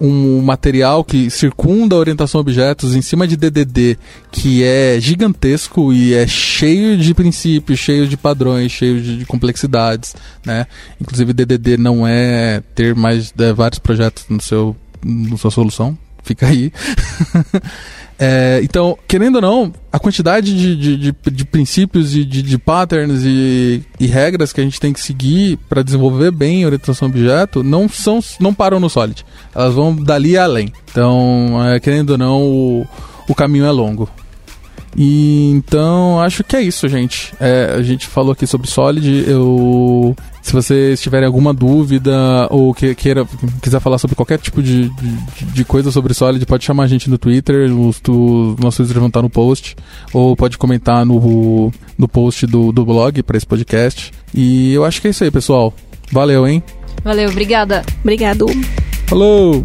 um 0.00 0.40
material 0.40 1.04
que 1.04 1.28
circunda 1.28 1.94
a 1.94 1.98
orientação 1.98 2.38
a 2.38 2.42
objetos 2.42 2.94
em 2.94 3.02
cima 3.02 3.28
de 3.28 3.36
DDD 3.36 3.98
que 4.32 4.64
é 4.64 4.98
gigantesco 4.98 5.92
e 5.92 6.14
é 6.14 6.26
cheio 6.26 6.96
de 6.96 7.12
princípios, 7.12 7.78
cheio 7.78 8.06
de 8.06 8.16
padrões, 8.16 8.72
cheio 8.72 9.00
de, 9.00 9.18
de 9.18 9.26
complexidades, 9.26 10.16
né? 10.44 10.66
Inclusive 11.00 11.32
DDD 11.32 11.76
não 11.76 12.06
é 12.06 12.62
ter 12.74 12.94
mais 12.94 13.32
é, 13.38 13.52
vários 13.52 13.78
projetos 13.78 14.24
no 14.28 14.40
seu 14.40 14.74
na 15.02 15.36
sua 15.36 15.50
solução, 15.50 15.96
fica 16.22 16.46
aí. 16.46 16.72
É, 18.22 18.60
então, 18.62 18.98
querendo 19.08 19.36
ou 19.36 19.40
não, 19.40 19.72
a 19.90 19.98
quantidade 19.98 20.54
de, 20.54 20.76
de, 20.76 20.96
de, 21.12 21.30
de 21.30 21.44
princípios 21.46 22.14
e 22.14 22.22
de, 22.22 22.42
de, 22.42 22.58
patterns 22.58 23.22
e, 23.24 23.82
e, 23.98 24.06
regras 24.06 24.52
que 24.52 24.60
a 24.60 24.64
gente 24.64 24.78
tem 24.78 24.92
que 24.92 25.00
seguir 25.00 25.56
para 25.70 25.82
desenvolver 25.82 26.30
bem 26.30 26.62
a 26.62 26.66
orientação 26.66 27.08
a 27.08 27.10
objeto 27.10 27.62
não, 27.62 27.88
são, 27.88 28.20
não 28.38 28.52
param 28.52 28.78
no 28.78 28.90
Solid. 28.90 29.24
Elas 29.54 29.72
vão 29.72 29.96
dali 29.96 30.36
além. 30.36 30.70
Então, 30.90 31.58
é, 31.64 31.80
querendo 31.80 32.10
ou 32.10 32.18
não, 32.18 32.42
o, 32.42 32.86
o 33.26 33.34
caminho 33.34 33.64
é 33.64 33.70
longo. 33.70 34.06
E 34.96 35.50
então 35.50 36.20
acho 36.20 36.42
que 36.42 36.56
é 36.56 36.62
isso, 36.62 36.88
gente. 36.88 37.32
É, 37.40 37.74
a 37.76 37.82
gente 37.82 38.06
falou 38.06 38.32
aqui 38.32 38.46
sobre 38.46 38.68
Solid. 38.68 39.24
Eu, 39.26 40.16
se 40.42 40.52
vocês 40.52 41.00
tiverem 41.00 41.26
alguma 41.26 41.54
dúvida 41.54 42.12
ou 42.50 42.74
que, 42.74 42.94
queira 42.94 43.26
quiser 43.62 43.80
falar 43.80 43.98
sobre 43.98 44.16
qualquer 44.16 44.38
tipo 44.38 44.62
de, 44.62 44.88
de, 44.88 45.44
de, 45.44 45.64
coisa 45.64 45.92
sobre 45.92 46.12
Solid, 46.12 46.44
pode 46.44 46.64
chamar 46.64 46.84
a 46.84 46.88
gente 46.88 47.08
no 47.08 47.18
Twitter. 47.18 47.72
Os, 47.72 48.00
os 48.08 48.56
nossos 48.58 48.86
Twitter 48.86 48.98
vão 48.98 49.08
estar 49.08 49.22
no 49.22 49.30
post 49.30 49.76
ou 50.12 50.36
pode 50.36 50.58
comentar 50.58 51.06
no, 51.06 51.72
no 51.96 52.08
post 52.08 52.46
do, 52.46 52.72
do 52.72 52.84
blog 52.84 53.22
para 53.22 53.36
esse 53.36 53.46
podcast. 53.46 54.12
E 54.34 54.72
eu 54.72 54.84
acho 54.84 55.00
que 55.00 55.06
é 55.06 55.10
isso 55.10 55.22
aí, 55.22 55.30
pessoal. 55.30 55.72
Valeu, 56.12 56.46
hein? 56.46 56.62
Valeu, 57.04 57.30
obrigada. 57.30 57.84
Obrigado. 58.02 58.46
Falou! 59.06 59.64